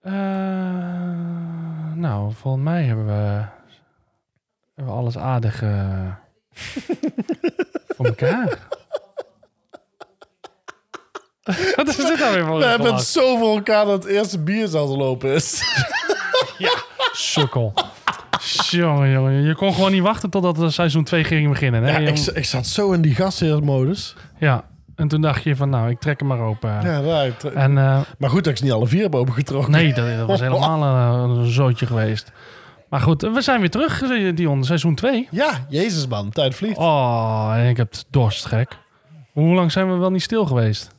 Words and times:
Eh, 0.00 0.12
nou, 1.94 2.32
volgens 2.34 2.64
mij 2.64 2.84
hebben 2.84 3.06
we, 3.06 3.44
hebben 4.74 4.94
we 4.94 5.00
alles 5.00 5.18
aardig 5.18 5.62
eh, 5.62 6.12
voor 7.96 8.06
elkaar. 8.06 8.58
Wat 11.76 11.88
is 11.88 11.96
dit 11.96 12.18
nou 12.18 12.34
weer 12.34 12.44
voor 12.44 12.58
We 12.58 12.64
hebben 12.64 12.94
het 12.94 13.04
zo 13.04 13.38
voor 13.38 13.54
elkaar 13.54 13.84
dat 13.84 14.02
het 14.02 14.12
eerste 14.12 14.38
bier 14.38 14.68
zelfs 14.68 14.96
lopen 14.96 15.34
is. 15.34 15.62
Sukkel. 17.12 17.72
Jongen, 18.70 19.10
jongen. 19.10 19.42
Je 19.42 19.54
kon 19.54 19.74
gewoon 19.74 19.92
niet 19.92 20.02
wachten 20.02 20.30
totdat 20.30 20.56
het 20.56 20.72
seizoen 20.72 21.04
2 21.04 21.24
ging 21.24 21.48
beginnen. 21.48 21.82
Hè? 21.82 21.90
Ja, 21.98 22.08
ik, 22.08 22.18
ik 22.18 22.44
zat 22.44 22.66
zo 22.66 22.92
in 22.92 23.00
die 23.02 23.14
gastheersmodus. 23.14 24.16
ja, 24.38 24.64
en 24.98 25.08
toen 25.08 25.20
dacht 25.20 25.42
je 25.42 25.56
van, 25.56 25.70
nou, 25.70 25.90
ik 25.90 26.00
trek 26.00 26.18
hem 26.18 26.28
maar 26.28 26.40
open. 26.40 26.70
Ja, 26.82 27.00
daar, 27.02 27.36
t- 27.36 27.44
En 27.44 27.78
eh, 27.78 28.00
maar 28.18 28.30
goed 28.30 28.44
dat 28.44 28.52
ik 28.52 28.58
ze 28.58 28.64
niet 28.64 28.72
alle 28.72 28.86
vier 28.86 29.02
heb 29.02 29.14
opengetrokken. 29.14 29.72
nee, 29.72 29.94
dat, 29.94 30.16
dat 30.16 30.26
was 30.26 30.40
helemaal 30.40 30.82
eh, 30.88 31.36
een 31.40 31.46
zootje 31.50 31.86
geweest. 31.86 32.32
Maar 32.88 33.00
goed, 33.00 33.22
we 33.22 33.40
zijn 33.40 33.60
weer 33.60 33.70
terug, 33.70 34.02
eh, 34.02 34.34
Dion. 34.36 34.64
Seizoen 34.64 34.94
2. 34.94 35.28
Ja, 35.30 35.50
jezus 35.68 36.06
man, 36.06 36.30
tijd 36.30 36.54
vliegt. 36.54 36.76
Oh, 36.78 37.52
en 37.56 37.68
ik 37.68 37.76
heb 37.76 37.92
dorst, 38.10 38.46
gek. 38.46 38.78
Hoe 39.32 39.54
lang 39.54 39.72
zijn 39.72 39.92
we 39.92 39.96
wel 39.98 40.10
niet 40.10 40.22
stil 40.22 40.46
geweest? 40.46 40.90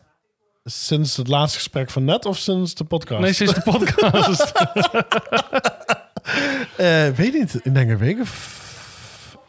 Sinds 0.63 1.17
het 1.17 1.27
laatste 1.27 1.57
gesprek 1.57 1.89
van 1.89 2.05
net 2.05 2.25
of 2.25 2.37
sinds 2.37 2.73
de 2.75 2.83
podcast? 2.83 3.21
Nee, 3.21 3.33
sinds 3.33 3.53
de 3.53 3.61
podcast. 3.71 4.51
Eh, 6.77 7.07
weet 7.15 7.33
niet, 7.33 7.59
ik 7.63 7.73
denk 7.73 7.89
een 7.89 7.97
week 7.97 8.19
of 8.21 8.57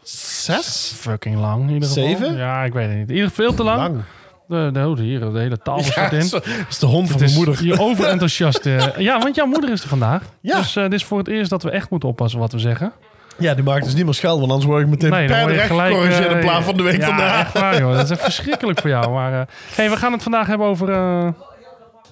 zes? 0.02 0.92
Fucking 0.96 1.36
lang, 1.36 1.62
in 1.68 1.74
ieder 1.74 1.88
geval. 1.88 2.04
Zeven? 2.04 2.36
Ja, 2.36 2.64
ik 2.64 2.72
weet 2.72 2.88
het 2.88 2.96
niet. 2.98 3.08
In 3.08 3.14
ieder 3.14 3.28
geval 3.28 3.44
veel 3.44 3.54
te 3.54 3.62
lang. 3.64 3.78
Lang. 3.80 4.02
De, 4.50 4.70
de, 4.72 4.88
oh, 4.88 4.98
hier, 4.98 5.20
de 5.32 5.38
hele 5.38 5.58
tafel 5.62 5.82
staat 5.92 6.12
in. 6.12 6.28
dat 6.30 6.46
is- 6.68 6.78
de 6.78 6.86
hond 6.86 7.10
van 7.10 7.10
Het 7.10 7.18
mijn 7.18 7.30
is 7.30 7.36
moeder. 7.36 7.64
Je 7.64 7.80
overenthousiast. 7.80 8.66
eh, 8.66 8.96
ja, 9.08 9.18
want 9.18 9.34
jouw 9.34 9.46
moeder 9.46 9.70
is 9.70 9.82
er 9.82 9.88
vandaag. 9.88 10.22
Ja. 10.40 10.56
Dus 10.56 10.76
eh, 10.76 10.82
dit 10.82 10.92
is 10.92 11.04
voor 11.04 11.18
het 11.18 11.28
eerst 11.28 11.50
dat 11.50 11.62
we 11.62 11.70
echt 11.70 11.90
moeten 11.90 12.08
oppassen 12.08 12.40
wat 12.40 12.52
we 12.52 12.58
zeggen. 12.58 12.92
Ja, 13.38 13.54
die 13.54 13.64
maakt 13.64 13.84
dus 13.84 13.94
niet 13.94 14.04
meer 14.04 14.14
scheld, 14.14 14.38
want 14.38 14.50
anders 14.50 14.68
word 14.70 14.82
ik 14.82 14.88
meteen 14.88 15.10
Nee, 15.10 15.26
per 15.26 15.46
direct 15.46 15.70
in 15.70 16.36
eh, 16.36 16.40
plaats 16.40 16.64
van 16.64 16.76
de 16.76 16.82
week 16.82 17.00
ja, 17.00 17.06
daarna. 17.06 17.38
echt 17.40 17.52
waar, 17.52 17.78
joh. 17.78 17.92
Dat 17.94 18.04
is 18.04 18.10
echt 18.10 18.20
verschrikkelijk 18.22 18.80
voor 18.80 18.90
jou. 18.90 19.10
Maar 19.10 19.32
eh, 19.40 19.46
hey, 19.74 19.90
we 19.90 19.96
gaan 19.96 20.12
het 20.12 20.22
vandaag 20.22 20.46
hebben 20.46 20.66
over... 20.66 20.90
eh, 20.90 21.28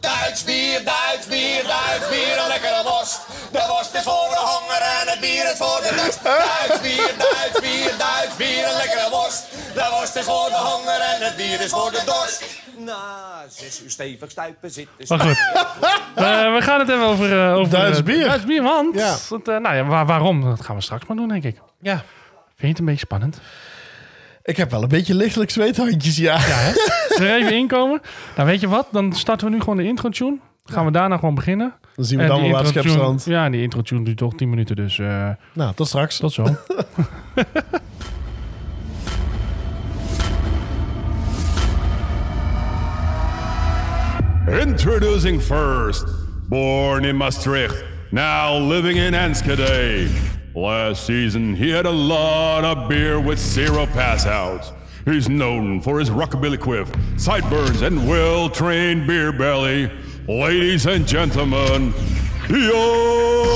Duits 0.01 0.45
bier, 0.45 0.81
Duits 0.85 1.27
bier, 1.29 1.63
Duits 1.75 2.07
bier, 2.11 2.35
een 2.43 2.49
lekkere 2.49 2.83
worst. 2.91 3.27
De 3.53 3.65
worst 3.73 3.95
is 3.95 4.03
voor 4.03 4.29
de 4.35 4.39
het 4.45 4.68
bier 5.21 5.45
is 5.53 5.57
voor 5.57 5.81
de 5.83 5.93
dorst. 6.03 6.23
Duits 6.23 6.81
bier, 6.83 7.11
Duits 7.19 7.61
bier, 7.61 7.93
Duits 7.99 8.37
bier, 8.37 8.65
een 8.69 8.77
lekkere 8.77 9.09
worst. 9.11 9.47
De 9.75 9.87
worst 9.91 10.17
is 10.17 10.25
voor 10.25 10.49
de 10.49 10.57
honger 10.71 11.01
en 11.01 11.27
het 11.27 11.37
bier 11.37 11.61
is 11.61 11.71
voor 11.71 11.91
de 11.91 12.03
dorst. 12.05 12.45
Na 12.79 13.45
zes 13.49 13.83
uur 13.83 13.91
stevig 13.91 14.31
stuipen 14.31 14.71
zitten. 14.71 15.05
Maar 15.09 15.21
goed. 15.21 15.37
Eh, 16.19 16.55
we 16.55 16.63
gaan 16.63 16.79
het 16.79 16.89
hebben 16.89 17.07
over... 17.07 17.45
eh, 17.47 17.55
over 17.55 17.71
Duits 17.71 17.99
eh, 17.99 18.05
bier. 18.05 18.25
Duits 18.25 18.45
bier, 18.45 18.63
want... 18.63 18.95
Ja. 18.95 19.17
eh, 19.31 19.39
nou 19.57 19.75
ja, 19.77 19.85
waar- 19.85 20.07
waarom? 20.07 20.45
Dat 20.45 20.65
gaan 20.65 20.77
we 20.77 20.83
straks 20.83 21.07
maar 21.07 21.17
doen, 21.17 21.29
denk 21.29 21.45
ik. 21.45 21.57
Ja. 21.81 21.95
Vind 21.95 22.05
je 22.59 22.67
het 22.67 22.79
een 22.79 22.85
beetje 22.85 23.01
spannend? 23.01 23.39
Ik 24.43 24.57
heb 24.57 24.71
wel 24.71 24.83
een 24.83 24.89
beetje 24.89 25.15
lichtelijk 25.15 25.51
zweethandjes, 25.51 26.17
ja. 26.17 26.39
Zullen 26.41 26.75
we 27.19 27.27
er 27.29 27.37
even 27.37 27.53
inkomen? 27.53 28.01
Nou, 28.37 28.49
weet 28.49 28.61
je 28.61 28.69
wat? 28.69 28.87
Dan 28.93 29.13
starten 29.13 29.47
we 29.47 29.53
nu 29.53 29.61
gewoon 29.61 29.77
de 29.77 29.85
intro-tune. 29.85 30.37
Gaan 30.69 30.85
we 30.85 30.91
daarna 30.91 31.17
gewoon 31.17 31.35
beginnen. 31.35 31.73
Dan 31.97 32.05
zien 32.05 32.17
we 32.19 32.23
En 32.23 32.29
dan 32.31 32.41
die 32.41 32.51
wel 32.51 32.57
waar 32.63 32.73
het 32.73 32.79
schepstrand. 32.81 33.25
Ja, 33.25 33.51
die 33.51 33.63
intro-tune 33.63 34.05
duurt 34.05 34.17
toch 34.17 34.35
10 34.35 34.51
minuten, 34.51 34.77
dus 34.77 34.99
eh, 34.99 35.29
Nou, 35.55 35.75
tot 35.75 35.87
straks. 35.87 36.19
tot 36.19 36.33
zo. 36.33 36.45
Introducing 44.49 45.41
first, 45.41 46.07
born 46.49 47.05
in 47.05 47.17
Maastricht, 47.17 47.85
now 48.11 48.57
living 48.59 48.97
in 48.97 49.13
Enschede. 49.15 50.09
Last 50.55 51.05
season, 51.05 51.55
he 51.55 51.69
had 51.71 51.85
a 51.87 51.91
lot 51.91 52.65
of 52.65 52.89
beer 52.89 53.21
with 53.21 53.39
zero 53.39 53.85
passouts. 53.87 54.73
He's 55.05 55.29
known 55.29 55.81
for 55.83 55.99
his 55.99 56.09
rockabilly 56.11 56.59
quiff, 56.59 56.91
sideburns, 57.17 57.83
and 57.83 58.09
well-trained 58.09 59.07
beer 59.07 59.33
belly. 59.33 59.91
Ladies 60.29 60.85
and 60.85 61.09
gentlemen, 61.09 61.95
Yo! 62.51 63.49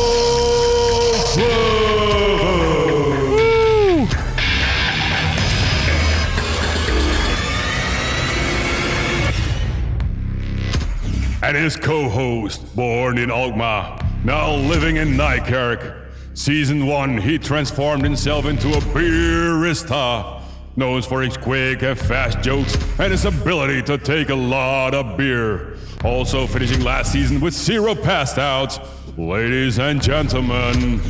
and 11.43 11.55
his 11.59 11.77
co-host, 11.77 12.75
born 12.75 13.19
in 13.19 13.31
Alkmaar, 13.31 13.99
now 14.25 14.55
living 14.55 14.97
in 14.97 15.09
Nijkerk. 15.09 16.07
Season 16.33 16.87
1, 16.87 17.19
he 17.19 17.37
transformed 17.37 18.03
himself 18.03 18.47
into 18.47 18.69
a 18.71 18.81
beerista, 18.95 20.41
known 20.77 21.03
for 21.03 21.21
his 21.21 21.37
quick 21.37 21.83
and 21.83 21.99
fast 21.99 22.41
jokes 22.41 22.75
and 22.99 23.13
his 23.13 23.27
ability 23.27 23.83
to 23.83 23.99
take 23.99 24.31
a 24.31 24.35
lot 24.35 24.95
of 24.95 25.19
beer. 25.19 25.72
Also 26.05 26.47
finishing 26.49 26.83
last 26.83 27.13
season 27.13 27.41
with 27.41 27.55
zero 27.55 27.95
passed 27.95 28.37
outs. 28.39 28.81
Ladies 29.17 29.79
and 29.79 30.03
gentlemen, 30.03 31.01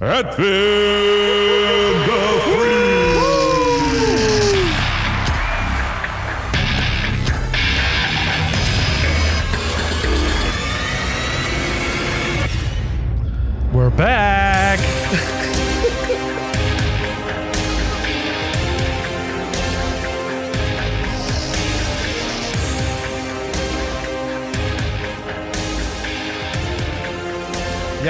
Edwin 0.00 0.40
the 2.06 2.40
Free. 2.44 2.89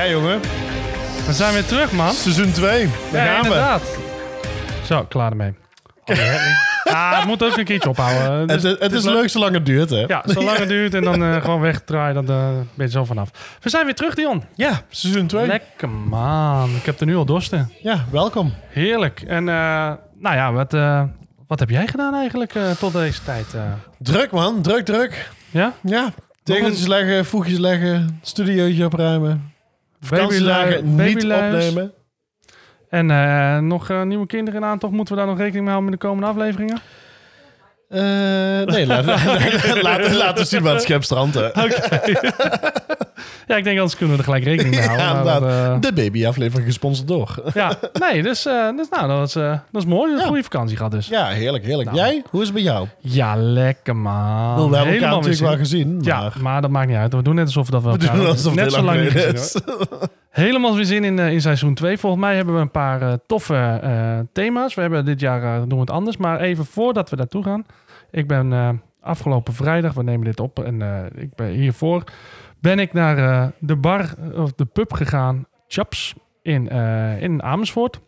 Ja, 0.00 0.08
jongen. 0.08 0.40
We 1.26 1.32
zijn 1.32 1.52
weer 1.52 1.64
terug, 1.64 1.92
man. 1.92 2.12
Seizoen 2.12 2.52
2. 2.52 2.88
Daar 3.12 3.24
Ja, 3.24 3.32
gaan 3.32 3.42
we. 3.42 3.46
inderdaad. 3.48 3.82
Zo, 4.84 5.04
klaar 5.04 5.30
ermee. 5.30 5.54
Ah, 6.84 7.18
het 7.18 7.26
moet 7.26 7.42
ook 7.42 7.56
een 7.56 7.64
keertje 7.64 7.88
ophouden. 7.88 8.46
Dus 8.46 8.62
Het, 8.62 8.80
het 8.80 8.92
is 8.92 9.04
leuk 9.04 9.28
zolang 9.28 9.54
het 9.54 9.66
duurt, 9.66 9.90
hè? 9.90 10.00
Ja, 10.06 10.22
zolang 10.24 10.58
het 10.58 10.68
duurt 10.76 10.94
en 10.94 11.04
dan 11.04 11.24
eh, 11.24 11.40
gewoon 11.40 11.60
wegdraaien, 11.60 12.14
dan 12.14 12.28
eh, 12.36 12.48
ben 12.74 12.86
je 12.86 12.92
zo 12.92 13.04
vanaf. 13.04 13.56
We 13.60 13.68
zijn 13.68 13.84
weer 13.84 13.94
terug, 13.94 14.14
Dion. 14.14 14.42
Ja, 14.54 14.80
seizoen 14.88 15.26
2. 15.26 15.46
Lekker, 15.46 15.88
man. 15.88 16.70
Ik 16.76 16.86
heb 16.86 17.00
er 17.00 17.06
nu 17.06 17.16
al 17.16 17.24
dorsten. 17.24 17.72
Ja, 17.82 18.04
welkom. 18.10 18.54
Heerlijk. 18.68 19.20
En 19.26 19.48
eh, 19.48 19.92
nou 20.18 20.36
ja, 20.36 20.52
wat, 20.52 20.72
wat 21.46 21.58
heb 21.58 21.70
jij 21.70 21.86
gedaan 21.86 22.14
eigenlijk 22.14 22.52
tot 22.78 22.92
deze 22.92 23.22
tijd? 23.24 23.46
Druk, 23.98 24.30
man. 24.30 24.62
Druk, 24.62 24.84
druk. 24.84 25.30
ja? 25.50 25.72
Ja. 25.82 26.12
Tegeltjes 26.42 26.86
leggen, 26.86 27.24
voegjes 27.26 27.58
leggen, 27.58 28.18
studiootje 28.22 28.84
opruimen. 28.84 29.52
Vakantiedagen 30.00 30.94
niet 30.94 31.24
opnemen. 31.24 31.92
En 32.88 33.10
eh, 33.10 33.58
nog 33.58 33.90
eh, 33.90 34.02
nieuwe 34.02 34.26
kinderen 34.26 34.60
in 34.62 34.66
aantocht. 34.66 34.92
Moeten 34.92 35.14
we 35.14 35.20
daar 35.20 35.28
nog 35.30 35.38
rekening 35.38 35.64
mee 35.64 35.72
houden 35.74 35.90
met 35.90 36.00
de 36.00 36.06
komende 36.06 36.28
afleveringen? 36.30 36.80
Eh, 37.88 38.74
nee, 38.74 38.86
laten 38.86 40.34
we 40.34 40.44
zien 40.44 40.62
wat 40.62 40.72
het 40.72 40.82
schepstrand. 40.82 41.34
hè. 41.34 41.50
Ja, 43.46 43.56
ik 43.56 43.64
denk 43.64 43.78
anders 43.78 43.96
kunnen 43.96 44.16
we 44.16 44.22
er 44.22 44.28
gelijk 44.28 44.44
rekening 44.44 44.74
mee 44.74 44.84
houden. 44.84 45.06
Ja, 45.06 45.22
maar 45.22 45.40
dat, 45.40 45.50
eh, 45.50 45.80
De 45.80 45.92
babyaflevering 45.92 46.66
gesponsord 46.66 47.08
door. 47.08 47.42
ja, 47.54 47.72
nee, 48.10 48.22
dus, 48.22 48.46
eh, 48.46 48.76
dus 48.76 48.88
nou, 48.88 49.08
dat 49.08 49.28
is, 49.28 49.36
eh, 49.36 49.58
dat 49.70 49.82
is 49.82 49.88
mooi. 49.88 50.12
Een 50.12 50.26
goede 50.26 50.42
vakantie 50.42 50.76
gehad 50.76 50.92
dus. 50.92 51.08
Ja, 51.08 51.26
heerlijk, 51.26 51.64
heerlijk. 51.64 51.94
Jij? 51.94 52.22
Hoe 52.30 52.40
is 52.40 52.46
het 52.46 52.54
bij 52.54 52.64
jou? 52.64 52.86
Ja, 52.98 53.36
lekker 53.36 53.96
man. 53.96 54.54
Wel, 54.56 54.70
we 54.70 54.76
hebben 54.76 54.94
elkaar 54.94 55.10
natuurlijk 55.10 55.40
wel 55.40 55.56
gezien. 55.56 55.98
Ja, 56.02 56.20
Maar 56.20 56.32
maar 56.42 56.60
dat 56.60 56.70
maakt 56.70 56.88
niet 56.88 56.96
uit. 56.96 57.14
We 57.14 57.22
doen 57.22 57.34
net 57.34 57.44
alsof 57.44 57.70
dat 57.70 57.82
we 57.82 57.90
we 57.90 57.98
elkaar 57.98 58.16
doen 58.16 58.26
alsof 58.26 58.54
het 58.54 58.54
net 58.54 58.72
zo 58.72 58.82
lang 58.82 59.00
niet 59.00 59.10
gezien. 59.10 59.62
Helemaal 60.30 60.74
weer 60.74 60.84
zin 60.84 61.04
in, 61.04 61.18
in 61.18 61.40
seizoen 61.40 61.74
2. 61.74 61.98
Volgens 61.98 62.22
mij 62.22 62.36
hebben 62.36 62.54
we 62.54 62.60
een 62.60 62.70
paar 62.70 63.18
toffe 63.26 63.80
thema's. 64.32 64.74
We 64.74 64.80
hebben 64.80 65.04
dit 65.04 65.20
jaar 65.20 65.58
doen 65.60 65.68
we 65.68 65.80
het 65.80 65.90
anders. 65.90 66.16
Maar 66.16 66.40
even 66.40 66.64
voordat 66.64 67.10
we 67.10 67.16
daartoe 67.16 67.44
gaan. 67.44 67.66
Ik 68.10 68.26
ben 68.26 68.80
afgelopen 69.00 69.54
vrijdag, 69.54 69.94
we 69.94 70.02
nemen 70.02 70.24
dit 70.24 70.40
op. 70.40 70.64
En 70.64 70.82
ik 71.16 71.34
ben 71.34 71.48
hiervoor 71.48 72.04
ben 72.60 72.78
ik 72.78 72.92
naar 72.92 73.18
eh, 73.18 73.46
de 73.58 73.76
bar 73.76 74.14
of 74.34 74.52
de 74.52 74.64
pub 74.64 74.92
gegaan. 74.92 75.46
Chaps 75.68 76.14
in, 76.42 76.68
eh, 76.68 77.22
in 77.22 77.42
Amersfoort. 77.42 78.00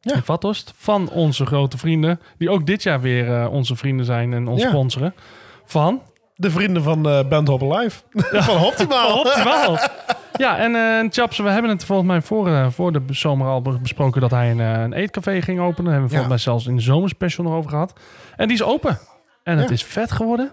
Ja. 0.00 0.14
In 0.14 0.22
Vathorst. 0.22 0.72
Van 0.76 1.08
onze 1.10 1.46
grote 1.46 1.78
vrienden. 1.78 2.20
Die 2.38 2.50
ook 2.50 2.66
dit 2.66 2.82
jaar 2.82 3.00
weer 3.00 3.34
eh, 3.40 3.52
onze 3.52 3.76
vrienden 3.76 4.06
zijn 4.06 4.32
en 4.32 4.48
ons 4.48 4.62
Ja. 4.62 4.68
sponsoren. 4.68 5.14
Van 5.64 6.02
De 6.34 6.50
vrienden 6.50 6.82
van 6.82 7.08
eh 7.08 7.28
Band 7.28 7.48
Hop 7.48 7.60
Live. 7.60 8.00
van 8.42 8.64
Optimaal. 8.64 9.18
Optimaal. 9.18 9.78
Ja, 10.36 10.58
en 10.58 10.74
eh 10.74 11.10
Chaps, 11.10 11.38
we 11.38 11.48
hebben 11.50 11.70
het 11.70 11.84
volgens 11.84 12.08
mij 12.08 12.20
voor, 12.22 12.48
eh, 12.48 12.70
voor 12.70 12.92
de 12.92 13.02
zomer 13.08 13.46
al 13.46 13.62
besproken 13.82 14.20
dat 14.20 14.30
hij 14.30 14.50
een, 14.50 14.60
eh, 14.60 14.80
een 14.82 14.92
eetcafé 14.92 15.42
ging 15.42 15.60
openen. 15.60 15.84
Daar 15.84 15.92
hebben 15.92 16.02
we 16.02 16.08
volgens 16.16 16.28
mij 16.28 16.38
zelfs 16.38 16.66
in 16.66 16.76
de 16.76 16.82
zomerspecial 16.82 17.46
nog 17.46 17.54
over 17.54 17.70
gehad. 17.70 17.92
En 18.36 18.46
die 18.48 18.56
is 18.56 18.62
open. 18.62 18.98
En 19.42 19.58
het 19.58 19.70
is 19.70 19.84
vet 19.84 20.12
geworden. 20.12 20.50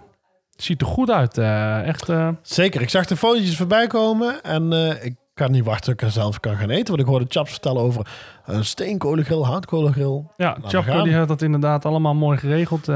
Ziet 0.57 0.81
er 0.81 0.87
goed 0.87 1.11
uit. 1.11 1.37
eh, 1.37 1.87
echt. 1.87 2.09
eh, 2.09 2.29
Zeker. 2.41 2.81
Ik 2.81 2.89
zag 2.89 3.05
de 3.05 3.15
fotootjes 3.15 3.57
voorbij 3.57 3.87
komen 3.87 4.43
en 4.43 4.73
eh, 4.73 5.05
ik 5.05 5.15
kan 5.33 5.51
niet 5.51 5.65
wachten 5.65 5.83
tot 5.83 5.93
ik 5.93 6.01
er 6.01 6.11
zelf 6.11 6.39
kan 6.39 6.55
gaan 6.55 6.69
eten. 6.69 6.87
Want 6.87 6.99
ik 6.99 7.05
hoorde 7.07 7.25
Chaps 7.29 7.51
vertellen 7.51 7.81
over 7.81 8.07
een 8.45 8.65
steenkolengrill, 8.65 9.41
houtkolengrill. 9.43 10.23
ja, 10.37 10.57
Chapko 10.65 11.03
die 11.03 11.15
had 11.15 11.27
dat 11.27 11.41
inderdaad 11.41 11.85
allemaal 11.85 12.15
mooi 12.15 12.37
geregeld. 12.37 12.89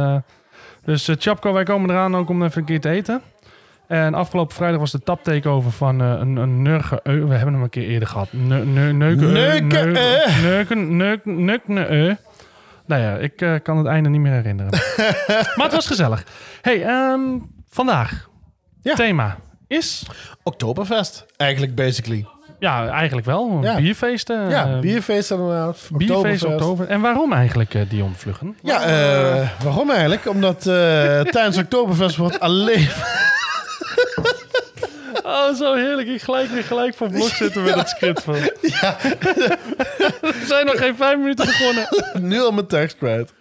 dus 0.86 1.10
Chapko, 1.18 1.54
wij 1.54 1.64
komen 1.64 1.90
eraan 1.90 2.16
ook 2.16 2.30
om 2.30 2.44
even 2.44 2.60
een 2.60 2.66
keer 2.66 2.82
te 2.82 2.90
eten. 2.90 3.22
En 3.88 4.14
afgelopen 4.14 4.56
vrijdag 4.56 4.80
was 4.80 4.92
de 4.92 5.00
taptakeover 5.00 5.72
van 5.72 6.02
eh, 6.02 6.08
een, 6.20 6.36
een 6.36 6.62
nurge... 6.62 7.00
We 7.04 7.12
hebben 7.12 7.54
hem 7.54 7.62
een 7.64 7.70
keer 7.70 7.88
eerder 7.88 8.08
gehad. 8.08 8.28
Ne, 8.34 8.66
ne, 8.66 8.92
neuken, 8.94 9.36
eu, 9.36 9.62
Neuken, 10.42 10.98
neu-. 10.98 11.20
Neuken, 11.24 11.78
Nou 12.86 13.02
ja, 13.02 13.16
ik 13.16 13.42
eh, 13.42 13.56
kan 13.64 13.78
het 13.78 13.88
einde 13.88 14.10
niet 14.10 14.22
meer 14.22 14.32
herinneren. 14.32 14.72
maar 15.56 15.66
het 15.66 15.74
was 15.74 15.88
gezellig. 15.88 16.24
hey, 16.62 16.84
ehm, 16.86 17.22
vandaag. 17.70 18.30
Ja. 18.82 18.94
Thema 18.96 19.38
is... 19.68 20.04
Oktoberfest, 20.44 21.26
eigenlijk 21.38 21.76
basically. 21.76 22.26
Ja, 22.60 22.88
eigenlijk 22.88 23.28
wel. 23.28 23.60
Ja. 23.62 23.76
Bierfeesten. 23.76 24.50
Ja, 24.50 24.66
eh, 24.68 24.80
bierfeest 24.80 25.32
inderdaad. 25.32 25.90
Bierfeest, 25.92 26.12
Oktoberfest. 26.12 26.46
oktober. 26.46 26.88
En 26.88 27.02
waarom 27.02 27.34
eigenlijk, 27.34 27.74
eh, 27.74 27.82
Dion 27.90 28.14
Vluggen? 28.16 28.58
Ja, 28.64 28.82
eh, 28.84 29.50
waarom 29.64 29.90
eigenlijk? 29.90 30.28
Omdat 30.28 30.58
eh, 30.58 31.20
tijdens 31.36 31.58
Oktoberfest 31.58 32.16
wordt 32.16 32.40
alleen... 32.40 32.88
Oh, 35.24 35.56
zo 35.56 35.74
heerlijk. 35.74 36.08
Ik 36.08 36.22
gelijk 36.22 36.50
weer 36.50 36.64
gelijk 36.64 36.96
voor 36.96 37.10
blok 37.10 37.30
zitten 37.30 37.64
met 37.64 37.76
het 37.76 37.90
script 37.90 38.24
van. 38.24 38.36
Ja, 38.62 38.98
We 40.22 40.44
zijn 40.48 40.66
nog 40.66 40.78
geen 40.78 40.96
vijf 40.96 41.18
minuten 41.18 41.46
begonnen. 41.46 41.88
nu 42.30 42.42
al 42.42 42.52
mijn 42.52 42.68
tekst 42.68 42.98
kwijt. 42.98 43.34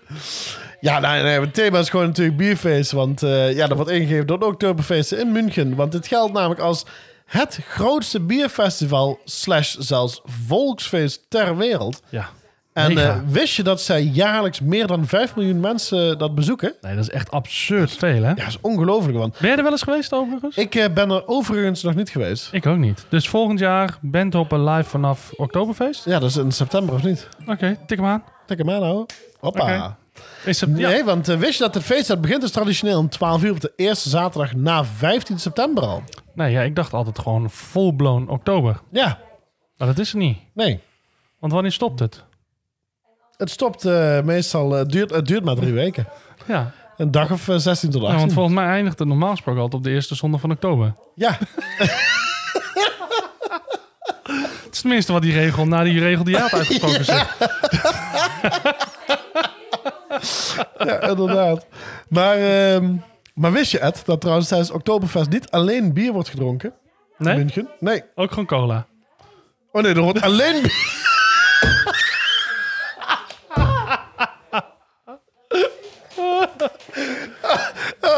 Ja, 0.80 0.98
nee, 1.00 1.22
nee, 1.22 1.40
het 1.40 1.54
thema 1.54 1.78
is 1.78 1.88
gewoon 1.88 2.06
natuurlijk 2.06 2.36
bierfeest. 2.36 2.92
Want 2.92 3.22
eh, 3.22 3.54
ja, 3.54 3.66
dat 3.66 3.76
wordt 3.76 3.92
ingegeven 3.92 4.26
door 4.26 4.38
de 4.38 4.46
Oktoberfeest 4.46 5.12
in 5.12 5.32
München. 5.32 5.74
Want 5.76 5.92
dit 5.92 6.06
geldt 6.06 6.32
namelijk 6.32 6.60
als 6.60 6.84
het 7.26 7.58
grootste 7.68 8.20
bierfestival... 8.20 9.20
slash 9.24 9.76
zelfs 9.78 10.20
volksfeest 10.46 11.20
ter 11.28 11.56
wereld. 11.56 12.02
Ja. 12.08 12.28
En 12.72 12.98
eh, 12.98 13.16
wist 13.26 13.54
je 13.56 13.62
dat 13.62 13.80
zij 13.80 14.02
jaarlijks 14.02 14.60
meer 14.60 14.86
dan 14.86 15.06
5 15.06 15.36
miljoen 15.36 15.60
mensen 15.60 16.18
dat 16.18 16.34
bezoeken? 16.34 16.74
Nee, 16.80 16.94
dat 16.94 17.02
is 17.04 17.10
echt 17.10 17.30
absurd 17.30 17.90
veel, 17.92 18.22
hè? 18.22 18.28
Ja, 18.28 18.34
dat 18.34 18.46
is 18.46 18.58
ongelooflijk. 18.60 19.18
Want 19.18 19.38
Ben 19.38 19.50
je 19.50 19.56
er 19.56 19.62
wel 19.62 19.72
eens 19.72 19.82
geweest, 19.82 20.12
overigens? 20.12 20.56
ik 20.56 20.74
eh, 20.74 20.92
ben 20.94 21.10
er 21.10 21.26
overigens 21.28 21.82
nog 21.82 21.94
niet 21.94 22.08
geweest. 22.10 22.48
Ik 22.52 22.66
ook 22.66 22.76
niet. 22.78 23.06
Dus 23.08 23.28
volgend 23.28 23.58
jaar 23.58 23.98
Bandhoppen 24.00 24.64
live 24.64 24.88
vanaf 24.90 25.32
Oktoberfeest? 25.36 26.04
Ja, 26.04 26.18
dat 26.18 26.28
is 26.30 26.36
in 26.36 26.52
september 26.52 26.94
of 26.94 27.02
niet? 27.02 27.28
Oké, 27.46 27.76
tik 27.86 27.98
hem 27.98 28.06
aan. 28.06 28.22
Tik 28.46 28.58
hem 28.58 28.70
aan, 28.70 28.82
houden. 28.82 29.06
Hoppa. 29.40 29.98
Is 30.44 30.60
het, 30.60 30.70
ja. 30.78 30.88
Nee, 30.88 31.04
want 31.04 31.28
eh, 31.28 31.36
wist 31.36 31.58
je 31.58 31.64
dat 31.64 31.74
het 31.74 31.82
feest 31.84 32.08
dat 32.08 32.20
begint 32.20 32.40
dus 32.40 32.50
traditioneel 32.50 32.98
om 32.98 33.08
12 33.08 33.42
uur 33.42 33.50
op 33.50 33.60
de 33.60 33.72
eerste 33.76 34.08
zaterdag 34.08 34.54
na 34.54 34.84
15 34.84 35.38
september 35.38 35.82
al? 35.84 36.02
Nee, 36.34 36.52
ja, 36.52 36.60
ik 36.62 36.76
dacht 36.76 36.92
altijd 36.92 37.18
gewoon 37.18 37.50
full-blown 37.50 38.28
oktober. 38.28 38.80
Ja, 38.92 39.18
Maar 39.76 39.88
dat 39.88 39.98
is 39.98 40.08
het 40.12 40.20
niet. 40.20 40.38
nee. 40.54 40.80
Want 41.38 41.52
wanneer 41.52 41.72
stopt 41.72 41.98
het? 41.98 42.24
Het 43.40 43.50
stopt 43.50 43.84
eh, 43.84 44.20
meestal, 44.20 44.70
het 44.70 44.88
duurt, 44.90 45.10
het 45.10 45.26
duurt 45.26 45.44
maar 45.44 45.54
drie 45.54 45.72
weken. 45.72 46.06
Ja, 46.46 46.70
Een 46.96 47.10
dag 47.10 47.30
of 47.30 47.48
eh, 47.48 47.56
16 47.56 47.90
tot 47.90 48.00
ja 48.00 48.06
18. 48.06 48.20
want 48.22 48.32
volgens 48.32 48.54
mij 48.54 48.66
eindigt 48.66 48.98
het 48.98 49.08
normaal 49.08 49.30
gesproken 49.30 49.60
altijd 49.60 49.78
op 49.82 49.88
de 49.88 49.94
eerste 49.94 50.14
zondag 50.14 50.40
van 50.40 50.50
oktober. 50.50 50.94
Ja, 51.14 51.38
Het 54.64 54.74
is 54.74 54.80
tenminste 54.80 55.12
wat 55.12 55.22
die 55.22 55.32
regel 55.32 55.66
na 55.66 55.82
die 55.82 55.98
regel 56.00 56.24
die 56.24 56.36
had 56.36 56.52
uitgesproken 56.52 57.04
zegt. 57.04 57.36
ja, 60.86 61.00
inderdaad. 61.00 61.66
Maar, 62.08 62.36
ehm, 62.36 62.94
maar 63.34 63.52
wist 63.52 63.70
je, 63.70 63.78
Ed, 63.78 64.02
dat 64.04 64.20
trouwens 64.20 64.48
tijdens 64.48 64.70
Oktoberfest 64.70 65.28
niet 65.30 65.50
alleen 65.50 65.92
bier 65.92 66.12
wordt 66.12 66.28
gedronken? 66.28 66.72
In 67.18 67.24
Nee? 67.26 67.36
München? 67.36 67.68
Nee. 67.80 68.02
Ook 68.14 68.28
gewoon 68.30 68.46
cola. 68.46 68.86
Oh 69.72 69.82
nee, 69.82 69.94
er 69.94 70.00
wordt 70.00 70.20
alleen 70.20 70.62
bier... 70.62 70.98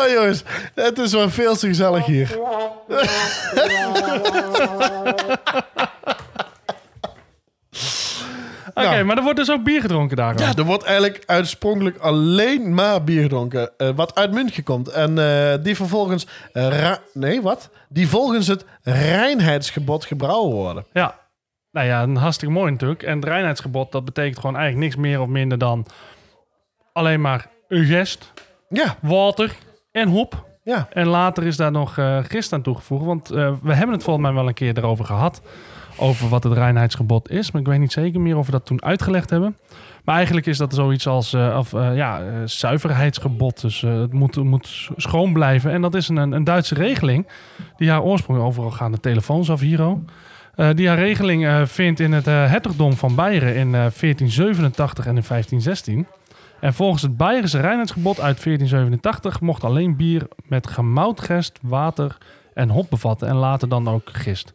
Oh 0.02 0.08
jongens, 0.12 0.43
het 0.75 0.99
is 0.99 1.12
wel 1.12 1.31
veel 1.31 1.56
te 1.56 1.66
gezellig 1.66 2.04
hier. 2.06 2.38
Oké, 8.75 8.88
Nou. 8.90 9.04
maar 9.04 9.16
er 9.16 9.22
wordt 9.22 9.38
dus 9.38 9.50
ook 9.50 9.64
bier 9.64 9.81
gedronken 9.81 10.16
daar. 10.16 10.38
Ja, 10.38 10.52
er 10.56 10.64
wordt 10.64 10.84
eigenlijk 10.84 11.22
uitspronkelijk 11.26 11.99
alleen 11.99 12.75
maar 12.75 13.04
bier 13.04 13.22
gedronken. 13.22 13.70
eh, 13.76 13.88
wat 13.94 14.14
uit 14.14 14.32
München 14.32 14.62
komt. 14.64 14.88
En 14.88 15.19
eh, 15.19 15.54
die 15.62 15.76
vervolgens... 15.76 16.26
eh, 16.52 16.69
ra- 16.81 16.99
nee, 17.12 17.43
wat? 17.43 17.70
Die 17.88 18.08
volgens 18.08 18.46
het 18.46 18.64
reinheidsgebod 18.82 20.04
gebrouwen 20.04 20.54
worden. 20.54 20.84
Ja. 20.93 21.20
Nou 21.70 21.87
ja, 21.87 22.02
een 22.02 22.16
hartstikke 22.16 22.54
mooi 22.54 22.70
natuurlijk. 22.70 23.02
En 23.02 23.14
het 23.16 23.25
reinheidsgebod, 23.25 23.93
dat 23.93 24.04
betekent 24.04 24.38
gewoon 24.38 24.56
eigenlijk 24.56 24.84
niks 24.84 24.96
meer 25.08 25.20
of 25.20 25.26
minder 25.28 25.58
dan 25.58 25.87
alleen 26.93 27.20
maar 27.20 27.46
een 27.69 27.84
gest, 27.84 28.32
Ja, 28.69 28.96
water 29.00 29.54
en 29.93 30.09
hop. 30.09 30.47
ja. 30.62 30.89
En 30.91 31.06
later 31.06 31.47
is 31.47 31.56
daar 31.56 31.71
nog 31.71 31.99
eh 31.99 32.19
gist 32.23 32.53
aan 32.53 32.62
toegevoegd. 32.62 33.05
Want 33.05 33.31
eh, 33.31 33.53
we 33.62 33.75
hebben 33.75 33.94
het 33.94 34.05
volgens 34.05 34.27
mij 34.27 34.35
wel 34.35 34.49
een 34.49 34.55
keer 34.55 34.79
erover 34.79 35.05
gehad. 35.05 35.43
Over 35.97 36.29
wat 36.29 36.44
het 36.44 36.53
reinheidsgebod 36.53 37.31
is. 37.31 37.50
Maar 37.50 37.61
ik 37.61 37.67
weet 37.67 37.79
niet 37.79 37.93
zeker 37.93 38.21
meer 38.21 38.37
of 38.37 38.47
we 38.47 38.53
dat 38.53 38.67
toen 38.67 38.83
uitgelegd 38.83 39.31
hebben. 39.31 39.56
Maar 40.05 40.15
eigenlijk 40.15 40.47
is 40.47 40.59
dat 40.59 40.75
zoiets 40.75 41.06
als 41.06 41.33
eh, 41.33 41.56
of, 41.59 41.73
ja, 41.73 42.23
zuiverheidsgebod. 42.47 43.61
Dus 43.61 43.81
het 43.81 44.12
moet, 44.12 44.37
moet 44.37 44.91
schoon 44.97 45.33
blijven. 45.33 45.71
En 45.71 45.83
dat 45.83 45.95
is 45.95 46.09
een, 46.09 46.17
een 46.17 46.45
Duitse 46.45 46.75
regeling. 46.75 47.27
Die 47.77 47.91
haar 47.91 48.03
oorsprong 48.03 48.41
overal 48.41 48.71
gaan 48.71 48.93
de 48.93 49.00
telefoons 49.00 49.50
af, 49.50 49.61
Hiro. 49.61 50.05
Eh, 50.55 50.69
die 50.75 50.88
haar 50.88 50.99
regeling 50.99 51.69
vindt 51.69 52.00
in 52.00 52.12
het 52.12 52.25
hertogdom 52.25 52.93
van 52.93 53.15
Beieren 53.15 53.55
in 53.55 53.67
eh, 53.67 53.73
1487 53.73 55.06
en 55.06 55.17
in 55.17 55.25
1516. 55.29 56.06
En 56.62 56.75
volgens 56.75 57.03
het 57.03 57.17
Bayerische 57.17 57.61
reinheidsgebod 57.61 58.20
uit 58.20 58.44
1487 58.44 59.41
mocht 59.41 59.64
alleen 59.64 59.97
bier 59.97 60.29
met 60.44 60.67
gemoutgest, 60.67 61.59
water 61.62 62.19
en 62.55 62.69
hop 62.69 62.91
bevatten. 62.91 63.29
En 63.29 63.37
later 63.37 63.69
dan 63.69 63.88
ook 63.88 64.09
gist. 64.12 64.53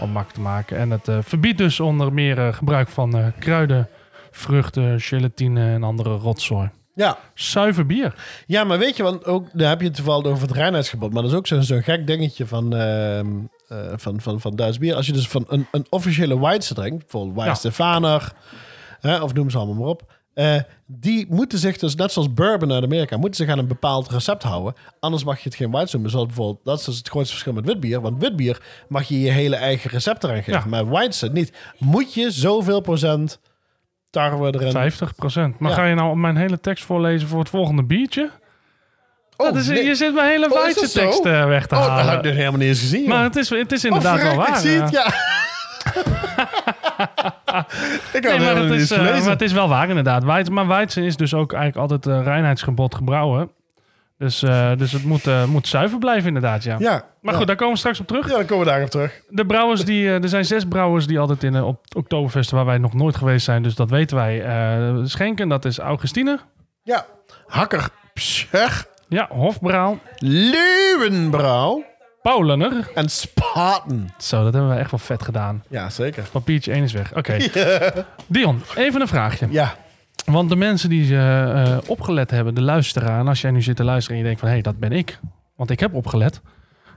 Om 0.00 0.10
mak 0.10 0.30
te 0.30 0.40
maken. 0.40 0.78
En 0.78 0.90
het 0.90 1.08
eh, 1.08 1.18
verbiedt 1.20 1.58
dus 1.58 1.80
onder 1.80 2.12
meer 2.12 2.38
eh, 2.38 2.54
gebruik 2.54 2.88
van 2.88 3.16
eh, 3.16 3.26
kruiden, 3.38 3.88
vruchten, 4.30 5.00
gelatine 5.00 5.72
en 5.72 5.82
andere 5.82 6.16
rotzooi. 6.16 6.70
Ja. 6.94 7.18
Zuiver 7.34 7.86
bier. 7.86 8.14
ja, 8.46 8.64
maar 8.64 8.78
weet 8.78 8.96
je, 8.96 9.02
want 9.02 9.24
ook, 9.24 9.48
daar 9.52 9.68
heb 9.68 9.80
je 9.80 9.86
het 9.86 9.96
toevallig 9.96 10.26
over 10.26 10.46
het 10.48 10.56
reinheidsgebod. 10.56 11.12
Maar 11.12 11.22
dat 11.22 11.30
is 11.30 11.36
ook 11.36 11.46
zo'n 11.46 11.82
gek 11.82 12.06
dingetje 12.06 12.46
van, 12.46 12.74
ehm, 12.76 13.26
eh, 13.68 13.78
van, 13.96 14.20
van, 14.20 14.40
van 14.40 14.56
Duits 14.56 14.78
bier. 14.78 14.94
Als 14.94 15.06
je 15.06 15.12
dus 15.12 15.28
van 15.28 15.44
een, 15.48 15.66
een 15.70 15.86
officiële 15.88 16.40
Weisse 16.40 16.74
drinkt, 16.74 16.98
bijvoorbeeld 16.98 17.36
Weizenstefaner, 17.36 18.32
hè, 19.00 19.22
of 19.22 19.34
noem 19.34 19.50
ze 19.50 19.56
allemaal 19.56 19.74
maar 19.74 19.88
op. 19.88 20.12
eh, 20.34 20.56
die 20.86 21.26
moeten 21.28 21.58
zich 21.58 21.76
dus, 21.78 21.94
net 21.94 22.12
zoals 22.12 22.32
bourbon 22.32 22.72
uit 22.72 22.84
Amerika, 22.84 23.16
moeten 23.16 23.44
zich 23.44 23.52
aan 23.52 23.58
een 23.58 23.66
bepaald 23.66 24.10
recept 24.10 24.42
houden. 24.42 24.74
Anders 25.00 25.24
mag 25.24 25.36
je 25.38 25.44
het 25.48 25.54
geen 25.54 25.70
Weisse 25.70 25.92
noemen. 25.94 26.10
Zoals 26.10 26.26
bijvoorbeeld, 26.26 26.64
dat 26.64 26.78
is 26.78 26.84
dus 26.84 26.96
het 26.98 27.08
grootste 27.08 27.30
verschil 27.32 27.52
met 27.52 27.64
witbier. 27.64 28.00
Want 28.00 28.20
witbier 28.22 28.62
mag 28.88 29.08
je 29.08 29.20
je 29.20 29.30
hele 29.30 29.56
eigen 29.56 29.90
recept 29.90 30.24
eraan 30.24 30.36
geven. 30.42 30.52
Ja. 30.52 30.64
Maar 30.68 30.90
Weisse 30.90 31.28
niet. 31.32 31.52
Moet 31.78 32.14
je 32.14 32.30
zoveel 32.30 32.80
procent 32.80 33.38
tarwe 34.10 34.54
erin 34.54 34.70
50 34.70 35.12
Maar 35.58 35.70
Ja. 35.70 35.76
ga 35.76 35.84
je 35.84 35.94
nou 35.94 36.16
mijn 36.16 36.36
hele 36.36 36.60
tekst 36.60 36.84
voorlezen 36.84 37.28
voor 37.28 37.38
het 37.38 37.48
volgende 37.48 37.82
biertje? 37.84 38.30
Oh, 39.36 39.46
dat 39.46 39.56
is, 39.56 39.66
nee. 39.68 39.84
Je 39.84 39.94
zit 39.94 40.14
mijn 40.14 40.28
hele 40.28 40.46
Oh, 40.52 40.64
dat 40.74 40.90
zo? 40.90 41.00
tekst 41.00 41.24
eh, 41.24 41.46
weg 41.46 41.66
te 41.66 41.74
Oh, 41.74 41.80
dat 41.80 41.90
halen. 41.90 42.04
had 42.06 42.16
ik 42.16 42.22
dus 42.22 42.34
helemaal 42.34 42.58
niet 42.58 42.68
eens 42.68 42.80
gezien. 42.80 43.08
maar 43.08 43.16
joh. 43.16 43.26
het 43.26 43.36
is, 43.36 43.48
het 43.48 43.72
is 43.72 43.84
Oh, 43.84 43.90
inderdaad 43.96 44.22
wel 44.22 44.36
waar. 44.36 44.48
Ik 44.48 44.54
zie 44.54 44.80
het, 44.80 44.90
ja. 44.90 45.12
ik 48.12 48.24
had 48.24 48.38
Nee, 48.38 48.38
maar, 48.38 48.56
het 48.56 48.70
is, 48.70 48.92
gelezen. 48.92 49.22
maar 49.22 49.30
het 49.30 49.42
is 49.42 49.52
wel 49.52 49.68
waar 49.68 49.88
inderdaad. 49.88 50.50
Maar 50.50 50.66
Weizen 50.66 51.02
is 51.02 51.16
dus 51.16 51.34
ook 51.34 51.52
eigenlijk 51.52 51.90
altijd 51.92 52.16
uh, 52.16 52.24
reinheidsgebod 52.24 52.94
gebrouwen. 52.94 53.50
Dus, 54.18 54.42
eh, 54.42 54.70
dus 54.76 54.92
het 54.92 55.04
moet, 55.04 55.46
moet 55.46 55.68
zuiver 55.68 55.98
blijven 55.98 56.26
inderdaad, 56.26 56.62
ja. 56.64 56.76
ja, 56.78 57.04
Maar 57.20 57.32
ja. 57.32 57.38
goed, 57.38 57.46
daar 57.46 57.56
komen 57.56 57.72
we 57.72 57.78
straks 57.78 58.00
op 58.00 58.06
terug. 58.06 58.28
Ja, 58.28 58.36
dan 58.36 58.46
komen 58.46 58.64
we 58.64 58.70
daarop 58.70 58.90
terug. 58.90 59.20
De 59.28 59.46
brouwers 59.46 59.84
die, 59.84 60.08
er 60.08 60.28
zijn 60.28 60.44
zes 60.44 60.64
brouwers 60.64 61.06
die 61.06 61.18
altijd 61.18 61.42
in 61.42 61.54
uh, 61.54 61.66
op 61.66 61.78
Oktoberfest, 61.96 62.50
waar 62.50 62.64
wij 62.64 62.78
nog 62.78 62.94
nooit 62.94 63.16
geweest 63.16 63.44
zijn, 63.44 63.62
dus 63.62 63.74
dat 63.74 63.90
weten 63.90 64.16
wij, 64.16 64.44
schenken. 65.06 65.48
Dat 65.48 65.64
is 65.64 65.78
Augustine, 65.78 66.38
Ja. 66.82 67.06
Hakker, 67.46 67.88
Pscher, 68.14 68.84
ja, 69.08 69.28
Hofbrouw, 69.30 69.98
Leeuwenbrouw 70.18 71.84
Paulener. 72.24 72.90
en 72.94 73.08
Spaten. 73.08 74.08
Zo, 74.18 74.44
dat 74.44 74.52
hebben 74.52 74.70
we 74.70 74.78
echt 74.78 74.90
wel 74.90 75.00
vet 75.00 75.22
gedaan. 75.22 75.62
Ja, 75.68 75.90
zeker. 75.90 76.24
Papiertje 76.32 76.72
1 76.72 76.82
is 76.82 76.92
weg. 76.92 77.16
Oké. 77.16 77.36
Dion, 78.26 78.62
even 78.76 79.00
een 79.00 79.08
vraagje. 79.08 79.46
Ja, 79.50 79.74
Want 80.24 80.48
de 80.48 80.56
mensen 80.56 80.88
die 80.88 81.16
eh, 81.16 81.62
eh, 81.62 81.78
opgelet 81.86 82.30
hebben, 82.30 82.54
de 82.54 82.62
luisteraar, 82.62 83.20
en 83.20 83.28
als 83.28 83.40
jij 83.40 83.50
nu 83.50 83.62
zit 83.62 83.76
te 83.76 83.84
luisteren 83.84 84.16
en 84.16 84.22
je 84.22 84.24
denkt 84.28 84.40
van 84.40 84.48
hé, 84.48 84.54
hey, 84.54 84.64
dat 84.64 84.78
ben 84.78 84.92
ik, 84.92 85.18
want 85.56 85.70
ik 85.70 85.80
heb 85.80 85.94
opgelet, 85.94 86.40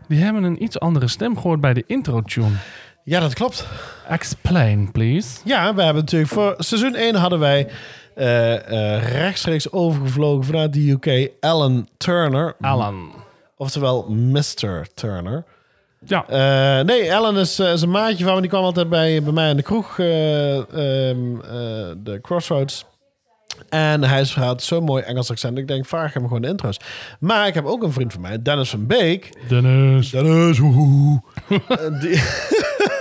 die 0.08 0.24
hebben 0.24 0.44
een 0.44 0.64
iets 0.64 0.80
andere 0.80 1.08
stem 1.08 1.36
gehoord 1.36 1.62
bij 1.62 1.74
de 1.74 1.84
intro-tune. 1.88 2.56
ja, 3.04 3.20
dat 3.20 3.34
klopt. 3.34 3.68
Explain, 4.08 4.92
please. 4.92 5.40
Ja, 5.44 5.74
we 5.74 5.84
hebben 5.84 6.04
natuurlijk 6.04 6.32
voor 6.32 6.56
seizoen 6.58 6.96
1 6.96 7.16
hadden 7.16 7.40
wij 7.40 7.68
eh, 8.16 8.96
eh, 8.96 9.12
rechtstreeks 9.12 9.72
overgevlogen 9.72 10.44
vanuit 10.46 10.74
de 10.74 10.90
UK 10.90 11.32
Alan 11.40 11.88
Turner. 11.98 12.56
Alan. 12.62 13.26
Oftewel 13.58 14.06
Mr. 14.10 14.88
Turner. 14.94 15.44
Ja, 16.06 16.26
Eh, 16.28 16.86
nee, 16.86 17.10
Ellen 17.10 17.36
is, 17.36 17.60
eh, 17.60 17.72
is 17.72 17.82
een 17.82 17.90
maatje 17.92 18.24
van 18.24 18.36
me. 18.36 18.42
Die 18.42 18.50
kwam 18.50 18.64
altijd 18.64 18.90
bij, 18.90 19.24
bij 19.24 19.34
mij 19.34 19.50
in 19.50 19.56
de 19.58 19.64
kroeg. 19.64 20.00
eh, 20.00 20.56
ehm, 20.58 21.40
eh, 21.42 21.50
de 21.98 22.20
Crossroads. 22.22 22.86
En 23.70 24.04
hij 24.04 24.26
had 24.36 24.64
zo'n 24.64 24.84
mooi 24.84 25.04
Engels 25.04 25.30
accent. 25.32 25.58
Ik 25.58 25.68
denk, 25.68 25.86
vraag 25.86 26.14
hem 26.14 26.24
gewoon 26.24 26.42
de 26.42 26.48
intro's. 26.48 26.80
Maar 27.20 27.48
ik 27.48 27.54
heb 27.54 27.66
ook 27.66 27.84
een 27.84 27.92
vriend 27.92 28.14
van 28.14 28.22
mij, 28.22 28.42
Dennis 28.42 28.70
van 28.70 28.88
Beek. 28.88 29.30
Dennis. 29.50 30.10
Dennis, 30.10 30.60
woehoe. 30.60 31.22
Die- 32.02 32.24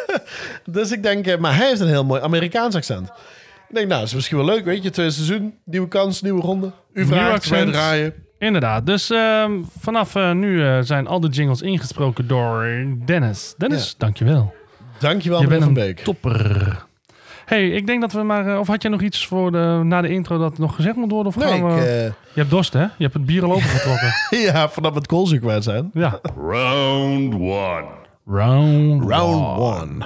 dus 0.77 0.93
ik 0.93 1.03
denk, 1.03 1.39
maar 1.39 1.57
hij 1.57 1.67
heeft 1.69 1.81
een 1.81 1.89
heel 1.89 2.05
mooi 2.05 2.23
Amerikaans 2.23 2.75
accent. 2.75 3.09
Ik 3.69 3.75
denk, 3.75 3.89
nou, 3.89 4.03
is 4.03 4.15
misschien 4.15 4.37
wel 4.37 4.47
leuk, 4.47 4.65
weet 4.65 4.83
je. 4.83 4.91
Tweede 4.91 5.13
seizoen, 5.13 5.55
nieuwe 5.65 5.89
kans, 5.89 6.23
nieuwe 6.23 6.41
ronde. 6.41 6.73
U 6.93 7.07
vraagt, 7.07 7.49
wij 7.49 7.65
draaien. 7.73 8.15
Inderdaad. 8.39 8.87
Dus 8.87 9.11
ehm, 9.11 9.53
vanaf 9.79 10.15
eh, 10.15 10.33
nu 10.33 10.65
eh, 10.67 10.79
zijn 10.81 11.07
al 11.07 11.21
de 11.21 11.29
jingles 11.29 11.63
ingesproken 11.63 12.27
door 12.29 12.67
Dennis. 13.05 13.55
Dennis, 13.59 13.87
Ja. 13.89 13.95
dankjewel. 13.99 14.55
Dankjewel, 14.99 15.41
Je 15.41 15.47
bent 15.47 15.61
Van 15.61 15.69
een 15.69 15.75
Beek. 15.75 15.99
topper. 16.01 16.85
hey, 17.47 17.69
ik 17.71 17.87
denk 17.87 18.01
dat 18.01 18.13
we 18.13 18.23
maar... 18.23 18.47
eh, 18.47 18.59
of 18.59 18.67
had 18.67 18.83
jij 18.83 18.91
nog 18.91 19.01
iets 19.01 19.27
voor 19.27 19.53
de, 19.53 19.81
na 19.85 20.01
de 20.01 20.09
intro 20.09 20.39
dat 20.39 20.59
nog 20.59 20.75
gezegd 20.75 20.97
moet 20.97 21.11
worden? 21.11 21.33
Of 21.37 21.39
Nee, 21.39 21.59
gaan 21.61 21.75
we... 21.75 21.81
ik, 21.81 22.13
Je 22.35 22.41
hebt 22.41 22.51
dorst, 22.51 22.73
hè? 22.73 22.81
Je 22.83 22.89
hebt 22.99 23.15
het 23.15 23.27
bier 23.27 23.45
al 23.45 23.51
opengetrokken. 23.53 24.13
ja, 24.53 24.69
vanaf 24.69 24.95
het 24.95 25.07
koolzuur 25.07 25.41
kwijt 25.41 25.65
zijn. 25.65 25.91
ja. 25.93 26.21
Round 26.39 27.35
one. 27.35 27.85
Round, 28.27 29.11
Round 29.11 29.59
one. 29.59 29.83
one. 29.83 30.05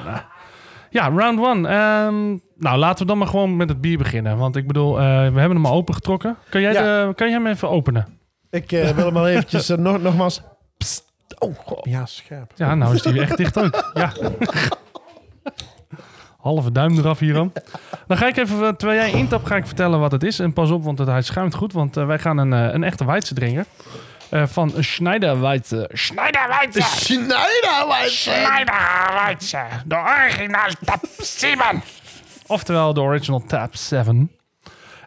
Ja, 0.90 1.08
round 1.08 1.40
one. 1.40 1.68
Ehm, 1.68 2.36
nou, 2.56 2.78
laten 2.78 2.98
we 2.98 3.04
dan 3.06 3.18
maar 3.18 3.26
gewoon 3.28 3.56
met 3.56 3.68
het 3.68 3.80
bier 3.80 3.98
beginnen. 3.98 4.36
Want 4.36 4.56
ik 4.56 4.66
bedoel, 4.66 4.98
eh, 4.98 5.04
we 5.06 5.38
hebben 5.40 5.50
hem 5.56 5.66
al 5.66 5.74
opengetrokken. 5.74 6.36
Kan 6.48 6.60
jij, 6.60 6.72
Ja. 6.72 7.06
de, 7.06 7.14
kan 7.14 7.28
jij 7.28 7.36
hem 7.36 7.46
even 7.46 7.70
openen? 7.70 8.18
Ik 8.50 8.72
eh, 8.72 8.90
wil 8.90 9.04
hem 9.04 9.16
al 9.16 9.28
eventjes 9.28 9.68
eh, 9.68 9.76
nog, 9.76 10.00
nogmaals... 10.00 10.40
Psst. 10.76 11.04
Oh, 11.38 11.58
god. 11.58 11.80
Ja, 11.82 12.06
scherp. 12.06 12.52
Ja, 12.54 12.74
nou 12.74 12.94
is 12.94 13.02
die 13.02 13.20
echt 13.20 13.36
dicht 13.36 13.58
ook. 13.58 13.90
Ja. 13.94 14.12
Halve 16.38 16.72
duim 16.72 16.98
eraf 16.98 17.18
hier 17.18 17.34
dan. 17.34 17.52
Dan 18.06 18.16
ga 18.16 18.26
ik 18.26 18.36
even, 18.36 18.66
eh, 18.66 18.72
terwijl 18.72 19.00
jij 19.00 19.18
intapt, 19.18 19.46
ga 19.46 19.56
ik 19.56 19.66
vertellen 19.66 20.00
wat 20.00 20.12
het 20.12 20.22
is. 20.22 20.38
En 20.38 20.52
pas 20.52 20.70
op, 20.70 20.84
want 20.84 20.98
het, 20.98 21.08
hij 21.08 21.22
schuimt 21.22 21.54
goed. 21.54 21.72
Want 21.72 21.94
wij 21.94 22.18
gaan 22.18 22.38
een, 22.38 22.52
een 22.52 22.84
echte 22.84 23.04
Weidse 23.04 23.34
drinken. 23.34 23.66
Eh, 24.30 24.46
van 24.46 24.72
Schneider 24.78 25.40
Weidse. 25.40 25.90
Schneider 25.92 26.48
Weidse! 26.48 26.80
Schneider, 26.82 28.10
Schneider 28.10 29.12
Weidse. 29.14 29.64
De 29.84 29.96
original 29.96 30.70
Tap 30.84 31.04
7. 31.18 31.82
Oftewel 32.46 32.94
de 32.94 33.00
original 33.00 33.42
Tap 33.46 33.76
7. 33.76 34.30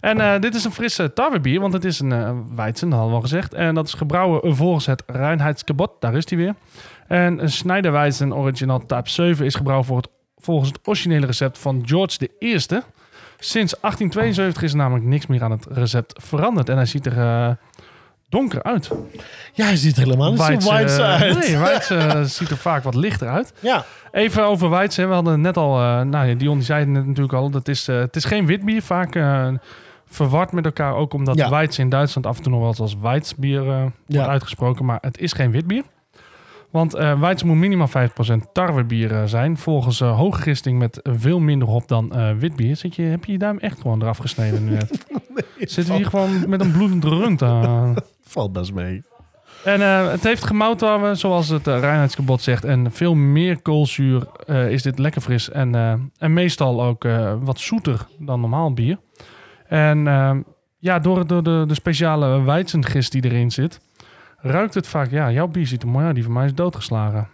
En 0.03 0.19
eh, 0.19 0.39
dit 0.39 0.55
is 0.55 0.63
een 0.63 0.71
frisse 0.71 1.13
tarwebier, 1.13 1.59
want 1.59 1.73
het 1.73 1.85
is 1.85 1.99
een 1.99 2.11
eh 2.11 2.31
Weizen, 2.55 2.89
dat 2.89 2.99
hadden 2.99 3.09
we 3.09 3.21
al 3.21 3.29
gezegd. 3.29 3.53
En 3.53 3.75
dat 3.75 3.87
is 3.87 3.93
gebrouwen 3.93 4.55
volgens 4.55 4.85
het 4.85 5.03
Reinheitsgebot, 5.05 5.91
daar 5.99 6.15
is 6.15 6.29
hij 6.29 6.37
weer. 6.37 6.55
En 7.07 7.43
een 7.43 7.51
Schneiderwijzen 7.51 8.33
Original 8.33 8.79
Type 8.85 9.09
7 9.09 9.45
is 9.45 9.55
gebrouwen 9.55 9.87
voor 9.87 9.97
het, 9.97 10.07
volgens 10.37 10.69
het 10.69 10.79
originele 10.83 11.25
recept 11.25 11.57
van 11.57 11.81
George 11.85 12.29
I. 12.39 12.59
Sinds 13.39 13.75
1872 13.81 14.63
is 14.63 14.71
er 14.71 14.77
namelijk 14.77 15.05
niks 15.05 15.25
meer 15.25 15.43
aan 15.43 15.51
het 15.51 15.65
recept 15.69 16.23
veranderd. 16.23 16.69
En 16.69 16.75
hij 16.75 16.85
ziet 16.85 17.05
er 17.05 17.17
eh, 17.17 17.49
donker 18.29 18.63
uit. 18.63 18.89
Ja, 19.53 19.65
hij 19.65 19.75
ziet 19.75 19.97
er 19.97 20.03
helemaal 20.03 20.31
niet 20.31 20.63
zo 20.63 20.71
uit. 20.71 21.39
Nee, 21.39 21.55
eh, 21.89 22.23
ziet 22.23 22.49
er 22.49 22.57
vaak 22.57 22.83
wat 22.83 22.95
lichter 22.95 23.27
uit. 23.27 23.53
Ja, 23.59 23.85
Even 24.11 24.43
over 24.43 24.79
hè. 24.79 25.07
We 25.07 25.13
hadden 25.13 25.41
net 25.41 25.57
al... 25.57 26.03
nou 26.05 26.27
ja, 26.27 26.33
Dion 26.33 26.57
die 26.57 26.65
zei 26.65 26.79
het 26.79 27.05
natuurlijk 27.05 27.33
al. 27.33 27.49
Dat 27.49 27.67
is, 27.67 27.87
het 27.87 28.15
is 28.15 28.25
geen 28.25 28.45
wit 28.45 28.65
bier. 28.65 28.81
Vaak 28.81 29.15
verward 30.13 30.51
met 30.51 30.65
elkaar. 30.65 30.95
Ook 30.95 31.13
omdat 31.13 31.35
Ja. 31.35 31.67
In 31.77 31.89
Duitsland 31.89 32.25
af 32.27 32.37
en 32.37 32.43
toe 32.43 32.51
nog 32.51 32.61
wel 32.61 32.69
eens 32.69 32.79
als 32.79 32.97
Weidsbier 33.01 33.61
eh 33.69 33.79
wordt 33.81 33.93
Ja. 34.05 34.27
uitgesproken. 34.27 34.85
Maar 34.85 34.97
het 35.01 35.17
is 35.17 35.33
geen 35.33 35.51
wit 35.51 35.67
bier. 35.67 35.83
Want 36.69 36.91
Weidse 36.93 37.45
moet 37.45 37.55
minimaal 37.57 37.87
5% 37.87 37.91
tarwebier 38.53 39.11
eh, 39.11 39.23
zijn. 39.25 39.57
Volgens 39.57 39.99
hooggisting 39.99 40.79
met 40.79 40.99
veel 41.03 41.39
minder 41.39 41.67
hop 41.67 41.87
dan 41.87 42.11
eh 42.15 42.31
wit 42.37 42.55
bier. 42.55 42.75
Zit 42.75 42.95
je, 42.95 43.01
heb 43.01 43.25
je 43.25 43.31
je 43.31 43.37
duim 43.37 43.57
echt 43.59 43.81
gewoon 43.81 44.01
eraf 44.01 44.17
gesneden 44.17 44.65
nu 44.65 44.71
net? 44.71 45.05
Zitten 45.57 45.87
we 45.93 45.93
hier 45.99 46.09
gewoon 46.09 46.49
met 46.49 46.61
een 46.61 46.71
bloedend 46.71 47.03
rund 47.03 47.41
aan? 47.41 47.95
valt 48.23 48.53
best 48.53 48.73
mee. 48.73 49.01
En 49.63 49.81
het 50.09 50.23
heeft 50.23 50.43
gemouttarwe, 50.45 51.15
zoals 51.15 51.49
het 51.49 51.67
uh, 51.67 51.79
reinheidsgebod 51.79 52.41
zegt. 52.41 52.63
En 52.65 52.91
veel 52.91 53.13
meer 53.15 53.61
koolzuur 53.61 54.27
is 54.69 54.81
dit 54.81 54.99
lekker 54.99 55.21
fris. 55.21 55.49
En, 55.49 55.75
en 56.17 56.33
meestal 56.33 56.83
ook 56.83 57.07
wat 57.41 57.59
zoeter 57.59 58.05
dan 58.17 58.39
normaal 58.39 58.73
bier. 58.73 58.97
En 59.73 60.07
eh, 60.07 60.35
ja, 60.79 60.99
door, 60.99 61.27
door 61.27 61.43
de, 61.43 61.63
de 61.67 61.73
speciale 61.73 62.41
weizengist 62.41 63.11
die 63.11 63.23
erin 63.25 63.51
zit... 63.51 63.79
ruikt 64.37 64.73
het 64.73 64.87
vaak... 64.87 65.11
Ja, 65.11 65.31
jouw 65.31 65.47
bier 65.47 65.67
ziet 65.67 65.81
er 65.81 65.87
mooi 65.87 66.05
uit. 66.05 66.15
Die 66.15 66.23
van 66.23 66.33
mij 66.33 66.45
is 66.45 66.53
doodgeslagen. 66.53 67.29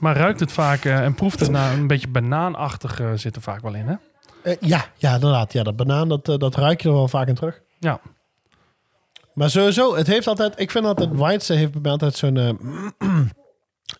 Maar 0.00 0.16
ruikt 0.16 0.40
het 0.40 0.52
vaak 0.52 0.84
eh, 0.84 1.04
en 1.04 1.14
proeft 1.14 1.40
het 1.40 1.50
naar 1.50 1.72
een 1.72 1.86
beetje 1.86 2.08
banaanachtig 2.08 3.00
eh, 3.00 3.12
zit 3.14 3.36
er 3.36 3.42
vaak 3.42 3.60
wel 3.60 3.74
in, 3.74 3.86
hè? 3.86 3.94
Eh, 4.42 4.56
ja, 4.60 4.84
ja, 4.96 5.14
inderdaad. 5.14 5.52
Ja, 5.52 5.62
dat 5.62 5.76
banaan, 5.76 6.08
dat, 6.08 6.24
dat 6.24 6.54
ruik 6.54 6.80
je 6.80 6.88
er 6.88 6.94
wel 6.94 7.08
vaak 7.08 7.28
in 7.28 7.34
terug. 7.34 7.60
Ja. 7.78 8.00
Maar 9.34 9.50
sowieso, 9.50 9.96
het 9.96 10.06
heeft 10.06 10.26
altijd... 10.26 10.60
Ik 10.60 10.70
vind 10.70 10.84
altijd, 10.84 11.10
Weidse 11.14 11.54
heeft 11.54 11.72
bij 11.72 11.80
mij 11.80 11.90
altijd 11.90 12.14
zo'n... 12.14 12.36
eh, 12.36 12.48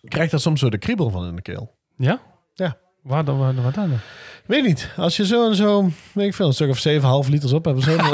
ik 0.07 0.09
krijg 0.09 0.29
daar 0.29 0.39
soms 0.39 0.59
zo 0.59 0.69
de 0.69 0.77
kriebel 0.77 1.09
van 1.09 1.27
in 1.27 1.35
de 1.35 1.41
keel. 1.41 1.75
Ja? 1.97 2.19
Ja. 2.53 2.77
Waar 3.01 3.25
dan? 3.25 3.37
Waar, 3.37 3.61
waar 3.61 3.73
dan? 3.73 3.91
Weet 4.47 4.65
niet. 4.65 4.91
Als 4.97 5.17
je 5.17 5.25
zo 5.25 5.49
en 5.49 5.55
zo, 5.55 5.89
weet 6.13 6.27
ik 6.27 6.33
veel, 6.33 6.47
een 6.47 6.53
stuk 6.53 6.69
of 6.69 7.23
7,5 7.25 7.29
liters 7.29 7.53
op 7.53 7.65
hebt. 7.65 7.83
Zo, 7.83 7.97
dan 7.97 8.07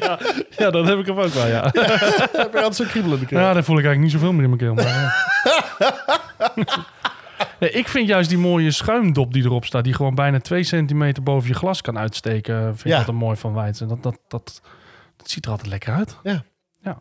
ja, 0.00 0.18
ja, 0.56 0.70
dat 0.70 0.86
heb 0.86 0.98
ik 0.98 1.06
hem 1.06 1.18
ook 1.18 1.32
wel, 1.32 1.46
ja. 1.46 1.62
heb 2.32 2.32
je 2.32 2.54
altijd 2.54 2.74
zo'n 2.74 2.86
kriebel 2.86 3.12
in 3.12 3.18
de 3.18 3.26
keel. 3.26 3.38
Ja, 3.38 3.52
dan 3.52 3.64
voel 3.64 3.78
ik 3.78 3.84
eigenlijk 3.84 4.12
niet 4.12 4.20
zoveel 4.22 4.32
meer 4.32 4.42
in 4.42 4.56
mijn 4.56 4.60
keel. 4.60 4.74
Maar, 4.74 4.86
ja. 4.88 5.94
nee, 7.60 7.70
ik 7.70 7.88
vind 7.88 8.08
juist 8.08 8.28
die 8.28 8.38
mooie 8.38 8.70
schuimdop 8.70 9.32
die 9.32 9.44
erop 9.44 9.64
staat, 9.64 9.84
die 9.84 9.94
gewoon 9.94 10.14
bijna 10.14 10.38
2 10.40 10.62
centimeter 10.62 11.22
boven 11.22 11.48
je 11.48 11.54
glas 11.54 11.80
kan 11.80 11.98
uitsteken, 11.98 12.62
vind 12.64 12.80
ik 12.84 12.86
Ja. 12.90 12.98
altijd 12.98 13.16
mooi 13.16 13.36
van 13.36 13.54
Weidse. 13.54 13.86
Dat, 13.86 14.02
dat, 14.02 14.18
dat, 14.28 14.60
dat 15.16 15.30
ziet 15.30 15.44
er 15.44 15.50
altijd 15.50 15.68
lekker 15.68 15.94
uit. 15.94 16.16
Ja. 16.22 16.42
Ja, 16.82 17.00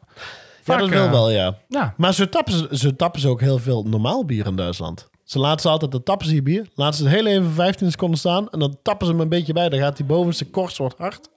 ja, 0.64 0.78
dat 0.78 0.90
wil 0.90 1.04
eh, 1.06 1.12
wel, 1.12 1.32
ja. 1.32 1.58
Ja, 1.68 1.94
Maar 1.98 2.14
ze 2.14 2.30
tappen, 2.30 2.54
ze- 2.54 2.68
ze 2.72 2.96
tappen 2.96 3.22
ze 3.22 3.28
ook 3.28 3.42
heel 3.42 3.58
veel 3.60 3.84
normaal 3.84 4.26
bier 4.26 4.46
in 4.46 4.56
Duitsland. 4.56 5.10
Ze 5.28 5.40
laten 5.40 5.62
ze 5.62 5.70
altijd, 5.70 5.92
de 5.92 6.04
tappen 6.04 6.28
ze 6.28 6.36
je 6.36 6.42
bier, 6.42 6.68
laten 6.76 6.98
ze 6.98 7.04
het 7.04 7.14
heel 7.14 7.26
even 7.26 7.52
15 7.52 7.92
seconden 7.92 8.20
staan 8.20 8.50
en 8.50 8.60
dan 8.60 8.78
tappen 8.82 9.06
ze 9.08 9.12
hem 9.14 9.22
een 9.22 9.30
beetje 9.30 9.54
bij. 9.54 9.70
Dan 9.70 9.80
gaat 9.80 9.98
die 9.98 10.06
bovenste 10.06 10.46
korst 10.50 10.78
wordt 10.78 10.98
hard. 10.98 11.30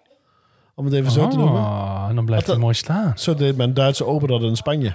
Om 0.75 0.85
het 0.85 0.95
even 0.95 1.11
zo 1.11 1.29
te 1.29 1.37
noemen. 1.37 1.61
Oh, 1.61 2.07
en 2.09 2.15
dan 2.15 2.25
blijft 2.25 2.49
een- 2.49 2.61
mooi 2.61 2.75
staan. 2.75 3.13
Zo 3.19 3.35
deed 3.35 3.57
mijn 3.57 3.75
Duitse 3.75 4.05
ober 4.05 4.29
dat 4.29 4.43
in 4.43 4.57
Spanje. 4.57 4.95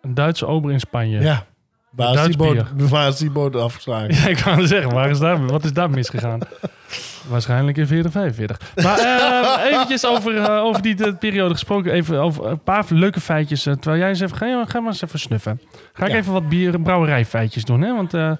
Een 0.00 0.14
Duitse 0.14 0.46
ober 0.46 0.72
in 0.72 0.80
Spanje. 0.80 1.20
Ja. 1.20 1.46
Waar 1.96 2.14
is, 2.14 2.22
die 2.26 2.36
boot, 2.36 2.64
waar 2.76 3.08
is 3.08 3.16
die 3.16 3.30
boot 3.30 3.56
afgeslagen? 3.56 4.14
Ja, 4.14 4.26
ik 4.26 4.38
wou 4.38 4.66
zeggen, 4.66 4.92
waar 4.92 5.10
is 5.10 5.18
daar, 5.18 5.46
wat 5.46 5.64
is 5.64 5.72
daar 5.72 5.90
misgegaan? 5.90 6.38
Waarschijnlijk 7.28 7.76
in 7.76 7.86
40, 7.86 8.12
45. 8.12 8.60
Maar 8.82 8.98
eh, 8.98 9.64
eventjes 9.72 10.06
over, 10.06 10.36
eh, 10.36 10.62
over 10.64 10.82
die 10.82 10.94
de 10.94 11.14
periode 11.14 11.54
gesproken. 11.54 11.92
Even 11.92 12.20
over 12.20 12.46
een 12.46 12.62
paar 12.62 12.84
leuke 12.88 13.20
feitjes. 13.20 13.66
eh, 13.66 13.72
terwijl 13.74 13.98
jij 14.00 14.08
eens 14.08 14.20
even... 14.20 14.36
Ga, 14.36 14.46
je- 14.46 14.64
ga 14.66 14.78
maar 14.80 14.92
eens 14.92 15.02
even 15.02 15.18
snuffen. 15.18 15.60
Ga 15.92 16.04
ik 16.04 16.10
Ja. 16.12 16.16
even 16.18 16.32
wat 16.32 16.48
bier, 16.48 16.80
brouwerijfeitjes 16.80 17.64
doen. 17.64 17.80
Hè? 17.82 17.94
Want 17.94 18.14
eh, 18.14 18.32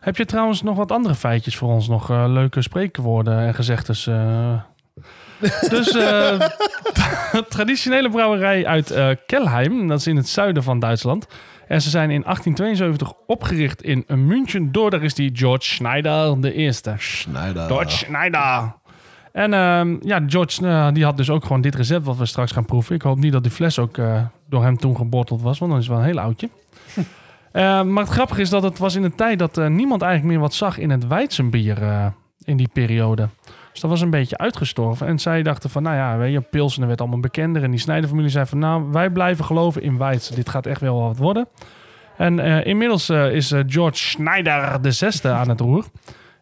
heb 0.00 0.16
je 0.16 0.24
trouwens 0.24 0.62
nog 0.62 0.76
wat 0.76 0.92
andere 0.92 1.14
feitjes 1.14 1.56
voor 1.56 1.68
ons? 1.72 1.88
Nog 1.88 2.08
leuke 2.08 2.62
spreekwoorden 2.62 3.38
en 3.38 3.54
gezegdes? 3.54 4.04
dus 5.70 5.96
traditionele 7.48 8.10
brouwerij 8.10 8.66
uit 8.66 8.94
Kelheim. 9.26 9.88
Dat 9.88 9.98
is 9.98 10.06
in 10.06 10.16
het 10.16 10.28
zuiden 10.28 10.62
van 10.62 10.78
Duitsland. 10.78 11.26
En 11.68 11.82
ze 11.82 11.90
zijn 11.90 12.10
in 12.10 12.22
1872 12.22 13.12
opgericht 13.26 13.82
in 13.82 14.04
München. 14.08 14.72
Door 14.72 14.90
daar 14.90 15.02
is 15.02 15.14
die 15.14 15.30
George 15.34 15.64
Schneider 15.64 16.40
de 16.40 16.52
eerste. 16.52 16.94
Schneider. 16.98 17.66
George 17.66 17.90
Schneider. 17.90 18.74
En 19.32 19.54
ehm, 19.54 19.96
ja, 20.00 20.22
George 20.26 20.66
eh, 20.66 20.88
die 20.92 21.04
had 21.04 21.16
dus 21.16 21.30
ook 21.30 21.42
gewoon 21.42 21.60
dit 21.60 21.74
recept 21.74 22.04
wat 22.04 22.16
we 22.16 22.26
straks 22.26 22.52
gaan 22.52 22.64
proeven. 22.64 22.94
Ik 22.94 23.02
hoop 23.02 23.18
niet 23.18 23.32
dat 23.32 23.42
die 23.42 23.52
fles 23.52 23.78
ook 23.78 23.98
eh, 23.98 24.22
door 24.48 24.62
hem 24.62 24.76
toen 24.76 24.96
gebotteld 24.96 25.42
was, 25.42 25.58
want 25.58 25.70
dan 25.70 25.80
is 25.80 25.86
het 25.86 25.94
wel 25.96 26.04
een 26.04 26.10
heel 26.10 26.22
oudje. 26.24 26.48
Eh, 27.52 27.82
maar 27.82 28.04
het 28.04 28.12
grappige 28.12 28.40
is 28.40 28.50
dat 28.50 28.62
het 28.62 28.78
was 28.78 28.94
in 28.94 29.02
een 29.02 29.14
tijd 29.14 29.38
dat 29.38 29.58
eh, 29.58 29.66
niemand 29.66 30.02
eigenlijk 30.02 30.32
meer 30.32 30.42
wat 30.42 30.54
zag 30.54 30.78
in 30.78 30.90
het 30.90 31.06
Weizenbier 31.06 31.78
in 32.44 32.56
die 32.56 32.68
periode. 32.72 33.28
Dus 33.72 33.80
dat 33.80 33.90
was 33.90 34.00
een 34.00 34.10
beetje 34.10 34.38
uitgestorven. 34.38 35.06
En 35.06 35.18
zij 35.18 35.42
dachten 35.42 35.70
van, 35.70 35.82
nou 35.82 35.96
ja, 35.96 36.16
weet 36.16 36.32
je, 36.32 36.40
Pilsen 36.40 36.86
werd 36.86 37.00
allemaal 37.00 37.20
bekender. 37.20 37.62
En 37.62 37.70
die 37.70 37.80
Snijderfamilie 37.80 38.30
zei 38.30 38.46
van, 38.46 38.58
nou, 38.58 38.90
wij 38.90 39.10
blijven 39.10 39.44
geloven 39.44 39.82
in 39.82 39.98
Weizen. 39.98 40.34
Dit 40.34 40.48
gaat 40.48 40.66
echt 40.66 40.80
wel 40.80 41.00
wat 41.00 41.16
worden. 41.16 41.48
En 42.16 42.38
eh, 42.38 42.66
inmiddels 42.66 43.08
eh, 43.08 43.34
is 43.34 43.52
eh, 43.52 43.60
George 43.66 43.96
Schneider 43.96 44.82
de 44.82 44.90
zesde 44.90 45.28
aan 45.28 45.48
het 45.48 45.60
roer. 45.60 45.84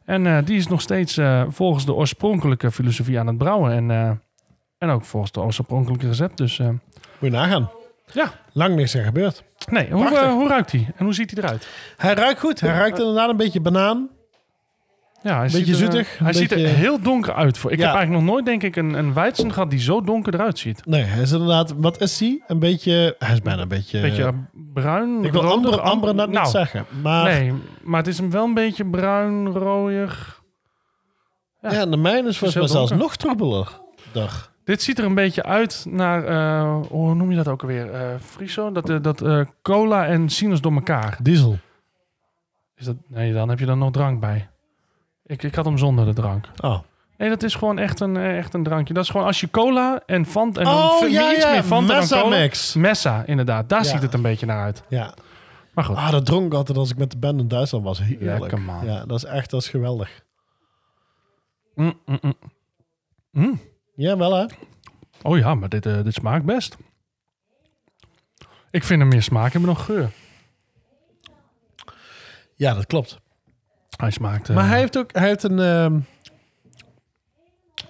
En 0.05 0.45
die 0.45 0.57
is 0.57 0.67
nog 0.67 0.81
steeds 0.81 1.19
volgens 1.49 1.85
de 1.85 1.95
oorspronkelijke 1.95 2.71
filosofie 2.71 3.19
aan 3.19 3.27
het 3.27 3.39
brouwen. 3.39 3.73
En, 3.73 4.21
en 4.79 4.89
ook 4.89 5.05
volgens 5.05 5.33
de 5.33 5.41
oorspronkelijke 5.41 6.07
recept. 6.07 6.37
Dus 6.37 6.59
Moet 6.59 6.81
je 7.21 7.31
nagaan. 7.31 7.71
ja, 8.13 8.33
Lang 8.53 8.75
niks 8.77 8.95
er 8.95 9.05
gebeurd. 9.05 9.45
nee, 9.69 9.91
hoe, 9.91 10.29
hoe 10.29 10.49
ruikt 10.49 10.73
hij? 10.73 10.87
En 10.97 11.05
hoe 11.05 11.15
ziet 11.15 11.31
hij 11.31 11.43
eruit? 11.45 11.69
Hij 11.97 12.15
ruikt 12.15 12.41
goed. 12.41 12.61
Hij 12.61 12.75
ruikt 12.75 12.99
inderdaad 12.99 13.29
een 13.29 13.37
beetje 13.37 13.61
banaan. 13.61 14.09
Ja, 15.23 15.37
hij 15.37 15.43
Beetje 15.53 15.59
ziet 15.59 15.69
er, 15.69 15.75
zoetig, 15.93 16.19
Hij 16.19 16.33
ziet 16.33 16.51
er 16.53 16.59
heel 16.59 17.01
donker 17.01 17.35
uit. 17.35 17.59
Voor. 17.59 17.73
Ik 17.73 17.79
Ja. 17.79 17.87
heb 17.87 17.95
eigenlijk 17.95 18.25
nog 18.25 18.33
nooit, 18.35 18.47
denk 18.47 18.63
ik, 18.63 18.77
een, 18.77 18.95
een 18.95 19.13
Weizen 19.13 19.53
gehad 19.53 19.71
die 19.71 19.79
zo 19.81 20.03
donker 20.03 20.35
eruit 20.35 20.59
ziet. 20.59 20.87
Nee, 20.87 21.03
hij 21.03 21.23
is 21.23 21.33
inderdaad... 21.33 21.75
Wat 21.77 22.01
is 22.01 22.21
hij? 22.21 22.43
Een 22.47 22.59
beetje... 22.59 23.15
Hij 23.19 23.33
is 23.33 23.41
bijna 23.41 23.63
een 23.63 23.69
beetje... 23.69 24.01
Beetje 24.01 24.35
bruin, 24.53 25.25
ik 25.25 25.33
wil 25.33 25.51
amber, 25.51 25.81
amber 25.81 26.15
niet 26.15 26.31
nou, 26.31 26.49
zeggen. 26.49 26.87
Maar 27.03 27.25
Nee, 27.25 27.53
maar 27.83 27.99
het 27.99 28.07
is 28.09 28.19
hem 28.19 28.31
wel 28.31 28.45
een 28.45 28.55
beetje 28.55 28.85
bruin, 28.85 29.47
rooier. 29.49 30.39
ja. 31.61 31.87
de 31.87 31.97
mijne 31.97 32.29
is 32.29 32.39
volgens 32.39 32.59
mij 32.61 32.69
zelfs 32.69 32.93
nog 32.93 33.17
trobbeler. 33.17 33.69
Dag. 34.13 34.53
Dit 34.65 34.83
ziet 34.83 34.99
er 34.99 35.05
een 35.05 35.15
beetje 35.15 35.43
uit 35.43 35.85
naar, 35.89 36.25
eh, 36.25 36.77
hoe 36.89 37.15
noem 37.15 37.31
je 37.31 37.37
dat 37.37 37.49
ook 37.49 37.63
alweer? 37.63 37.91
Eh 37.93 38.09
Friso? 38.21 38.73
Dat, 38.73 38.91
eh, 38.91 38.97
dat 39.03 39.23
eh, 39.23 39.41
cola 39.63 40.07
en 40.07 40.29
sinus 40.29 40.61
door 40.61 40.73
elkaar. 40.73 41.19
Diesel. 41.23 41.59
Is 42.77 42.85
dat, 42.87 42.97
nee, 43.09 43.33
dan 43.33 43.49
heb 43.49 43.59
je 43.59 43.67
er 43.67 43.77
nog 43.77 43.91
drank 43.93 44.21
bij. 44.21 44.50
Ik, 45.31 45.43
ik 45.43 45.55
had 45.55 45.65
hem 45.65 45.79
zonder 45.79 46.05
de 46.05 46.13
drank. 46.13 46.47
Oh. 46.61 46.79
Nee, 47.17 47.29
dat 47.29 47.43
is 47.43 47.55
gewoon 47.55 47.79
echt 47.79 48.01
een, 48.01 48.17
eh, 48.17 48.37
echt 48.39 48.55
een 48.55 48.63
drankje. 48.63 48.95
Dat 48.95 49.05
is 49.05 49.11
gewoon 49.11 49.27
als 49.27 49.41
je 49.41 49.51
cola 49.51 50.03
en 50.07 50.27
Fanta 50.27 50.61
en 50.61 50.67
Oh, 50.67 50.99
veel- 50.99 51.09
ja, 51.09 51.33
iets 51.35 51.45
ja, 51.45 51.51
meer 51.51 51.63
Fanta 51.63 51.87
dan 51.87 51.97
Messa 51.99 52.21
cola. 52.21 52.49
Messa, 52.89 53.25
inderdaad. 53.27 53.69
Daar 53.69 53.83
Ja. 53.85 53.89
ziet 53.91 54.03
het 54.03 54.15
een 54.15 54.23
beetje 54.23 54.47
naar 54.47 54.63
uit. 54.65 54.83
Ja. 54.89 55.15
Maar 55.75 55.85
goed. 55.85 55.97
Ah, 55.97 56.11
dat 56.11 56.27
dronk 56.27 56.47
ik 56.47 56.55
altijd 56.55 56.79
als 56.79 56.91
ik 56.91 56.97
met 56.97 57.11
de 57.11 57.17
band 57.19 57.41
in 57.41 57.49
Duitsland 57.49 57.85
was. 57.85 57.99
Heerlijk. 58.03 58.41
Lekker, 58.41 58.61
man. 58.61 58.85
Ja, 58.85 59.05
dat 59.07 59.17
is 59.17 59.25
echt 59.25 59.51
dat 59.51 59.61
is 59.63 59.69
geweldig. 59.69 60.25
Mm, 61.75 61.99
mm, 62.07 62.19
mm. 62.23 62.35
Mm. 63.31 63.61
Ja, 63.95 64.17
wel 64.17 64.35
hè? 64.35 64.45
Oh 65.23 65.39
ja, 65.39 65.55
maar 65.55 65.69
dit, 65.69 65.87
eh, 65.87 66.03
dit 66.03 66.15
smaakt 66.15 66.45
best. 66.45 66.77
Ik 68.71 68.85
vind 68.85 69.01
hem 69.01 69.09
meer 69.09 69.23
smaak 69.23 69.53
hebben 69.53 69.75
dan 69.75 69.85
geur. 69.85 70.11
Ja, 72.57 72.75
dat 72.75 72.87
klopt. 72.87 73.21
Hij 73.97 74.11
smaakt... 74.11 74.49
eh, 74.49 74.55
Maar 74.57 74.69
hij 74.69 74.79
heeft 74.79 74.99
ook 74.99 75.11
hij 75.13 75.27
heeft 75.29 75.43
een 75.43 75.59
ehm, 75.59 75.99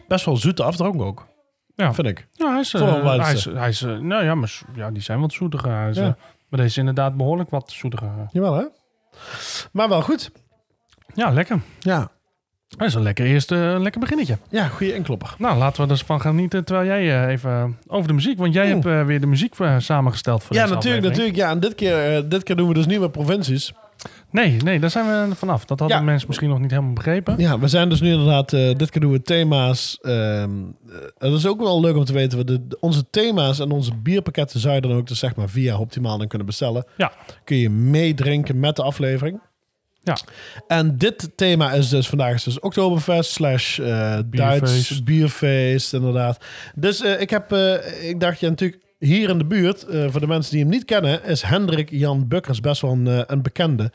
best 0.08 0.24
wel 0.24 0.36
zoete 0.36 0.62
afdronk 0.62 1.02
ook, 1.02 1.26
ja. 1.74 1.94
vind 1.94 2.06
ik. 2.06 2.26
Ja, 2.32 2.50
hij 2.50 2.60
is... 2.60 2.74
eh, 2.74 2.80
een 2.80 3.20
hij 3.20 3.32
is, 3.32 3.44
hij 3.44 3.68
is 3.68 3.82
eh, 3.82 3.98
nou 3.98 4.24
ja, 4.24 4.34
maar 4.34 4.60
ja, 4.74 4.90
die 4.90 5.02
zijn 5.02 5.20
wat 5.20 5.32
zoetiger. 5.32 5.70
Hij 5.76 5.90
is, 5.90 5.96
Ja. 5.96 6.02
eh, 6.02 6.08
maar 6.48 6.58
deze 6.60 6.64
is 6.64 6.76
inderdaad 6.76 7.16
behoorlijk 7.16 7.50
wat 7.50 7.70
zoetiger. 7.70 8.10
Jawel 8.30 8.54
hè? 8.54 8.64
Maar 9.72 9.88
wel 9.88 10.02
goed. 10.02 10.30
Ja, 11.14 11.30
lekker. 11.30 11.60
Ja, 11.78 12.10
Dat 12.68 12.86
is 12.88 12.94
een 12.94 13.02
lekker 13.02 13.24
eerste 13.26 13.72
eh, 13.74 13.80
lekker 13.80 14.00
beginnetje. 14.00 14.38
ja 14.50 14.66
goede 14.68 14.94
inklopper. 14.94 15.34
Nou, 15.38 15.58
laten 15.58 15.76
we 15.76 15.82
er 15.82 15.90
eens 15.90 16.02
van 16.02 16.20
gaan 16.20 16.30
genieten 16.34 16.64
terwijl 16.64 16.86
jij 16.86 17.22
eh, 17.24 17.32
even 17.32 17.78
over 17.86 18.08
de 18.08 18.14
muziek... 18.14 18.38
Want 18.38 18.54
jij 18.54 18.68
hebt 18.68 18.86
eh, 18.86 19.04
weer 19.04 19.20
de 19.20 19.26
muziek 19.26 19.58
eh, 19.58 19.78
samengesteld 19.78 20.42
voor 20.44 20.56
Ja, 20.56 20.62
natuurlijk, 20.66 20.86
aflevering. 20.86 21.16
natuurlijk. 21.16 21.36
Ja, 21.36 21.50
en 21.50 21.60
dit 21.60 21.74
keer, 21.74 22.16
eh, 22.16 22.30
dit 22.30 22.42
keer 22.42 22.56
doen 22.56 22.68
we 22.68 22.74
dus 22.74 22.86
nieuwe 22.86 23.10
provincies. 23.10 23.72
Nee, 24.30 24.56
nee, 24.56 24.80
daar 24.80 24.90
zijn 24.90 25.28
we 25.28 25.34
vanaf. 25.34 25.64
Dat 25.64 25.78
hadden 25.78 25.98
Ja. 25.98 26.02
mensen 26.04 26.28
misschien 26.28 26.48
nog 26.48 26.58
niet 26.60 26.70
helemaal 26.70 26.92
begrepen. 26.92 27.34
Ja, 27.38 27.58
we 27.58 27.68
zijn 27.68 27.88
dus 27.88 28.00
nu 28.00 28.10
inderdaad, 28.12 28.52
eh, 28.52 28.74
dit 28.76 28.90
keer 28.90 29.00
doen 29.00 29.12
we 29.12 29.22
thema's. 29.22 29.98
ehm 30.02 30.50
eh, 30.88 30.96
dat 31.18 31.32
is 31.38 31.46
ook 31.46 31.60
wel 31.60 31.80
leuk 31.80 31.96
om 31.96 32.04
te 32.04 32.12
weten. 32.12 32.38
we 32.38 32.44
De, 32.44 32.76
onze 32.80 33.04
thema's 33.10 33.58
en 33.58 33.70
onze 33.70 33.94
bierpakketten 33.94 34.60
zou 34.60 34.74
je 34.74 34.80
dan 34.80 34.92
ook 34.92 35.06
dus 35.06 35.18
zeg 35.18 35.36
maar 35.36 35.48
via 35.48 35.78
Optimaal 35.78 36.18
dan 36.18 36.28
kunnen 36.28 36.46
bestellen. 36.46 36.84
Ja. 36.96 37.12
Kun 37.44 37.56
je 37.56 37.70
meedrinken 37.70 38.60
met 38.60 38.76
de 38.76 38.82
aflevering. 38.82 39.40
Ja. 40.02 40.16
En 40.68 40.96
dit 40.98 41.30
thema 41.36 41.72
is 41.72 41.88
dus 41.88 42.08
vandaag 42.08 42.34
is 42.34 42.42
dus 42.44 42.60
Oktoberfest 42.60 43.30
slash 43.30 43.78
eh, 43.78 43.86
Duits 43.86 44.26
Bierfeest. 44.26 45.04
bierfeest 45.04 45.92
inderdaad. 45.94 46.44
Dus 46.74 47.02
eh, 47.02 47.20
ik 47.20 47.30
heb, 47.30 47.52
eh, 47.52 48.08
ik 48.08 48.20
dacht 48.20 48.40
ja 48.40 48.48
natuurlijk 48.48 48.79
hier 49.00 49.28
in 49.28 49.38
de 49.38 49.44
buurt, 49.44 49.84
eh, 49.86 50.04
voor 50.10 50.20
de 50.20 50.26
mensen 50.26 50.52
die 50.52 50.60
hem 50.60 50.70
niet 50.70 50.84
kennen, 50.84 51.24
is 51.24 51.42
Hendrik 51.42 51.90
Jan 51.90 52.28
Bukkers 52.28 52.60
best 52.60 52.80
wel 52.80 52.90
een, 52.92 53.06
eh, 53.06 53.20
een 53.26 53.42
bekende. 53.42 53.92